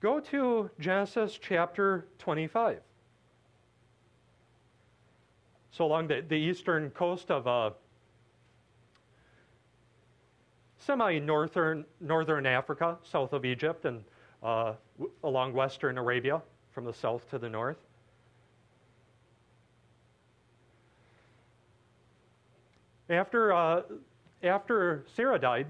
go 0.00 0.20
to 0.20 0.70
Genesis 0.78 1.38
chapter 1.40 2.06
25. 2.18 2.80
So 5.70 5.84
along 5.84 6.08
the, 6.08 6.24
the 6.28 6.34
eastern 6.34 6.90
coast 6.90 7.30
of 7.30 7.46
uh, 7.46 7.70
semi 10.78 11.18
northern 11.18 11.84
northern 12.00 12.46
Africa, 12.46 12.98
south 13.02 13.32
of 13.32 13.44
Egypt, 13.44 13.84
and 13.84 14.02
uh, 14.42 14.74
w- 14.98 15.12
along 15.22 15.52
western 15.54 15.98
Arabia 15.98 16.42
from 16.72 16.84
the 16.84 16.92
south 16.92 17.28
to 17.30 17.38
the 17.38 17.48
north. 17.48 17.76
After, 23.10 23.52
uh, 23.54 23.82
after 24.42 25.04
Sarah 25.16 25.38
died, 25.38 25.66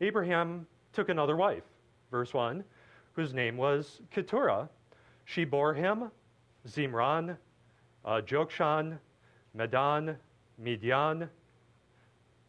Abraham 0.00 0.66
took 0.92 1.08
another 1.08 1.36
wife, 1.36 1.64
verse 2.10 2.34
1, 2.34 2.64
whose 3.14 3.32
name 3.32 3.56
was 3.56 4.00
Keturah. 4.10 4.68
She 5.24 5.44
bore 5.44 5.74
him 5.74 6.10
Zimran, 6.68 7.36
uh, 8.04 8.20
Jokshan, 8.26 8.98
Medan, 9.54 10.16
Midian, 10.58 11.28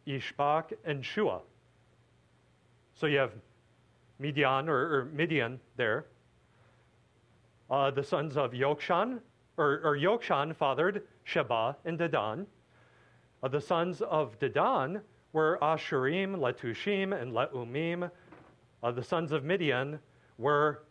Ishbak, 0.06 0.72
and 0.84 1.04
Shua. 1.04 1.40
So 2.94 3.06
you 3.06 3.18
have 3.18 3.32
Midian 4.18 4.68
or, 4.68 4.76
or 4.76 5.04
Midian 5.12 5.58
there. 5.76 6.06
Uh, 7.70 7.90
the 7.90 8.04
sons 8.04 8.36
of 8.36 8.52
Yokshan, 8.52 9.18
or, 9.56 9.80
or 9.82 9.96
Yokshan 9.96 10.54
fathered 10.54 11.02
Sheba 11.24 11.76
and 11.84 11.98
Dedan. 11.98 12.46
Uh, 13.42 13.48
the 13.48 13.60
sons 13.60 14.02
of 14.02 14.38
Dedan 14.38 15.00
were 15.32 15.58
Ashurim, 15.62 16.36
Letushim, 16.36 17.20
and 17.20 17.32
Leumim. 17.32 18.10
Uh, 18.82 18.90
the 18.90 19.02
sons 19.02 19.32
of 19.32 19.44
Midian 19.44 19.98
were 20.38 20.82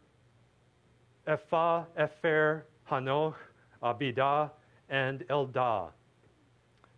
Ephah, 1.27 1.85
Epher, 1.99 2.63
Hanoch, 2.89 3.35
Abidah, 3.83 4.49
and 4.89 5.27
Eldah. 5.27 5.89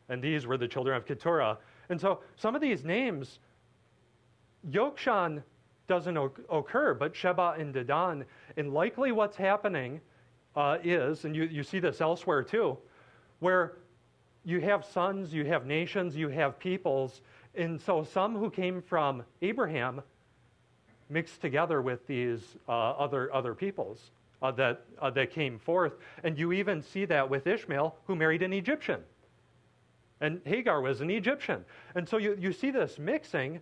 And 0.10 0.22
these 0.22 0.46
were 0.46 0.58
the 0.58 0.68
children 0.68 0.96
of 0.96 1.06
Keturah. 1.06 1.58
And 1.90 2.00
so 2.00 2.20
some 2.36 2.56
of 2.56 2.62
these 2.62 2.84
names, 2.84 3.40
Yokshan 4.70 5.42
doesn't 5.88 6.18
occur, 6.50 6.94
but 6.94 7.16
Sheba 7.16 7.56
and 7.58 7.74
Dedan. 7.74 8.24
And 8.58 8.74
likely 8.74 9.12
what's 9.12 9.36
happening 9.36 10.00
uh, 10.56 10.78
is, 10.84 11.26
and 11.26 11.36
you, 11.36 11.44
you 11.46 11.64
see 11.64 11.80
this 11.80 12.02
elsewhere 12.02 12.44
too, 12.44 12.78
where 13.40 13.78
you 14.46 14.62
have 14.62 14.86
sons, 14.86 15.34
you 15.34 15.46
have 15.46 15.66
nations, 15.66 16.16
you 16.16 16.30
have 16.30 16.60
peoples. 16.60 17.22
And 17.56 17.80
so 17.80 18.04
some 18.04 18.36
who 18.36 18.50
came 18.50 18.82
from 18.82 19.24
Abraham 19.42 20.02
mixed 21.14 21.40
together 21.40 21.82
with 21.82 22.06
these 22.08 22.42
uh, 22.68 22.72
other, 22.72 23.34
other 23.34 23.54
peoples 23.54 24.12
uh, 24.42 24.52
that, 24.52 24.82
uh, 25.00 25.10
that 25.12 25.32
came 25.32 25.60
forth. 25.60 25.94
And 26.24 26.38
you 26.38 26.52
even 26.52 26.82
see 26.82 27.06
that 27.06 27.30
with 27.30 27.48
Ishmael, 27.48 27.96
who 28.06 28.16
married 28.16 28.42
an 28.42 28.52
Egyptian. 28.52 29.00
And 30.20 30.42
Hagar 30.46 30.82
was 30.82 31.02
an 31.02 31.10
Egyptian. 31.10 31.64
And 31.96 32.10
so 32.10 32.18
you, 32.18 32.36
you 32.40 32.52
see 32.52 32.72
this 32.72 32.98
mixing, 32.98 33.60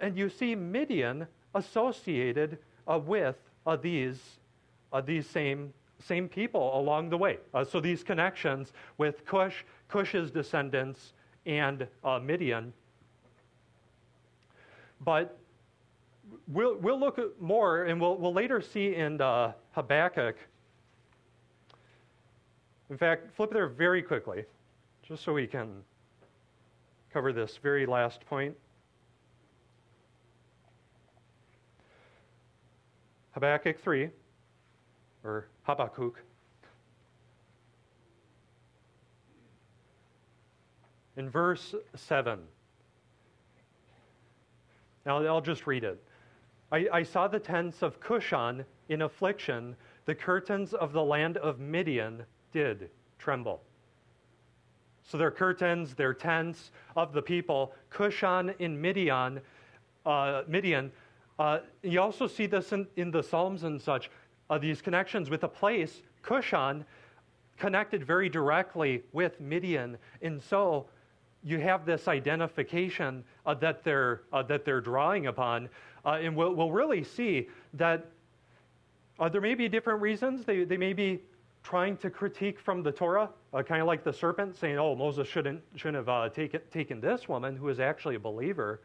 and 0.00 0.16
you 0.16 0.28
see 0.28 0.54
Midian 0.54 1.26
associated 1.54 2.58
uh, 2.88 2.98
with 2.98 3.36
uh, 3.66 3.76
these, 3.76 4.18
uh, 4.92 5.00
these 5.00 5.28
same, 5.28 5.72
same 6.04 6.28
people 6.28 6.78
along 6.78 7.10
the 7.10 7.18
way. 7.18 7.38
So 7.68 7.80
these 7.80 8.02
connections 8.02 8.72
with 8.98 9.26
Cush, 9.26 9.64
Cush's 9.88 10.30
descendants, 10.30 11.12
and 11.44 11.86
Midian. 12.22 12.72
But 15.04 15.39
we'll, 16.48 16.76
we'll 16.76 16.98
look 16.98 17.18
at 17.18 17.40
more, 17.40 17.84
and 17.84 18.00
we'll, 18.00 18.16
we'll 18.16 18.32
later 18.32 18.60
see 18.60 18.94
in 18.94 19.20
uh, 19.20 19.52
Habakkuk. 19.72 20.36
In 22.90 22.98
fact, 22.98 23.34
flip 23.34 23.50
there 23.52 23.68
very 23.68 24.02
quickly, 24.02 24.44
just 25.02 25.22
so 25.22 25.32
we 25.32 25.46
can 25.46 25.82
cover 27.12 27.32
this 27.32 27.58
very 27.62 27.86
last 27.86 28.24
point. 28.26 28.56
Habakkuk 33.32 33.80
3, 33.80 34.10
or 35.24 35.46
Habakkuk. 35.62 36.20
In 41.16 41.30
verse 41.30 41.74
7. 41.94 42.40
Now, 45.06 45.24
I'll 45.24 45.40
just 45.40 45.66
read 45.66 45.84
it. 45.84 46.02
I, 46.72 46.86
I 46.92 47.02
saw 47.02 47.28
the 47.28 47.38
tents 47.38 47.82
of 47.82 48.00
Cushan 48.00 48.64
in 48.88 49.02
affliction, 49.02 49.76
the 50.06 50.14
curtains 50.14 50.74
of 50.74 50.92
the 50.92 51.02
land 51.02 51.36
of 51.38 51.58
Midian 51.58 52.24
did 52.52 52.90
tremble. 53.18 53.62
So 55.02 55.18
their 55.18 55.30
curtains, 55.30 55.94
their 55.94 56.14
tents 56.14 56.70
of 56.96 57.12
the 57.12 57.22
people, 57.22 57.74
Cushan 57.90 58.54
in 58.60 58.80
Midian, 58.80 59.40
uh, 60.06 60.42
Midian. 60.46 60.92
Uh, 61.38 61.60
you 61.82 62.00
also 62.00 62.26
see 62.26 62.46
this 62.46 62.72
in, 62.72 62.86
in 62.96 63.10
the 63.10 63.22
Psalms 63.22 63.64
and 63.64 63.80
such, 63.80 64.10
uh, 64.50 64.58
these 64.58 64.80
connections 64.80 65.30
with 65.30 65.42
a 65.44 65.48
place, 65.48 66.02
Cushan, 66.22 66.84
connected 67.56 68.04
very 68.04 68.28
directly 68.28 69.02
with 69.12 69.40
Midian. 69.40 69.98
And 70.22 70.40
so 70.40 70.86
you 71.42 71.58
have 71.58 71.86
this 71.86 72.08
identification 72.08 73.24
uh, 73.46 73.54
that, 73.54 73.82
they're, 73.82 74.22
uh, 74.32 74.42
that 74.44 74.64
they're 74.64 74.80
drawing 74.80 75.26
upon. 75.26 75.68
Uh, 76.04 76.18
and 76.22 76.34
we'll, 76.34 76.54
we'll 76.54 76.72
really 76.72 77.04
see 77.04 77.48
that 77.74 78.06
there 79.32 79.40
may 79.40 79.54
be 79.54 79.68
different 79.68 80.00
reasons. 80.00 80.44
They, 80.44 80.64
they 80.64 80.78
may 80.78 80.94
be 80.94 81.20
trying 81.62 81.96
to 81.98 82.08
critique 82.08 82.58
from 82.58 82.82
the 82.82 82.90
Torah, 82.90 83.28
uh, 83.52 83.62
kind 83.62 83.82
of 83.82 83.86
like 83.86 84.02
the 84.02 84.12
serpent 84.12 84.56
saying, 84.56 84.78
oh, 84.78 84.94
Moses 84.94 85.28
shouldn't, 85.28 85.62
shouldn't 85.76 85.96
have 85.96 86.08
uh, 86.08 86.28
taken, 86.30 86.60
taken 86.70 87.00
this 87.00 87.28
woman 87.28 87.54
who 87.54 87.68
is 87.68 87.80
actually 87.80 88.14
a 88.14 88.20
believer. 88.20 88.80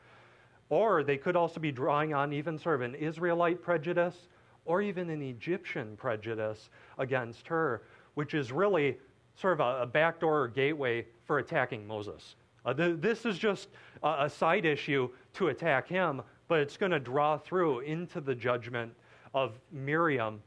Or 0.70 1.04
they 1.04 1.18
could 1.18 1.36
also 1.36 1.60
be 1.60 1.72
drawing 1.72 2.14
on 2.14 2.34
even 2.34 2.58
sort 2.58 2.76
of 2.76 2.82
an 2.82 2.96
Israelite 2.96 3.62
prejudice 3.62 4.28
or 4.66 4.82
even 4.82 5.10
an 5.10 5.22
Egyptian 5.22 5.96
prejudice 5.96 6.70
against 6.98 7.48
her, 7.48 7.84
which 8.16 8.34
is 8.34 8.52
really 8.52 8.98
sort 9.36 9.54
of 9.54 9.60
a, 9.60 9.84
a 9.84 9.86
backdoor 9.86 10.42
or 10.42 10.48
gateway 10.48 11.06
for 11.24 11.40
attacking 11.40 11.86
Moses. 11.86 12.36
Uh, 12.66 12.74
th- 12.74 12.98
this 13.00 13.26
is 13.26 13.38
just 13.38 13.70
a, 14.04 14.26
a 14.26 14.30
side 14.30 14.66
issue 14.66 15.08
to 15.34 15.50
attack 15.50 15.88
him, 15.88 16.22
but 16.48 16.60
it's 16.60 16.78
going 16.78 16.92
to 16.92 17.00
draw 17.00 17.38
through 17.38 17.80
into 17.80 18.22
the 18.22 18.36
judgment 18.36 18.94
of 19.34 19.54
Miriam. 19.72 20.42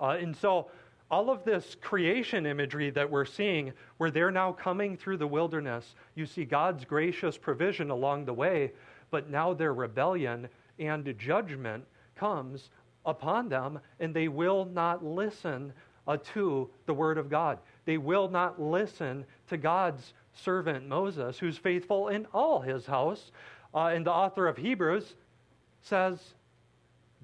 Uh, 0.00 0.16
and 0.20 0.36
so 0.36 0.70
all 1.10 1.30
of 1.30 1.44
this 1.44 1.76
creation 1.80 2.46
imagery 2.46 2.90
that 2.90 3.10
we're 3.10 3.24
seeing, 3.24 3.72
where 3.98 4.10
they're 4.10 4.30
now 4.30 4.52
coming 4.52 4.96
through 4.96 5.16
the 5.16 5.26
wilderness, 5.26 5.94
you 6.14 6.24
see 6.24 6.44
God's 6.44 6.84
gracious 6.84 7.36
provision 7.36 7.90
along 7.90 8.24
the 8.24 8.32
way, 8.32 8.72
but 9.10 9.28
now 9.28 9.52
their 9.52 9.74
rebellion 9.74 10.48
and 10.78 11.14
judgment 11.18 11.84
comes 12.14 12.70
upon 13.06 13.48
them, 13.48 13.80
and 13.98 14.14
they 14.14 14.28
will 14.28 14.66
not 14.66 15.04
listen 15.04 15.72
uh, 16.06 16.16
to 16.34 16.68
the 16.86 16.94
word 16.94 17.18
of 17.18 17.28
God. 17.28 17.58
They 17.84 17.98
will 17.98 18.28
not 18.28 18.60
listen 18.60 19.24
to 19.48 19.56
God's 19.56 20.14
servant 20.32 20.86
Moses, 20.86 21.38
who's 21.38 21.58
faithful 21.58 22.08
in 22.08 22.26
all 22.32 22.60
his 22.60 22.86
house. 22.86 23.32
Uh, 23.74 23.86
and 23.86 24.06
the 24.06 24.12
author 24.12 24.46
of 24.48 24.56
Hebrews 24.56 25.14
says 25.82 26.18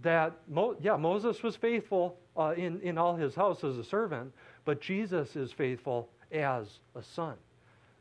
that, 0.02 0.32
Mo- 0.48 0.76
yeah, 0.80 0.96
Moses 0.96 1.42
was 1.42 1.56
faithful 1.56 2.16
uh, 2.36 2.54
in, 2.56 2.80
in 2.80 2.98
all 2.98 3.16
his 3.16 3.34
house 3.34 3.64
as 3.64 3.78
a 3.78 3.84
servant, 3.84 4.32
but 4.64 4.80
Jesus 4.80 5.36
is 5.36 5.52
faithful 5.52 6.08
as 6.32 6.80
a 6.94 7.02
son. 7.02 7.34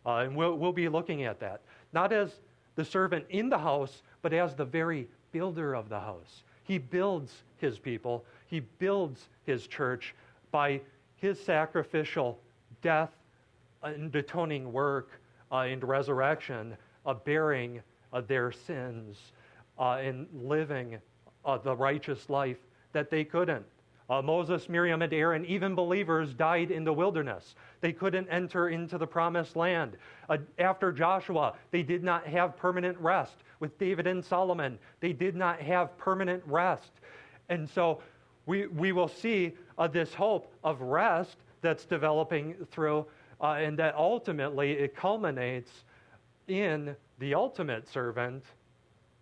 Uh, 0.06 0.18
and 0.18 0.36
we'll, 0.36 0.58
we'll 0.58 0.74
be 0.74 0.88
looking 0.88 1.24
at 1.24 1.40
that. 1.40 1.62
Not 1.94 2.14
as 2.14 2.40
the 2.76 2.86
servant 2.86 3.26
in 3.30 3.50
the 3.50 3.58
house, 3.58 4.04
but 4.22 4.34
as 4.34 4.54
the 4.54 4.66
very 4.66 5.08
builder 5.32 5.74
of 5.74 5.90
the 5.90 6.00
house. 6.00 6.44
He 6.64 6.78
builds 6.78 7.44
his 7.58 7.80
people, 7.80 8.26
he 8.48 8.60
builds 8.60 9.30
his 9.46 9.68
church 9.68 10.14
by 10.52 10.82
his 11.18 11.40
sacrificial 11.40 12.40
death 12.82 13.12
and 13.84 14.14
atoning 14.16 14.72
work 14.72 15.20
uh, 15.52 15.58
and 15.60 15.84
resurrection, 15.84 16.76
uh, 17.06 17.14
bearing 17.14 17.82
uh, 18.14 18.22
their 18.22 18.52
sins 18.52 19.18
uh, 19.78 20.02
living 20.34 20.98
uh, 21.44 21.58
the 21.58 21.76
righteous 21.76 22.30
life 22.30 22.58
that 22.94 23.10
they 23.10 23.24
couldn't. 23.24 23.66
Uh, 24.08 24.22
Moses, 24.22 24.70
Miriam, 24.70 25.02
and 25.02 25.12
Aaron, 25.14 25.46
even 25.46 25.74
believers, 25.74 26.34
died 26.34 26.70
in 26.70 26.84
the 26.84 26.94
wilderness. 26.94 27.56
They 27.82 27.92
couldn't 27.92 28.28
enter 28.30 28.70
into 28.70 29.00
the 29.00 29.08
promised 29.08 29.56
land. 29.56 29.98
Uh, 30.30 30.38
after 30.60 30.92
Joshua, 30.92 31.56
they 31.72 31.82
did 31.82 32.04
not 32.04 32.26
have 32.28 32.56
permanent 32.56 32.98
rest. 33.00 33.38
With 33.60 33.78
David 33.80 34.06
and 34.06 34.24
Solomon, 34.24 34.78
they 35.00 35.12
did 35.12 35.36
not 35.36 35.60
have 35.60 35.98
permanent 35.98 36.44
rest. 36.46 36.92
And 37.50 37.68
so 37.68 38.02
we, 38.46 38.68
we 38.68 38.92
will 38.92 39.08
see 39.08 39.54
uh, 39.78 39.88
this 39.88 40.14
hope 40.14 40.54
of 40.64 40.82
rest 40.82 41.38
that's 41.62 41.86
developing 41.86 42.54
through, 42.70 43.08
and 43.42 43.78
that 43.80 43.96
ultimately 43.96 44.74
it 44.74 44.96
culminates 44.96 45.72
in 46.48 46.96
the 47.20 47.34
ultimate 47.34 47.88
servant, 47.88 48.44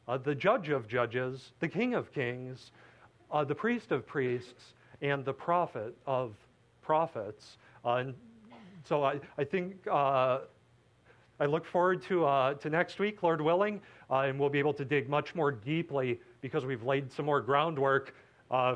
uh, 0.07 0.17
the 0.17 0.35
judge 0.35 0.69
of 0.69 0.87
judges, 0.87 1.51
the 1.59 1.67
king 1.67 1.93
of 1.93 2.11
kings, 2.11 2.71
uh, 3.31 3.43
the 3.43 3.55
priest 3.55 3.91
of 3.91 4.05
priests, 4.05 4.73
and 5.01 5.23
the 5.25 5.33
prophet 5.33 5.95
of 6.05 6.33
prophets. 6.81 7.57
Uh, 7.85 7.95
and 7.95 8.13
so 8.83 9.03
I, 9.03 9.19
I 9.37 9.43
think 9.43 9.75
uh, 9.89 10.39
I 11.39 11.45
look 11.45 11.65
forward 11.65 12.01
to, 12.03 12.25
uh, 12.25 12.53
to 12.55 12.69
next 12.69 12.99
week, 12.99 13.23
Lord 13.23 13.41
willing, 13.41 13.81
and 14.09 14.39
we'll 14.39 14.49
be 14.49 14.59
able 14.59 14.73
to 14.73 14.85
dig 14.85 15.09
much 15.09 15.35
more 15.35 15.51
deeply 15.51 16.19
because 16.41 16.65
we've 16.65 16.83
laid 16.83 17.11
some 17.11 17.25
more 17.25 17.41
groundwork 17.41 18.13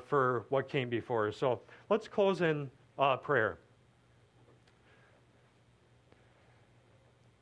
for 0.06 0.46
what 0.50 0.68
came 0.68 0.90
before. 0.90 1.32
So 1.32 1.62
let's 1.90 2.08
close 2.08 2.42
in 2.42 2.72
prayer. 3.22 3.60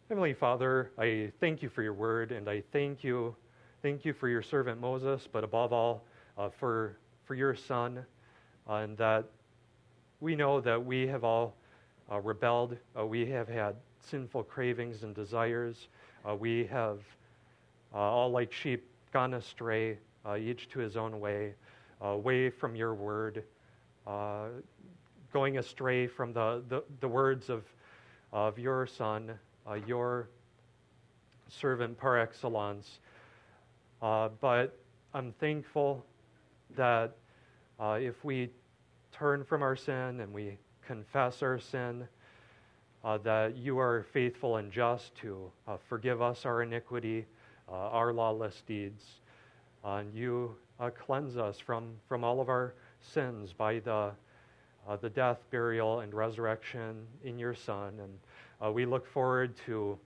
Heavenly 0.07 0.35
Father, 0.35 0.91
I 0.99 1.31
thank 1.39 1.63
you 1.63 1.69
for 1.69 1.81
your 1.81 1.95
word, 1.95 2.31
and 2.31 2.47
I 2.47 2.61
thank 2.71 3.03
you, 3.03 3.35
thank 3.81 4.05
you 4.05 4.13
for 4.13 4.29
your 4.29 4.43
servant 4.43 4.79
Moses, 4.79 5.27
but 5.31 5.43
above 5.43 5.73
all, 5.73 6.03
uh, 6.37 6.49
for 6.59 6.95
for 7.23 7.33
your 7.33 7.55
Son, 7.55 8.05
and 8.67 8.95
that 8.99 9.25
we 10.19 10.35
know 10.35 10.61
that 10.61 10.85
we 10.85 11.07
have 11.07 11.23
all 11.23 11.55
uh, 12.11 12.19
rebelled. 12.19 12.77
Uh, 12.95 13.03
we 13.03 13.25
have 13.25 13.47
had 13.47 13.77
sinful 13.99 14.43
cravings 14.43 15.01
and 15.01 15.15
desires. 15.15 15.87
Uh, 16.23 16.35
we 16.35 16.67
have 16.67 16.99
uh, 17.91 17.97
all, 17.97 18.29
like 18.29 18.51
sheep, 18.51 18.87
gone 19.11 19.33
astray, 19.33 19.97
each 20.37 20.69
to 20.69 20.77
his 20.77 20.95
own 20.95 21.19
way, 21.19 21.55
away 22.01 22.51
from 22.51 22.75
your 22.75 22.93
word, 22.93 23.43
going 25.33 25.57
astray 25.57 26.05
from 26.05 26.31
the, 26.31 26.61
the, 26.69 26.83
the, 26.99 27.07
words 27.07 27.49
of, 27.49 27.63
of 28.31 28.59
your 28.59 28.85
Son, 28.85 29.39
your 29.87 30.29
servant 31.49 31.97
par 31.97 32.19
excellence. 32.19 32.99
but 34.01 34.77
I'm 35.13 35.31
thankful 35.39 36.05
that 36.75 37.15
uh, 37.79 37.97
if 38.01 38.23
we 38.23 38.49
turn 39.11 39.43
from 39.43 39.61
our 39.61 39.75
sin 39.75 40.19
and 40.19 40.33
we 40.33 40.57
confess 40.85 41.41
our 41.41 41.59
sin, 41.59 42.07
uh, 43.03 43.17
that 43.19 43.55
you 43.55 43.77
are 43.79 44.05
faithful 44.11 44.57
and 44.57 44.71
just 44.71 45.15
to 45.15 45.51
uh, 45.67 45.77
forgive 45.87 46.21
us 46.21 46.45
our 46.45 46.63
iniquity, 46.63 47.25
uh, 47.69 47.71
our 47.71 48.11
lawless 48.11 48.63
deeds, 48.67 49.03
uh, 49.83 49.95
and 49.95 50.13
you 50.13 50.55
uh, 50.79 50.89
cleanse 50.89 51.37
us 51.37 51.59
from, 51.59 51.93
from 52.09 52.23
all 52.23 52.41
of 52.41 52.49
our 52.49 52.73
sins 53.01 53.53
by 53.53 53.79
the, 53.79 54.11
the 55.01 55.09
death, 55.09 55.37
burial, 55.51 55.99
and 55.99 56.13
resurrection 56.13 57.05
in 57.23 57.37
your 57.37 57.53
Son. 57.53 57.93
And 58.01 58.19
we 58.73 58.85
look 58.85 59.07
forward 59.07 59.55
to 59.65 59.97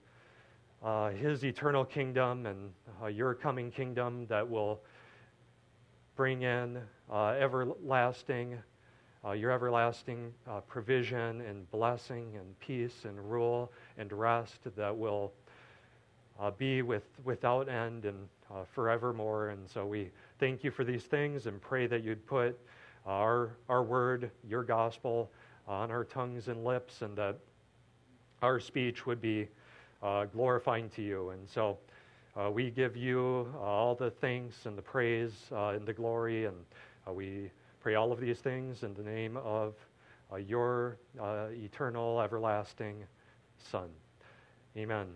his 1.16 1.44
eternal 1.44 1.84
kingdom 1.84 2.46
and 2.46 2.70
your 3.14 3.34
coming 3.34 3.70
kingdom 3.70 4.26
that 4.28 4.48
will 4.48 4.80
bring 6.20 6.42
in 6.42 6.78
uh, 7.10 7.28
everlasting, 7.28 8.58
uh, 9.24 9.30
your 9.32 9.50
everlasting 9.50 10.30
uh, 10.46 10.60
provision 10.60 11.40
and 11.40 11.70
blessing 11.70 12.36
and 12.36 12.60
peace 12.60 13.06
and 13.06 13.18
rule 13.30 13.72
and 13.96 14.12
rest 14.12 14.58
that 14.76 14.94
will 14.94 15.32
uh, 16.38 16.50
be 16.50 16.82
with, 16.82 17.04
without 17.24 17.70
end 17.70 18.04
and 18.04 18.28
uh, 18.50 18.64
forevermore. 18.74 19.48
And 19.48 19.66
so 19.66 19.86
we 19.86 20.10
thank 20.38 20.62
you 20.62 20.70
for 20.70 20.84
these 20.84 21.04
things 21.04 21.46
and 21.46 21.58
pray 21.58 21.86
that 21.86 22.04
you'd 22.04 22.26
put 22.26 22.58
our, 23.06 23.56
our 23.70 23.82
word, 23.82 24.30
your 24.46 24.62
gospel, 24.62 25.30
on 25.66 25.90
our 25.90 26.04
tongues 26.04 26.48
and 26.48 26.64
lips 26.64 27.00
and 27.00 27.16
that 27.16 27.38
our 28.42 28.60
speech 28.60 29.06
would 29.06 29.20
be 29.20 29.48
uh, 30.02 30.24
glorifying 30.26 30.88
to 30.90 31.02
you. 31.02 31.30
And 31.30 31.48
so 31.48 31.78
uh, 32.36 32.50
we 32.50 32.70
give 32.70 32.96
you 32.96 33.52
uh, 33.54 33.60
all 33.60 33.94
the 33.94 34.10
thanks 34.10 34.66
and 34.66 34.76
the 34.76 34.82
praise 34.82 35.32
uh, 35.52 35.68
and 35.68 35.86
the 35.86 35.92
glory, 35.92 36.46
and 36.46 36.56
uh, 37.06 37.12
we 37.12 37.50
pray 37.80 37.96
all 37.96 38.12
of 38.12 38.20
these 38.20 38.38
things 38.38 38.82
in 38.82 38.94
the 38.94 39.02
name 39.02 39.36
of 39.38 39.74
uh, 40.32 40.36
your 40.36 40.96
eternal, 41.18 42.20
everlasting 42.20 43.04
Son. 43.70 43.88
Amen. 44.76 45.08